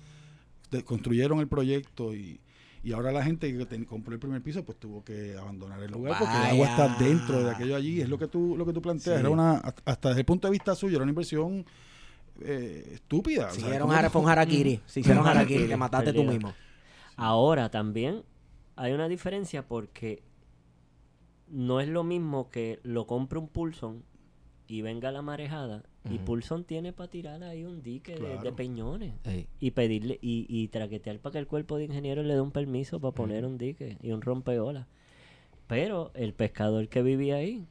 [0.86, 2.42] construyeron el proyecto y,
[2.84, 5.92] y ahora la gente que ten- compró el primer piso, pues tuvo que abandonar el
[5.92, 8.74] lugar porque el agua está dentro de aquello allí, es lo que tú, lo que
[8.74, 9.16] tú planteas.
[9.16, 9.20] Sí.
[9.22, 9.54] Era una,
[9.86, 11.66] hasta desde el punto de vista suyo, era una inversión
[12.42, 13.50] eh, estúpida.
[13.52, 14.82] sea, hicieron ¿cómo- jara- fue un harakiri.
[14.86, 16.54] Se hicieron harakiri, que mataste tú mismo.
[17.16, 18.24] Ahora también
[18.76, 20.24] hay una diferencia porque
[21.48, 24.04] no es lo mismo que lo compre un Pulson
[24.68, 26.18] y venga la marejada y.
[26.20, 29.48] Pulson tiene para tirar ahí un dique de- peñones Ey.
[29.60, 33.00] y pedirle y, y traquetear para que el cuerpo de ingenieros le dé un permiso
[33.00, 34.88] para poner un dique y un rompeolas.
[35.68, 37.66] Pero el pescador que vivía ahí,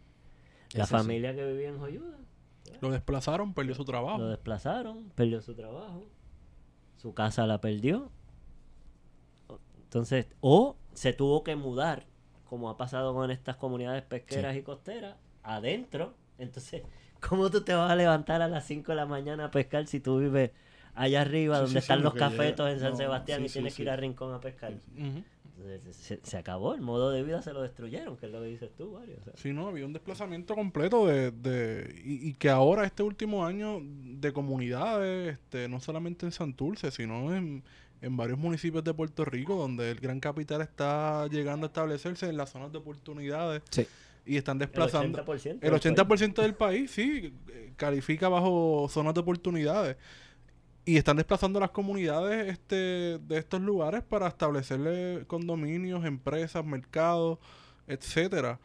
[0.75, 0.93] la sí.
[0.93, 2.17] familia que vivía en Joyuda,
[2.81, 4.19] Lo desplazaron, perdió su trabajo.
[4.19, 6.07] lo desplazaron, perdió su trabajo,
[6.97, 8.11] su casa la perdió.
[9.85, 12.07] Entonces, o se tuvo que mudar,
[12.47, 16.15] como ha pasado con estas comunidades pesqueras y costeras, adentro.
[16.39, 16.83] Entonces,
[17.27, 20.01] ¿cómo tú te vas a levantar a las 5 de la mañana a pescar si
[20.01, 20.51] tú vives
[20.95, 23.45] allá arriba, Sí, donde sí, están lo los cafetos llega- en San no, Sebastián sí,
[23.45, 23.77] y sí, tienes sí.
[23.79, 24.75] que ir a Rincón a pescar?
[25.65, 28.47] Entonces, se, se acabó, el modo de vida se lo destruyeron, que es lo que
[28.49, 29.17] dices tú, Mario.
[29.21, 29.33] o sea.
[29.37, 33.79] Sí, no, había un desplazamiento completo de, de y, y que ahora este último año
[33.83, 37.63] de comunidades, este, no solamente en Santurce, sino en,
[38.01, 42.37] en varios municipios de Puerto Rico, donde el gran capital está llegando a establecerse en
[42.39, 43.87] las zonas de oportunidades Sí.
[44.25, 45.59] Y están el desplazando 80%.
[45.61, 49.97] el del 80% del país, sí, eh, califica bajo zonas de oportunidades.
[50.85, 57.39] Y están desplazando las comunidades este, de estos lugares para establecerle condominios, empresas, mercados,
[57.87, 58.59] etcétera.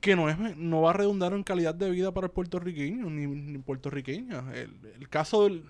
[0.00, 3.26] Que no es no va a redundar en calidad de vida para el puertorriqueño ni,
[3.26, 4.44] ni puertorriqueña.
[4.54, 5.64] El, el caso del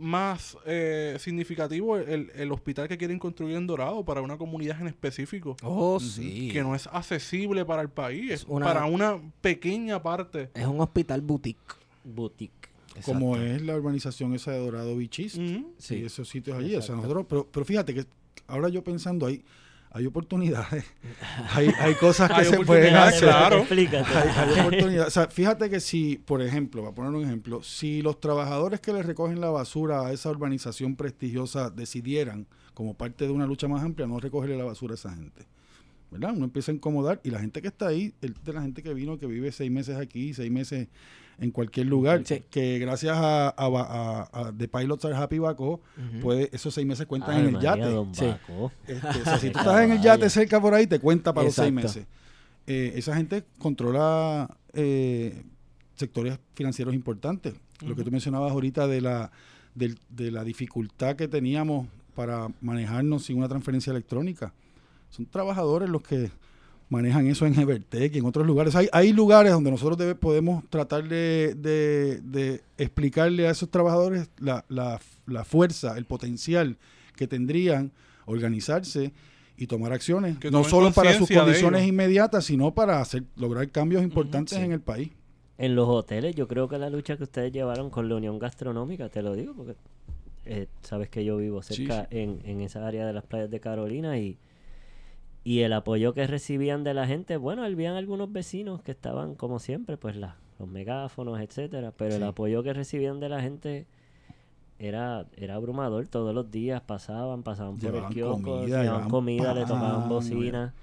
[0.00, 4.88] más eh, significativo, el, el hospital que quieren construir en Dorado para una comunidad en
[4.88, 6.48] específico Oh, sí.
[6.52, 10.50] que no es accesible para el país, Es una- para una pequeña parte.
[10.54, 11.74] Es un hospital boutique.
[12.04, 12.68] Boutique.
[13.04, 15.72] como es la urbanización esa de Dorado Bichis Ujú.
[15.78, 15.96] Sí.
[15.96, 16.74] y esos sitios allí.
[16.74, 18.04] O sea, nosotros, pero, pero fíjate que
[18.46, 19.42] ahora yo pensando, hay,
[19.92, 20.84] hay oportunidades,
[21.50, 23.28] hay, hay cosas que Hay se pueden hacer.
[23.28, 23.58] claro.
[23.58, 24.16] Explícate.
[24.16, 25.08] Hay, hay oportunidades.
[25.08, 28.92] O sea, fíjate que si, por ejemplo, para poner un ejemplo, si los trabajadores que
[28.92, 33.82] le recogen la basura a esa urbanización prestigiosa decidieran, como parte de una lucha más
[33.82, 35.46] amplia, no recogerle la basura a esa gente.
[36.10, 36.32] ¿Verdad?
[36.34, 38.92] Uno empieza a incomodar y la gente que está ahí, el de la gente que
[38.94, 40.88] vino, que vive seis meses aquí, seis meses
[41.40, 42.42] en cualquier lugar, Sí.
[42.50, 46.20] que gracias a, a, a- a The Pilots Are Happy Baco, Ujú.
[46.20, 47.90] puede, esos seis meses cuentan Ay, en el María, yate.
[47.90, 48.26] don Sí.
[48.26, 48.72] Baco.
[48.86, 51.46] Este, o sea, si tú estás en el yate cerca por ahí, te cuenta para
[51.46, 52.06] los seis meses.
[52.66, 55.42] Eh, esa gente controla eh,
[55.96, 57.54] sectores financieros importantes.
[57.86, 59.32] Lo que tú mencionabas ahorita de la,
[59.74, 64.52] del- de la dificultad que teníamos para manejarnos sin una transferencia electrónica.
[65.08, 66.30] Son trabajadores los que
[66.90, 68.76] manejan eso en Evertec y en otros lugares.
[68.76, 74.28] Hay, hay lugares donde nosotros debe- podemos tratar de, de- de explicarle a esos trabajadores
[74.38, 76.76] la, la- la fuerza, el potencial
[77.16, 77.92] que tendrían
[78.26, 79.12] organizarse
[79.56, 84.02] y tomar acciones, Que no solo para sus condiciones inmediatas, sino para hacer lograr cambios
[84.02, 84.64] importantes sí.
[84.64, 85.10] en el país.
[85.58, 89.10] En los hoteles, yo creo que la lucha que ustedes llevaron con la Unión Gastronómica,
[89.10, 89.74] te lo digo, porque
[90.46, 93.60] eh, sabes que yo vivo Sí, cerca En, en esa área de las playas de
[93.60, 94.38] Carolina y,
[95.42, 99.58] y el apoyo que recibían de la gente, bueno, habían algunos vecinos que estaban, como
[99.58, 103.86] siempre, pues la, los megáfonos, etcétera, pero el apoyo que recibían de la gente
[104.78, 106.06] era, era abrumador.
[106.08, 110.74] Todos los días pasaban, pasaban por el kiosco, comida, llevaban comida, le pan, tocaban bocina.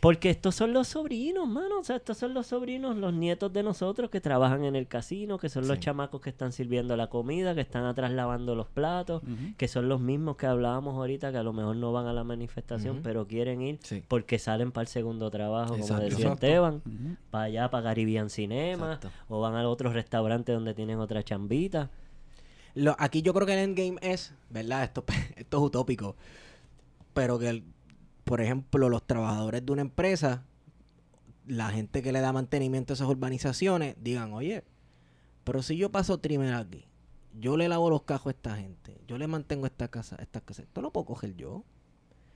[0.00, 1.80] Porque estos son los sobrinos, mano.
[1.80, 5.38] O sea, estos son los sobrinos, los nietos de nosotros que trabajan en el casino,
[5.38, 5.82] que son los Sí.
[5.84, 9.22] chamacos que están sirviendo la comida, que están atrás lavando los platos,
[9.56, 12.22] que son los mismos que hablábamos ahorita, que a lo mejor no van a la
[12.22, 14.02] manifestación, pero quieren ir Sí.
[14.06, 16.04] porque salen para el segundo trabajo, como Exacto.
[16.04, 16.46] decía Exacto.
[16.46, 16.82] Esteban,
[17.30, 19.10] para allá, para Caribbean Cinema, Exacto.
[19.28, 21.90] o van a otros restaurantes donde tienen otra chambita.
[22.74, 24.84] Lo- aquí yo creo que el endgame es, ¿verdad?
[24.84, 25.04] Esto,
[25.36, 26.14] esto es utópico.
[27.14, 27.64] Pero que, el-
[28.28, 30.44] por ejemplo, los trabajadores de una empresa,
[31.46, 34.64] la gente que le da mantenimiento a esas urbanizaciones, digan, oye,
[35.44, 36.84] pero si yo paso trimmer aquí,
[37.32, 40.66] yo le lavo los cajos a esta gente, yo le mantengo esta casa, estas casas,
[40.66, 41.64] esto lo puedo coger yo.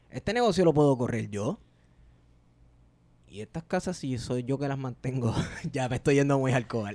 [0.08, 1.60] Este negocio lo puedo correr yo.
[3.32, 5.34] Y estas casas, si soy yo que las mantengo,
[5.72, 6.94] ya me estoy yendo muy alcohol.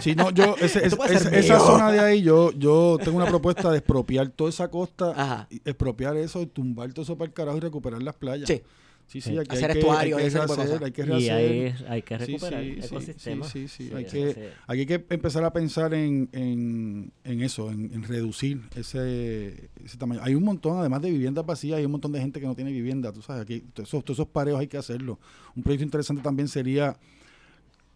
[0.00, 4.30] Sí, no, yo, ese- esa, zona de ahí, yo, yo tengo una propuesta de expropiar
[4.30, 5.46] toda esa costa, Ajá.
[5.50, 8.48] expropiar eso, y tumbar todo eso para el carajo y recuperar las playas.
[8.48, 8.62] Sí.
[9.06, 9.38] Sí, sí, Sí.
[9.38, 11.32] aquí Hacer hay que, hay que rehacer, hay Y rehacer.
[11.32, 13.48] ahí hay que recuperar sí, sí, ecosistema.
[13.48, 13.88] Sí, sí, sí.
[13.88, 17.92] Sí, Hay, ese- que, aquí hay que empezar a pensar en, en, en eso, en,
[17.92, 20.20] en reducir ese, ese tamaño.
[20.22, 22.72] Hay un montón, además de viviendas vacías, hay un montón de gente que no tiene
[22.72, 23.12] vivienda.
[23.12, 25.18] Tú sabes, aquí todos esos, todos esos pareos hay que hacerlo.
[25.54, 26.96] Un proyecto interesante también sería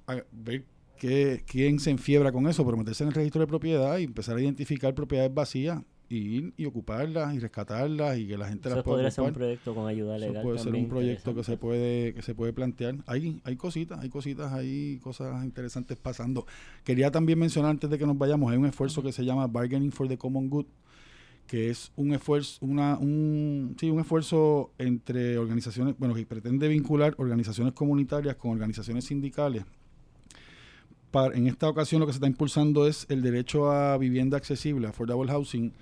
[0.06, 0.64] a- ver
[0.98, 4.36] qué, quién se enfiebra con eso, pero meterse en el registro de propiedad y empezar
[4.36, 5.80] a identificar propiedades vacías
[6.10, 9.22] y ir y ocuparlas y rescatarlas y que la gente Eso las pueda podría ser
[9.22, 9.38] un ocupar.
[9.40, 10.42] proyecto con ayuda Eso legal.
[10.42, 12.96] puede ser un proyecto que se puede que se puede plantear.
[13.06, 16.46] Hay hay cositas, hay cositas, hay cosas interesantes pasando.
[16.84, 19.92] Quería también mencionar antes de que nos vayamos, hay un esfuerzo que se llama Bargaining
[19.92, 20.64] for the Common Good,
[21.46, 27.14] que es un esfuerzo una un sí, un esfuerzo entre organizaciones, bueno, que pretende vincular
[27.18, 29.64] organizaciones comunitarias con organizaciones sindicales.
[31.10, 34.86] Para- en esta ocasión lo que se está impulsando es el derecho a vivienda accesible,
[34.88, 35.72] affordable housing,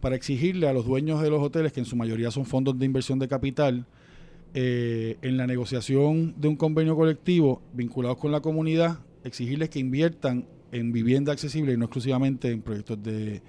[0.00, 2.86] para exigirle a los dueños de los hoteles, que en su mayoría son fondos de
[2.86, 3.86] inversión de capital,
[4.52, 10.46] eh, en la negociación de un convenio colectivo vinculados con la comunidad, exigirles que inviertan
[10.72, 13.42] en vivienda accesible y no exclusivamente en proyectos de,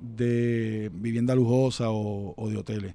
[0.00, 2.94] de vivienda lujosa o, de hoteles.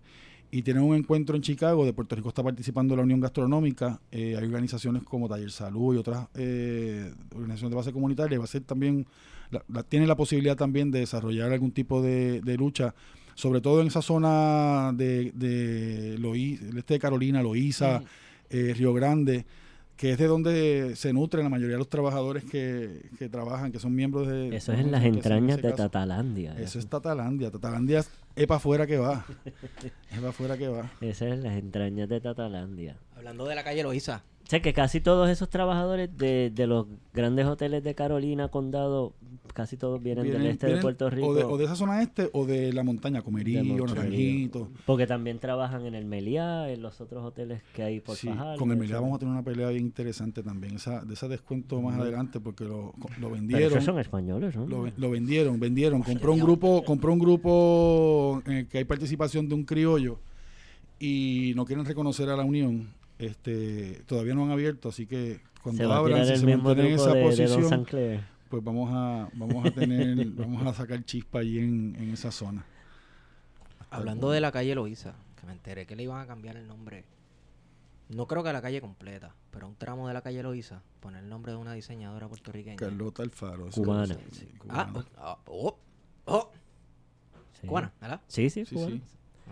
[0.52, 4.35] Y tienen un encuentro en Chicago, de Puerto Rico está participando la Unión Gastronómica, eh,
[4.38, 8.61] hay organizaciones como Taller Salud y otras eh, organizaciones de base comunitaria, va a ser
[8.61, 9.07] también,
[9.53, 12.93] la- la- tiene la posibilidad también de desarrollar algún tipo de, de lucha,
[13.35, 18.05] sobre todo en esa zona de, de el este de Carolina, Loíza, Ujú.
[18.49, 19.45] eh, Río Grande,
[19.95, 23.80] que es de donde se nutren la mayoría de los trabajadores que, que trabajan, que
[23.80, 24.55] son miembros de...
[24.55, 25.75] Eso es en las en entrañas de caso.
[25.75, 26.55] Tatalandia.
[26.59, 27.51] Eso es Tatalandia.
[27.51, 27.99] Tatalandia
[28.35, 29.23] es para afuera que va.
[30.11, 30.91] es para afuera que va.
[30.99, 32.97] Eso es en las entrañas de Tatalandia.
[33.15, 34.23] Hablando de la calle Loíza.
[34.45, 39.14] O sea que casi todos esos trabajadores de, de los grandes hoteles de Carolina, Condado,
[39.53, 41.28] casi todos vienen, del Vienen- este de Puerto Rico.
[41.30, 43.64] O de, o de esa zona este o de la montaña, Comerío.
[43.86, 44.70] Naranjito.
[44.86, 48.57] Porque también trabajan en el Meliá, en los otros hoteles que hay por Sí, Fajardo,
[48.57, 50.76] con el Meliá vamos a tener una pelea bien interesante también.
[50.76, 53.72] Esa, de ese descuento más adelante porque lo, lo Pero vendieron.
[53.72, 54.68] esos son españoles, ¿no?
[54.68, 56.03] Lo, lo vendieron, vendieron.
[56.03, 60.20] Compró un grupo, compró un grupo en el que hay participación de un criollo
[60.99, 62.90] y no quieren reconocer a la Unión.
[63.26, 64.91] Este, todavía no han abierto,
[65.62, 67.86] cuando Se va a abran, si se mantienen en esa de, posición,
[68.50, 72.66] pues vamos a, vamos a tener, vamos a sacar chispa allí en, en esa zona.
[73.90, 77.06] Hablando de la calle Loíza, que me enteré que le iban a cambiar el nombre.
[78.10, 80.82] No creo que a la calle completa, pero a un tramo de la calle Loíza,
[81.00, 82.76] poner el nombre de una diseñadora puertorriqueña.
[82.76, 83.70] Carlota Alfaro.
[83.70, 84.18] Cubana.
[84.32, 85.10] sí, Ah, cubana.
[85.18, 85.78] ah, oh,
[86.26, 86.52] oh,
[87.62, 87.68] Sí.
[87.68, 88.22] cubana, ¿verdad?
[88.28, 88.95] Sí, sí, Sí, cubana.
[88.98, 89.02] sí.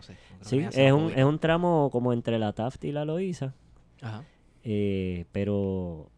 [0.01, 0.13] No sé.
[0.13, 3.53] no creo Sí, es un, es un tramo como entre la Taft y la Loíza.
[4.01, 4.23] Ajá.
[4.63, 6.09] Eh, pero,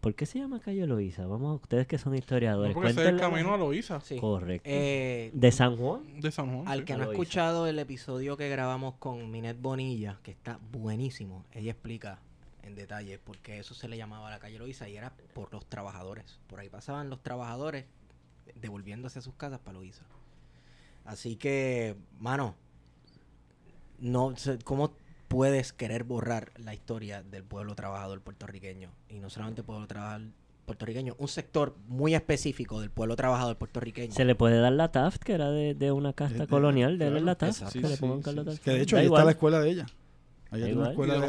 [0.00, 1.26] ¿por qué se llama calle Loíza?
[1.26, 2.74] Vamos, ustedes que son No, historiadores.
[2.74, 4.18] porque ese es el camino a Loíza, Sí.
[4.18, 4.68] Correcto.
[4.70, 6.20] Eh, ¿De San Juan?
[6.20, 6.68] de San Juan.
[6.68, 6.84] Al sí.
[6.84, 11.72] que no ha escuchado el episodio que grabamos con Minet Bonilla, que está buenísimo, ella
[11.72, 12.18] explica
[12.62, 15.66] en detalle por qué eso se le llamaba la calle Loíza y era por los
[15.66, 16.40] trabajadores.
[16.48, 17.84] Por ahí pasaban los trabajadores
[18.56, 20.02] devolviéndose a sus casas para Loíza.
[21.04, 22.56] Así que, mano,
[24.00, 24.92] no sé, ¿cómo
[25.28, 28.90] puedes querer borrar la historia del pueblo trabajador puertorriqueño?
[29.08, 30.28] Y no solamente el pueblo trabajador
[30.66, 34.12] puertorriqueño, un sector muy específico del pueblo trabajador puertorriqueño.
[34.12, 37.04] Se le puede dar la Taft, que era de, de una casta de- colonial, de
[37.06, 37.52] él claro, es la Taft.
[37.62, 37.80] exacto.
[37.80, 38.50] Que le sí, pongan sí, Carlos sí.
[38.50, 38.64] Taft.
[38.64, 39.86] Que de hecho Da ahí está la escuela de ella.
[40.50, 41.20] Allá Da tiene una escuela de.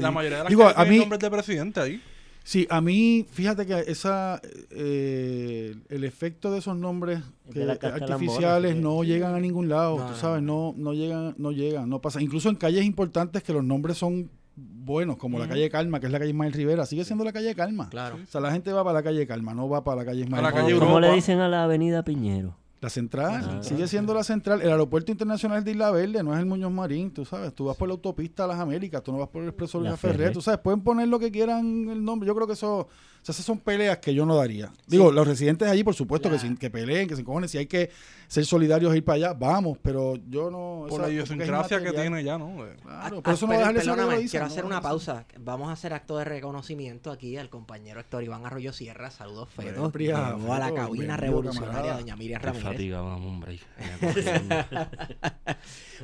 [0.00, 0.14] La allí.
[0.14, 2.02] mayoría de las Digo, calles a tienen mí, nombres de presidente ahí.
[2.44, 4.40] Sí, a mí, fíjate que esa,
[4.70, 7.20] eh, el efecto de esos nombres
[7.52, 11.52] que- de artificiales no llegan a ningún lado, No, tú sabes, no, no llegan, no
[11.52, 12.20] llegan, no pasa.
[12.22, 16.12] Incluso en calles importantes que los nombres son buenos, como la calle Calma, que es
[16.12, 17.88] la calle Ismael Rivera, sigue siendo la calle Calma.
[17.88, 18.16] Claro.
[18.22, 20.44] O sea, la gente va para la calle Calma, no va para la calle Ismael
[20.46, 20.78] Rivera.
[20.80, 22.56] ¿Cómo le dicen a la avenida Piñero?
[22.80, 23.62] La central, Ah.
[23.62, 24.62] sigue siendo la central.
[24.62, 27.54] El aeropuerto internacional de Isla Verde no es el Muñoz Marín, tú sabes.
[27.54, 29.96] Tú vas por la autopista a las Américas, tú no vas por el expreso Ferrer,
[29.98, 30.32] Ferrer.
[30.32, 30.60] tú sabes.
[30.60, 32.26] Pueden poner lo que quieran el nombre.
[32.26, 32.88] Yo creo que eso,
[33.22, 34.72] o sea, esas son peleas que yo no daría.
[34.86, 37.48] Digo, los residentes allí, por supuesto, La- que, sin- que peleen, que se encojonen.
[37.48, 37.90] Si hay que
[38.28, 39.76] ser solidarios e ir para allá, vamos.
[39.82, 40.86] Pero yo no.
[40.88, 42.66] Por esa- la idiosincrasia que tiene ya, ¿no?
[42.66, 44.22] Eh, Claro, Ah, pero eso no va a per- dejar de ser lo que perdóname,
[44.22, 45.26] dicen, quiero no hacer una pausa.
[45.38, 49.10] Vamos a hacer acto de reconocimiento aquí al compañero Héctor Iván Arroyo Sierra.
[49.10, 49.92] Saludos, Feto.
[49.92, 52.64] Llegó a la cabina revolucionaria doña Miriam Ramírez.
[52.64, 53.58] fatiga, vamos, hombre.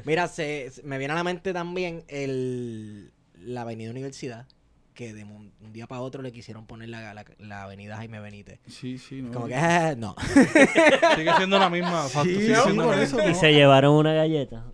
[0.05, 3.11] Mira, se, se- me viene a la mente también el,
[3.41, 4.47] la avenida Universidad,
[4.97, 8.19] que de un, un día para otro le quisieron poner la, la, la avenida Jaime
[8.19, 8.59] Benítez.
[8.67, 9.31] Sí, sí, no.
[9.31, 10.17] Como que, ah, no.
[11.15, 12.09] sigue siendo la misma.
[12.09, 13.31] Sí, sigue siendo por la eso, misma.
[13.31, 14.65] Y se llevaron una galleta.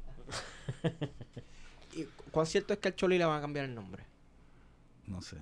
[1.94, 4.04] ¿Y ¿Cuán cierto es que al Choli le van a cambiar el nombre?
[5.06, 5.36] No sé.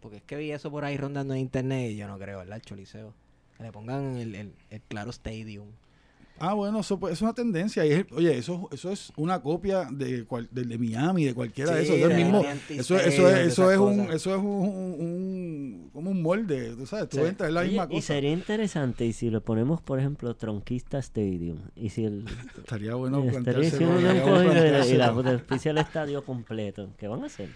[0.00, 2.56] Porque es que vi eso por ahí rondando en internet y yo no creo, ¿verdad?
[2.56, 3.14] El Choliseo.
[3.56, 5.68] Que le pongan el, el, el Claro Stadium.
[6.40, 7.84] Ah, bueno, eso pues, es una tendencia.
[7.86, 11.74] Y es- oye, eso, eso es una copia de, cual- del de Miami, de cualquiera
[11.74, 11.96] de esos.
[11.96, 14.96] Eso es, de mismo, eso, es- eso Stadium, es, eso un, eso es un, un-
[15.00, 17.22] un- como un molde, tú sabes, tú Sí.
[17.24, 18.06] entras, es la Oye, misma y cosa.
[18.06, 22.24] sería interesante, y si lo ponemos, por ejemplo, Tronquista Stadium, y si el...
[22.58, 25.30] Estaría bueno poco y y la planteárselo.
[25.30, 26.90] auspicia el estadio completo.
[26.98, 27.48] ¿Qué van a hacer?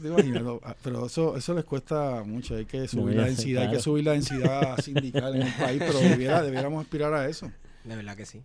[0.00, 3.70] Te imaginas, ah, pero eso, eso les cuesta mucho, hay que subir la densidad, hay
[3.72, 7.50] que subir la densidad sindical en el país, pero debiera, debiéramos aspirar a eso.
[7.86, 8.42] De verdad que sí.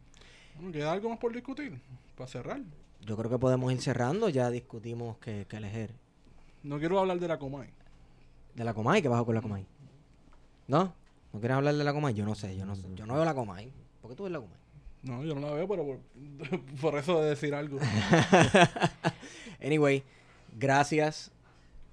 [0.56, 1.80] Bueno, ¿Queda algo más por discutir?
[2.16, 2.62] Para cerrar.
[3.02, 4.30] Yo creo que podemos ir cerrando.
[4.30, 5.92] Ya discutimos que, que elegir.
[6.64, 7.70] No quiero hablar de la Comay.
[8.56, 9.02] ¿De la Comay?
[9.02, 9.66] ¿Qué bajo con la Comay?
[10.68, 10.94] ¿No?
[11.34, 12.14] ¿No quieres hablar de la Comay?
[12.14, 12.84] Yo no sé, yo no sé.
[12.94, 13.72] Yo no veo la Comay.
[14.02, 14.58] ¿Por qué tú ves la Comay?
[15.04, 16.00] No, yo no la veo, pero por,
[16.82, 17.80] por eso de decir algo.
[19.64, 20.04] Anyway,
[20.58, 21.32] gracias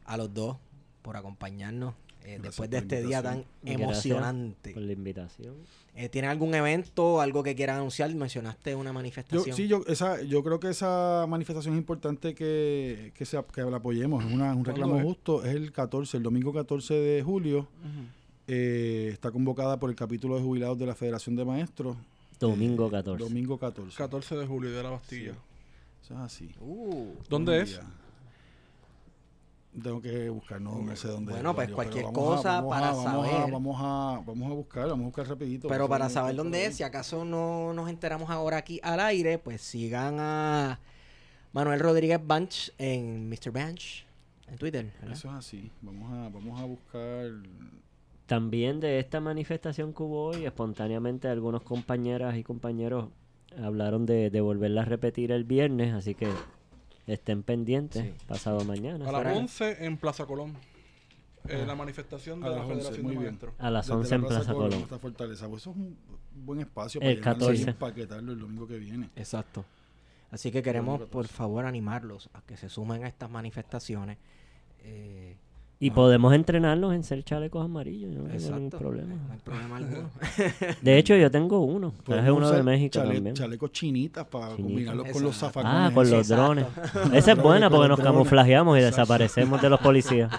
[0.07, 0.57] a los dos
[1.03, 1.95] por acompañarnos
[2.35, 3.45] eh, después de este día tan.
[3.63, 4.73] Gracias emocionante.
[4.73, 5.55] Por la invitación.
[5.95, 8.15] Eh, ¿Tienen algún evento, algo que quieran anunciar?
[8.15, 9.57] Mencionaste una Yo, manifestación.
[9.57, 13.79] sí, yo, esa, yo creo que esa manifestación es importante que, que, se, que la
[13.79, 14.25] apoyemos.
[14.25, 15.03] Es una- un reclamo es?
[15.03, 15.45] justo.
[15.45, 17.67] Es el 14, el domingo 14 de julio.
[18.47, 21.97] Eh, está convocada por el capítulo de jubilados de la Federación de Maestros.
[22.39, 23.25] Domingo Eh, 14.
[23.25, 23.97] Domingo 14.
[23.97, 25.33] 14 de julio de la Bastilla.
[26.03, 26.51] Eso es así.
[26.61, 27.71] Uh, ¿Dónde es?
[27.71, 27.83] día.
[29.83, 32.91] Tengo que buscar, no, no sé dónde Bueno, es, pues cualquier a- cosa a- para
[32.93, 33.53] vamos a- saber.
[33.53, 35.69] vamos, a, vamos a buscar, vamos a buscar rapidito.
[35.69, 39.61] pero para saber dónde es, si acaso no nos enteramos ahora aquí al aire, pues
[39.63, 40.81] sigan a
[41.53, 43.51] Manuel Rodríguez Banch en Mr.
[43.53, 44.05] Banch
[44.49, 44.93] en Twitter.
[45.01, 45.13] ¿verdad?
[45.17, 45.71] Eso es así.
[45.83, 47.31] Vamos a, vamos a buscar.
[48.27, 53.09] También de esta manifestación que hubo hoy, espontáneamente algunos compañeras y compañeros
[53.63, 56.29] hablaron de, de volverla a repetir el viernes, así que
[57.13, 58.13] estén pendientes Sí.
[58.27, 59.09] pasado mañana.
[59.09, 59.37] A las Fuera.
[59.39, 60.55] 11 en Plaza Colón.
[61.49, 63.31] Eh, la manifestación de A la las 11, Federación muy de bien.
[63.33, 63.55] Maestros.
[63.59, 64.83] A las desde 11 la en Plaza Colón.
[64.83, 65.49] hasta Fortaleza.
[65.49, 65.97] Pues eso es un
[66.45, 67.71] buen espacio El para llenarlo y 14.
[67.71, 69.09] empaquetarlo el domingo que viene.
[69.17, 69.65] Exacto.
[70.31, 71.35] Así que queremos, por 14.
[71.35, 74.19] favor, animarlos a que se sumen a estas manifestaciones.
[74.81, 75.37] Eh,
[75.81, 79.15] Y podemos entrenarnos en ser chalecos amarillos, yo no tengo ningún problema.
[79.15, 80.11] No hay problema alguno.
[80.83, 81.95] De hecho, yo tengo uno.
[82.05, 83.37] Traje uno de México chale- también.
[83.37, 85.73] Chalecos chinitas para combinarlos con los zafacones.
[85.73, 86.43] Ah, con los Exacto.
[86.43, 86.67] drones.
[87.15, 90.33] Esa es buena porque nos camuflajeamos y desaparecemos de los policías.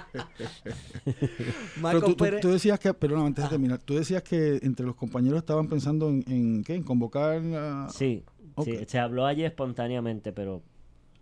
[1.06, 1.46] Pero
[1.82, 4.86] Marco tú, tú- Pérez- tú decías que, perdón, antes de terminar, tú decías que entre
[4.86, 6.76] los compañeros estaban pensando en, en ¿qué?
[6.76, 7.88] En convocar a...
[7.90, 8.24] Sí,
[8.64, 10.62] sí, se habló allí espontáneamente, pero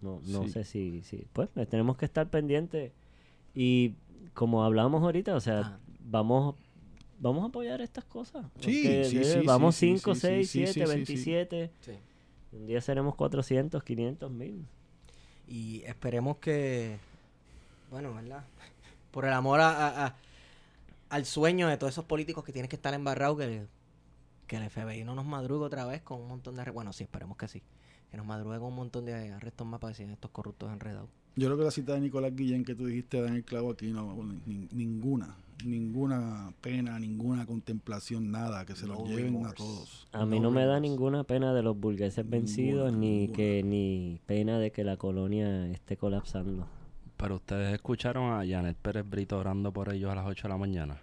[0.02, 0.50] no, no Sí.
[0.50, 1.26] sé si, si.
[1.34, 2.92] Pues tenemos que estar pendientes.
[3.60, 3.96] Y
[4.34, 5.80] como hablamos ahorita, o sea, Ah.
[6.00, 6.56] vamos
[7.20, 8.46] vamos a apoyar estas cosas.
[8.60, 10.96] Sí, porque, sí, sí, Vamos sí, sí, 5, sí, 6, sí, sí, 7, sí, sí.
[10.96, 11.72] 27.
[11.82, 11.92] Sí.
[12.52, 14.66] Un día seremos 400, 500 mil.
[15.48, 17.00] Y esperemos que,
[17.90, 18.44] bueno, ¿verdad?
[19.12, 20.16] Por el amor a, a- a-
[21.10, 23.66] al sueño de todos esos políticos que tienen que estar embarrados, que,
[24.46, 26.70] que el FBI no nos madrugue otra vez con un montón de...
[26.70, 27.64] Bueno, sí, esperemos que sí.
[28.12, 31.10] Que nos madrugue con un montón de arrestos más para decir estos corruptos enredados.
[31.38, 33.72] Yo creo que la cita de Nicolás Guillén que tú dijiste da en el clavo
[33.72, 34.16] aquí, no,
[34.46, 40.08] ni- ninguna, ninguna pena, ninguna contemplación, nada, que se los No lleven a todos.
[40.12, 43.36] A mí No no me da ninguna pena de los burgueses vencidos, ni ninguna.
[43.38, 46.68] que ni pena de que la colonia esté colapsando.
[47.18, 50.58] Pero ustedes escucharon a Janet Pérez Brito orando por ellos a las 8 de la
[50.58, 50.98] mañana.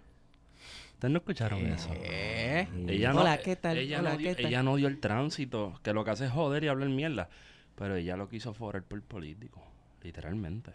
[0.94, 1.90] ¿Ustedes no escucharon eso?
[1.92, 2.68] ¿Eh?
[2.88, 3.76] Ella no, Hola, ¿qué tal?
[3.78, 4.46] Ella, Hola, no dio, ¿qué tal?
[4.46, 7.28] ella no dio el tránsito, que lo que hace es joder y hablar mierda.
[7.76, 9.60] Pero ella lo quiso forar por político,
[10.04, 10.72] literalmente.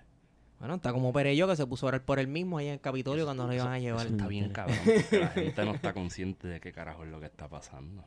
[0.60, 2.80] Bueno, está como Perello que se puso a orar por él mismo ahí en el
[2.82, 4.06] Capitolio cuando lo iban a llevar.
[4.08, 4.78] eso está bien cabrón,
[5.12, 8.04] la gente no está consciente de qué carajo es lo que está pasando.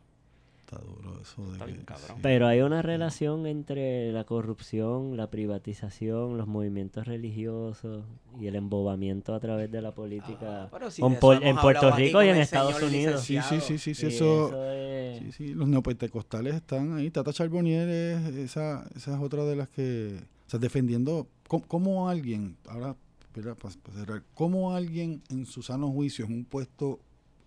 [0.61, 2.09] Está duro eso de Está que- bien cabrón.
[2.17, 2.21] sí.
[2.23, 8.05] Pero hay una relación entre la corrupción, la privatización, los movimientos religiosos
[8.39, 11.37] y el embobamiento a través de la política Ah, pero si con de eso Pol-
[11.43, 13.23] hemos en Puerto Rico y en Estados Unidos.
[13.23, 14.65] Sí, sí, sí, sí, sí, eso...
[14.73, 17.11] es- Sí, sí, los neopentecostales están ahí.
[17.11, 20.21] Tata Charbonnier es esa, esa es otra de las que...
[20.53, 21.29] Sea, defendiendo...
[21.49, 22.95] ¿Cómo, cómo alguien, ahora,
[23.33, 27.01] para, cerrar, cómo alguien en su sano juicio, en un puesto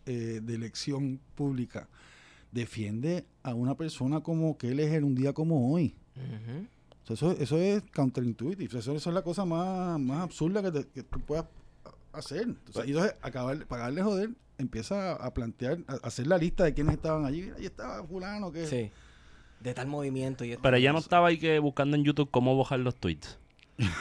[0.07, 1.87] eh, de elección pública,
[2.51, 5.95] defiende a una persona como que él es en un día como hoy?
[6.15, 6.65] Ujú.
[7.03, 8.79] O sea, eso, eso es counterintuitive.
[8.79, 11.45] Eso, eso es la cosa más, más absurda que, te- que tú puedas
[12.11, 12.55] hacer.
[12.71, 16.95] Sea, y entonces, acabar, pagarle joder, empieza a plantear, a hacer la lista de quienes
[16.95, 17.51] estaban allí.
[17.55, 18.65] Ahí estaba fulano que...
[18.65, 18.91] Sí.
[19.65, 22.55] De tal movimiento y esto Pero ella no estaba ahí que buscando en YouTube cómo
[22.55, 23.39] bajar los tweets.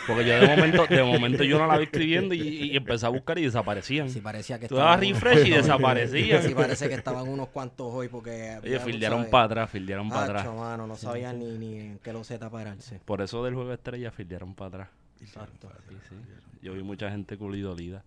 [0.06, 3.08] Porque yo de momento, de momento yo no la vi escribiendo y, y empecé a
[3.08, 4.08] buscar y desaparecían.
[4.08, 6.42] Sí, parecía que Tú dabas unos refresh y desaparecían.
[6.42, 8.58] Sí, parece que estaban unos cuantos hoy porque...
[8.62, 10.54] Oye, fildearon para atrás, fildearon para atrás.
[10.54, 13.00] Mano, no sabían ni, ni en qué loseta pararse.
[13.04, 14.88] Por eso del juego de estrella fildearon para atrás.
[15.20, 15.72] Exacto.
[15.88, 16.14] Sí, sí.
[16.62, 18.04] Yo vi mucha gente culidolida.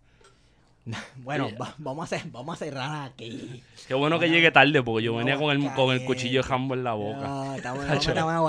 [1.18, 3.62] Bueno, va- vamos, a hacer, vamos a cerrar aquí.
[3.88, 6.74] Qué bueno que llegue tarde porque yo venía con el, con el cuchillo de jambo
[6.74, 7.20] en la boca.
[7.28, 7.56] No,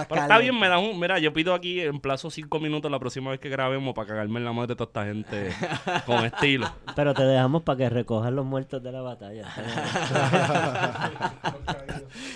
[0.09, 0.39] Pero está calientes.
[0.41, 0.99] bien, me da un.
[1.01, 4.39] Mira, yo pido aquí en plazo cinco minutos la próxima vez que grabemos para cagarme
[4.39, 5.53] en la madre de toda esta gente
[6.07, 6.71] con estilo.
[6.95, 9.45] Pero te dejamos para que recojan los muertos de la batalla.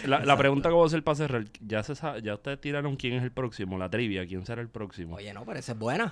[0.06, 2.96] La, la pregunta que voy a hacer para cerrar, ya se sabe- ya ustedes tiraron
[2.96, 5.16] quién es el próximo, la trivia, quién será el próximo.
[5.16, 6.10] Oye, no, pero esa es buena.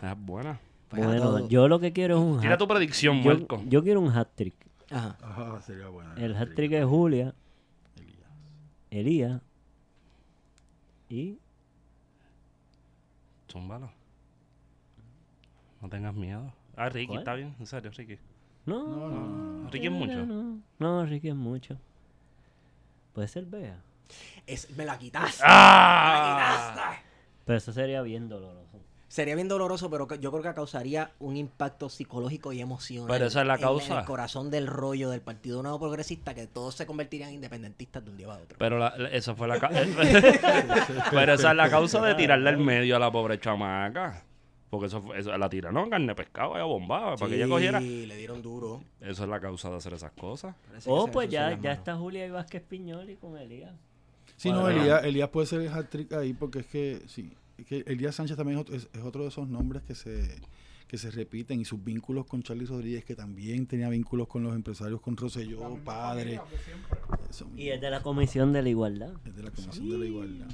[0.91, 1.49] Pues bueno, todo.
[1.49, 3.63] yo lo que quiero es un Tira hat- tu predicción, yo, Marco.
[3.67, 4.55] yo quiero un hat trick.
[4.91, 5.17] Ajá.
[5.23, 6.13] Ajá, sería bueno.
[6.17, 7.33] El hat trick es Julia,
[8.91, 9.41] Elías
[11.09, 11.39] y
[13.51, 13.91] Zúmbalo.
[15.81, 16.53] No tengas miedo.
[16.77, 17.19] Ah, Ricky, ¿Cuál?
[17.21, 18.19] está bien, en serio, Ricky.
[18.67, 19.27] no, No, no,
[19.65, 19.71] no.
[19.71, 20.27] Ricky es mucho.
[20.27, 21.77] No, no, Ricky es mucho.
[23.13, 23.81] Puede ser Bea.
[24.47, 25.43] Es, me la quitaste.
[25.47, 26.13] ¡Ah!
[26.13, 27.07] Me la quitaste.
[27.45, 28.79] Pero eso sería bien doloroso.
[29.11, 33.09] Sería bien doloroso, pero yo creo que causaría un impacto psicológico y emocional.
[33.11, 33.93] Pero esa es la en- causa.
[33.95, 38.05] En el corazón del rollo del Partido Nuevo Progresista, que todos se convertirían en independentistas
[38.05, 38.57] de un día a otro.
[38.57, 39.69] Pero la, eso fue la ca-
[41.11, 44.23] Pero esa es la causa de tirarle al medio a la pobre chamaca.
[44.71, 47.81] Porque eso, fue- eso la tiraron carne de pescado, ella bombaba, para que ella cogiera.
[47.81, 48.81] Sí, le dieron duro.
[49.01, 50.55] Eso es la causa de hacer esas cosas.
[50.69, 53.73] Parece Oh, pues ya, ya está Julia y Vázquez Piñoli con Elías.
[54.37, 54.69] Sí, no.
[54.69, 58.59] Elías, Elías puede ser el hat-trick ahí porque es que, sí, que Elías Sánchez también
[58.59, 60.41] es otro, es- es otro de esos nombres que se,
[60.87, 64.55] que se repiten y sus vínculos con Charlie Rodríguez, que también tenía vínculos con los
[64.55, 66.41] empresarios, con Rosselló, padre.
[67.31, 69.13] Eso Y es de la Comisión de la Igualdad.
[69.25, 70.47] es de la Comisión de la Igualdad.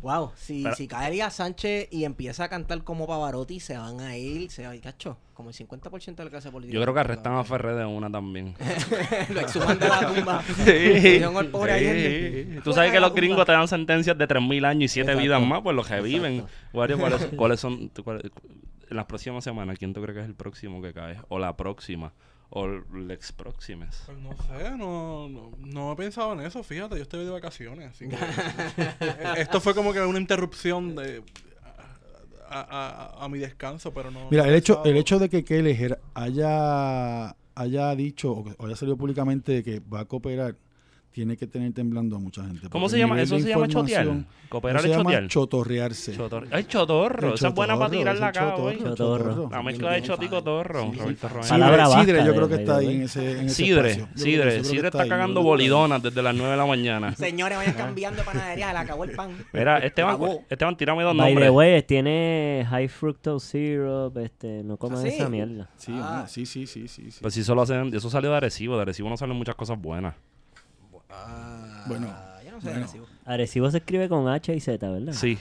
[0.00, 4.00] Wow, si, Pero- si cae Elías Sánchez y empieza a cantar como Pavarotti, se van
[4.00, 6.74] a ir, se va a ir, cacho, como el 50% de la clase política.
[6.74, 8.54] Yo creo que arrestan a Ferrer de una también.
[9.30, 10.42] Lo exhuman de la tumba.
[10.42, 11.20] Sí.
[11.50, 12.60] Pobre Sí.
[12.62, 15.22] Tú sabes que los gringos te dan sentencias de 3.000 años y 7 Exacto.
[15.22, 16.34] vidas más, pues los que viven.
[16.34, 16.54] Exacto.
[16.78, 17.90] Wario, ¿Cuáles, cuáles son?
[18.04, 18.24] cuáles-
[18.90, 21.16] en las próximas semanas, ¿quién tú crees que es el próximo que cae?
[21.28, 22.12] O la próxima.
[22.50, 24.02] O el ex próximes.
[24.06, 27.90] Pues no sé, no, no, no he pensado en eso, fíjate, yo estoy de vacaciones,
[27.90, 28.16] así que
[29.40, 31.22] esto fue como que una interrupción de
[32.48, 32.60] a,
[33.20, 34.28] a- a mi descanso, pero no.
[34.30, 38.54] Mira, no el he hecho, el hecho de que Kelleher haya, haya dicho o, que-
[38.58, 40.54] o haya salido públicamente de que va a cooperar,
[41.10, 42.68] tiene que tener temblando a mucha gente.
[42.68, 43.20] ¿Cómo se llama?
[43.20, 44.06] ¿Eso se llama chotear?
[44.48, 45.26] ¿Cooperar es llama chotear?
[45.28, 46.16] chotorrearse.
[46.16, 47.34] Chotor- ¡Ay, chotorro!
[47.34, 48.78] Esa es buena para tirarla acá chotorro, hoy.
[48.78, 49.48] Chotorro.
[49.50, 50.90] La mezcla de chotico torro.
[50.92, 51.34] Sí, Roberto sí.
[51.34, 51.48] Rojas.
[51.50, 55.08] Palabra Sidre, yo creo que está ahí en ese, en ese Sidre, Sidre, Sidre está
[55.08, 57.14] cagando bolidonas desde las 9 de la mañana.
[57.16, 59.30] Señores, vayan cambiando de panadería, se le acabó el pan.
[59.52, 60.18] Mira, Esteban.
[60.48, 61.50] Esteban, tírame dos By the nombres.
[61.50, 65.68] way, tiene high fructose syrup, este, no coman ¿Ah, esa mierda.
[65.76, 66.26] Sí, Ah.
[66.28, 67.08] sí, sí, sí, sí.
[67.20, 70.14] Pues si solo hacen, eso salió de Arecibo, de Arecibo no salen muchas cosas buenas.
[71.10, 72.06] Ah, Bueno,
[72.44, 72.80] yo no sé bueno.
[72.84, 73.06] Arecibo.
[73.24, 75.12] Arecibo se escribe con H y Z, ¿verdad?
[75.12, 75.38] Sí.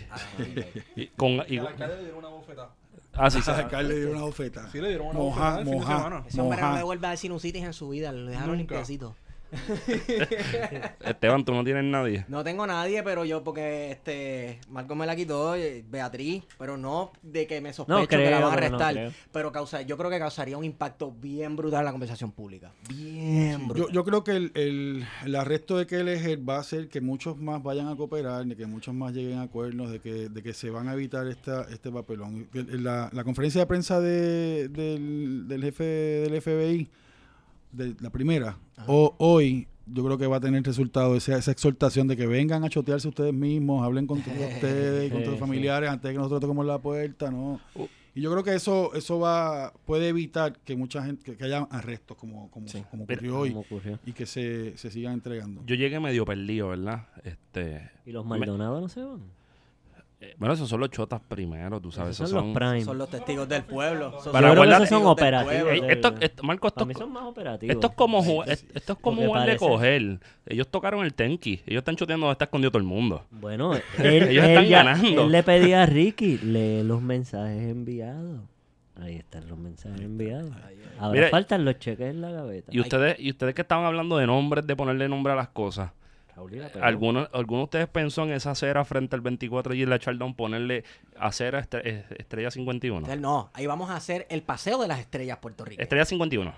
[0.95, 2.69] Y con, y- Al alcalde le dieron una bofetada.
[3.13, 3.51] ah, sí, sí.
[3.51, 4.69] Al alcalde le dio una bofeta.
[4.71, 5.97] Sí, le dieron una Moja, bofetada el fin de moja.
[5.97, 6.23] semana.
[6.27, 6.77] Ese hombre no Moja.
[6.77, 9.15] le vuelve a dar sinusitis en su vida, lo dejaron limpiecito.
[11.05, 12.25] Esteban, tú no tienes nadie.
[12.27, 17.11] No tengo nadie, pero yo porque este Marco me la quitó, eh, Beatriz, pero no
[17.21, 19.11] de que me sospecho No que la creo, van a pero no arrestar, creo.
[19.31, 22.71] pero causa, yo creo que causaría un impacto bien brutal en la conversación pública.
[22.89, 23.87] Bien brutal.
[23.87, 27.37] Yo, yo creo que el, el, el arresto de Kelleher va a hacer que muchos
[27.37, 30.53] más vayan a cooperar, de que muchos más lleguen a acuerdos, de que, de que
[30.53, 32.47] se van a evitar esta, este papelón.
[32.53, 36.89] La, la conferencia de prensa de- del, del jefe del FBI,
[37.71, 38.57] de la primera,
[38.87, 42.63] o, hoy, yo creo que va a tener resultado esa, esa exhortación de que vengan
[42.63, 46.17] a chotearse ustedes mismos, hablen con todos ustedes, con sus Sí, familiares, antes de que
[46.17, 47.59] nosotros toquemos la puerta, ¿no?
[47.75, 47.85] Uh.
[48.15, 51.59] Y yo creo que eso eso va puede evitar que mucha gente, que, que haya
[51.69, 52.81] arrestos como, como, Sí.
[52.89, 53.99] como ocurrió hoy Como ocurrió.
[54.07, 55.63] y que se, se sigan entregando.
[55.67, 57.07] Yo llegué medio perdido, ¿verdad?
[57.23, 59.21] Este, ¿Y los Maldonados no se van?
[60.19, 62.15] Eh, bueno, esos son los chotas primero, tú sabes.
[62.15, 62.85] Esos Esos son son, los prime.
[62.85, 64.17] Son los testigos del pueblo.
[64.19, 65.71] Esos Para esos son operativos.
[65.71, 67.75] Ey, esto, esto- Marco, son más operativos.
[67.75, 70.19] esto es como, ju- es- esto es como jugar de coger.
[70.47, 71.61] Ellos tocaron el tenki.
[71.67, 73.25] Ellos están choteando donde está escondido todo el mundo.
[73.29, 75.23] Bueno, él, Ellos están ganando.
[75.23, 78.41] Él le pedía a Ricky, lee los mensajes enviados.
[78.99, 80.51] Ahí están los mensajes enviados.
[80.97, 82.71] Ahora Mira, faltan los cheques en la gaveta.
[82.73, 85.91] Y ustedes, y ustedes que estaban hablando de nombres, de ponerle nombre a las cosas.
[86.81, 90.35] ¿Alguno, ¿Alguno de ustedes pensó en esa acera frente al 24 y en la Chaldón
[90.35, 90.83] ponerle
[91.19, 92.99] acera estre- eh, Estrella 51?
[92.99, 95.83] Entonces, no, ahí vamos a hacer el paseo de las estrellas puertorriqueñas.
[95.83, 96.53] Estrella 51.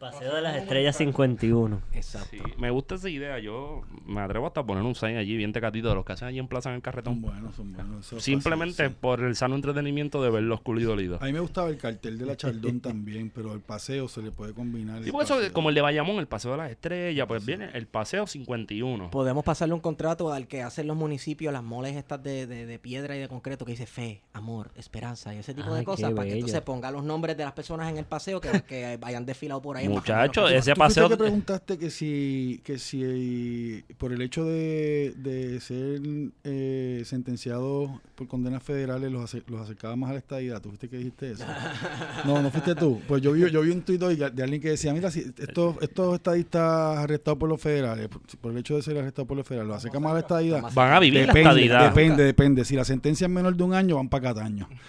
[0.00, 1.80] Paseo de las estrellas 51.
[1.92, 2.28] Exacto.
[2.30, 3.38] Sí, me gusta esa idea.
[3.38, 6.26] Yo me atrevo hasta a poner un sign allí, bien tecatito, de los que hacen
[6.28, 7.20] allí en Plaza en el Son carretón.
[7.20, 8.06] buenos, son buenos.
[8.06, 8.94] eso es Simplemente sí.
[8.98, 11.20] por el sano entretenimiento de verlos culo y dolidos.
[11.22, 14.30] A mí me gustaba el cartel de la Chaldón también, pero el paseo se le
[14.32, 15.04] puede combinar.
[15.04, 17.86] Sí, porque eso, como el de Bayamón, el Paseo de las Estrellas, pues viene el
[17.86, 19.10] Paseo 51.
[19.10, 22.78] Podemos pasarle un contrato al que hacen los municipios, las moles estas de, de- de
[22.78, 26.22] piedra y de concreto, que dice fe, amor, esperanza y ese tipo de cosas, para
[26.24, 26.36] que bello.
[26.46, 29.76] entonces ponga los nombres de las personas en el paseo que, que hayan desfilado por
[29.76, 29.89] ahí.
[29.94, 31.08] Muchacho, los ese ¿Tú paseo...
[31.08, 36.00] que preguntaste que si, que si por el hecho de, de ser
[36.44, 40.60] eh, sentenciados por condenas federales los, ace- los acercaba más a la estadidad.
[40.60, 41.44] ¿Tú fuiste que dijiste eso?
[42.24, 43.00] No, no fuiste tú.
[43.08, 45.76] Pues yo vi, yo vi un tuit hoy de alguien que decía, mira, si estos,
[45.80, 49.46] estos estadistas arrestados por los federales, por, por el hecho de ser arrestados por los
[49.46, 50.62] federales, los acerca más a la estadidad.
[50.74, 51.84] Van a vivir la Depende, estadidad.
[51.88, 52.64] depende, depende.
[52.64, 54.68] Si la sentencia es menor de un año, van para Cataño.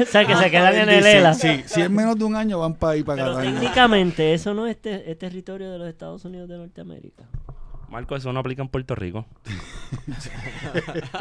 [0.00, 1.34] o sea, que se quedan en el ELA.
[1.34, 4.66] Sí, si es menos de un año, van para ahí, para Pero técnicamente eso no
[4.66, 7.24] es, te- es territorio de los Estados Unidos de Norteamérica.
[7.88, 9.26] Marco, eso no aplica en Puerto Rico.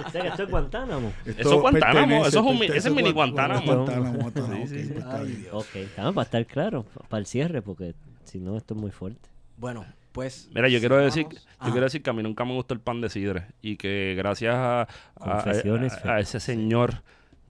[0.05, 1.11] O sea, que esto es Guantánamo.
[1.25, 3.15] Esto Eso es Guantánamo, pertenece- eso es un mi- pertenece ese es mini a Guan-
[3.33, 3.65] Guantánamo.
[3.75, 4.87] Guantánamo, Guantánamo, Sí, ok, sí, sí.
[4.93, 5.41] pues está Ay, bien.
[5.41, 5.53] Dios.
[5.53, 7.93] Ok, estamos para estar claro, para el cierre, porque
[8.23, 9.29] si no, esto es muy fuerte.
[9.57, 10.49] Bueno, pues.
[10.53, 11.43] Mira, yo quiero decir, sigamos.
[11.45, 11.71] yo Ajá.
[11.71, 14.55] quiero decir que a mí nunca me gustó el pan de sidre y que gracias
[14.55, 14.87] a, a-
[15.19, 17.03] Confesiones, a- a ese señor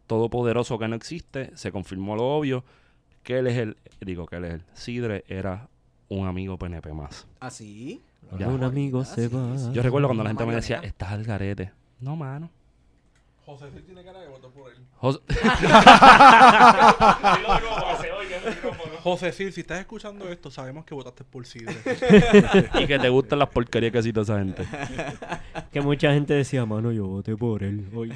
[0.07, 2.63] todopoderoso que no existe, se confirmó lo obvio,
[3.23, 5.67] que él es el, digo que él es el, sidre era
[6.09, 7.27] un amigo PNP más.
[7.39, 8.01] Así.
[8.37, 8.47] Ya.
[8.47, 9.57] Un amigo se Sí, va.
[9.57, 9.69] sí.
[9.73, 11.71] Yo recuerdo cuando la gente me decía, estás al garete.
[11.99, 12.49] No, mano.
[13.45, 14.77] José sí tiene cara de votar por él.
[14.97, 15.21] Jos-
[19.03, 21.75] José Sil, si estás escuchando esto, sabemos que votaste por Sidre.
[22.79, 24.65] y que te gustan las porquerías que cita esa gente.
[25.71, 28.13] Que mucha gente decía, mano, yo voté por él hoy.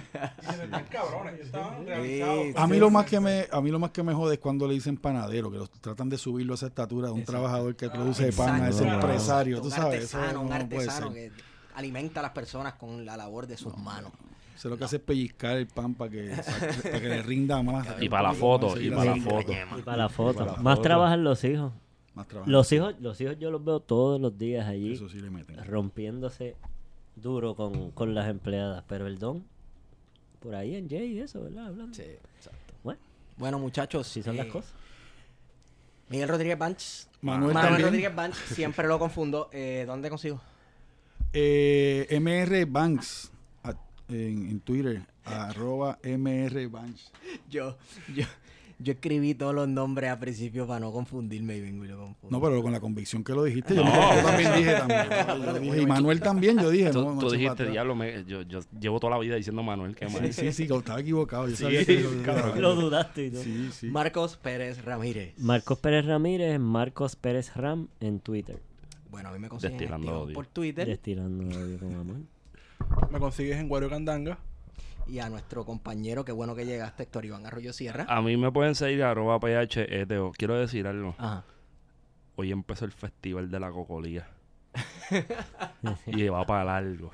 [2.56, 4.68] A mí lo más que me a mí lo más que me jode es cuando
[4.68, 7.90] le dicen panadero, que los tratan de subirlo a esa estatura de un trabajador que
[7.90, 9.08] produce pan a ese Exacto.
[9.08, 11.32] empresario, tú Un sabes, eso artesano, un no puede artesano ser.
[11.32, 11.44] que
[11.76, 14.12] alimenta a las personas con la labor de sus manos.
[14.56, 16.30] Eso lo que hace es pellizcar el pan para que,
[16.84, 17.88] para que le rinda más.
[18.00, 19.52] Y para la foto, y para la foto.
[19.78, 20.58] Y para la foto.
[20.62, 21.74] Más trabajan los hijos.
[22.14, 22.50] Más trabajo.
[22.50, 25.64] Los hijos, los hijos yo los veo todos los días allí Eso sí le meten.
[25.66, 26.56] rompiéndose
[27.18, 28.84] duro con, con las empleadas.
[28.88, 29.44] Pero el don,
[30.40, 31.68] por ahí en Jay y eso, ¿verdad?
[31.68, 31.94] Hablando.
[31.94, 32.04] Sí,
[32.38, 32.74] exacto.
[32.84, 33.00] Bueno,
[33.38, 34.08] Bueno, muchachos.
[34.08, 34.74] si son las eh, cosas.
[36.08, 37.08] Miguel Rodríguez Banch.
[37.22, 37.88] Manuel Manuel también.
[37.90, 39.50] Rodríguez Banch, siempre lo confundo.
[39.52, 40.40] Eh, ¿Dónde consigo?
[41.34, 43.32] Eh, MR Banks.
[44.08, 47.10] En, en Twitter, arroba mrbanch.
[47.50, 47.76] Yo,
[48.16, 48.24] yo,
[48.78, 52.38] yo escribí todos los nombres al principio para no confundirme y vengo y lo confundo.
[52.38, 55.08] No, pero con la convicción que lo dijiste, yo, yo también dije también.
[55.56, 56.92] Yo dije, y Manuel también, yo dije.
[56.92, 60.08] Tú, no, no dijiste, diablo, me- yo, yo llevo toda la vida diciendo Manuel, que
[60.08, 60.32] Sí, mal.
[60.34, 61.48] sí, sí, estaba equivocado.
[61.50, 62.00] Yo Sí, sabía que
[62.60, 63.42] lo- dudaste y todo.
[63.44, 63.88] Sí, sí.
[63.88, 65.34] Marcos Pérez Ramírez.
[65.40, 68.60] Marcos Pérez Ramírez, Marcos Pérez Ram en Twitter.
[69.10, 70.34] Bueno, a mí me consiguen Destilando activo odio.
[70.36, 72.16] por Twitter Destilando odio con amor.
[73.12, 74.38] Me consigues en Guario Candanga.
[75.08, 78.06] y a nuestro compañero, qué bueno que llegaste, Héctor Iván Arroyo Sierra.
[78.10, 80.32] A mí me pueden seguir arroba PHETO.
[80.38, 81.16] Quiero decir algo.
[81.18, 81.44] Ajá.
[82.36, 84.28] Hoy empezó el festival de la cocolía.
[86.08, 87.12] y va para largo.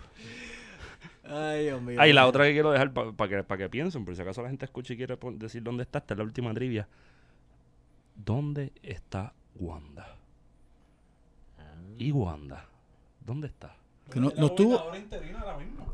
[1.24, 1.98] Ay, Dios mío.
[2.02, 4.42] Ah, y la otra que quiero dejar para que, pa que piensen, por si acaso
[4.42, 6.88] la gente escucha y quiere decir dónde está, esta es la última trivia.
[8.16, 10.18] ¿Dónde está Wanda?
[11.98, 12.66] ¿Y Wanda?
[13.20, 13.76] ¿Dónde está?
[14.12, 14.82] Que no, no estuvo,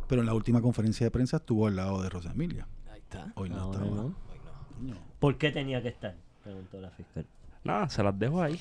[0.07, 2.67] pero en la última conferencia de prensa estuvo al lado de Rosa Emilia.
[2.91, 3.31] Ahí está.
[3.35, 3.95] Hoy no Ahora estaba.
[3.95, 4.15] no.
[4.81, 4.95] No.
[5.19, 6.15] ¿Por qué tenía que estar?
[6.43, 7.25] Preguntó la fiscal.
[7.63, 8.59] Nada, se las dejo ahí.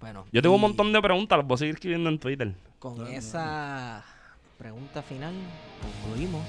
[0.00, 0.24] Bueno.
[0.32, 2.54] Yo tengo un montón de preguntas, las voy a seguir escribiendo en Twitter.
[2.78, 4.04] Con esa
[4.58, 5.34] pregunta final
[6.02, 6.42] concluimos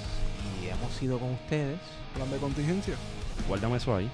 [0.62, 1.80] y hemos ido con ustedes.
[2.14, 2.96] Plan de contingencia.
[3.48, 4.10] Guárdame eso ahí.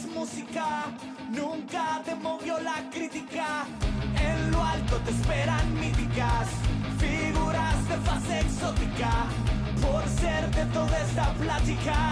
[0.00, 0.86] Música.
[1.30, 3.66] Nunca te movió la crítica.
[4.20, 6.48] En lo alto te esperan míticas.
[6.98, 9.26] Figuras de fase exótica.
[9.80, 12.11] Por ser de toda esta plática.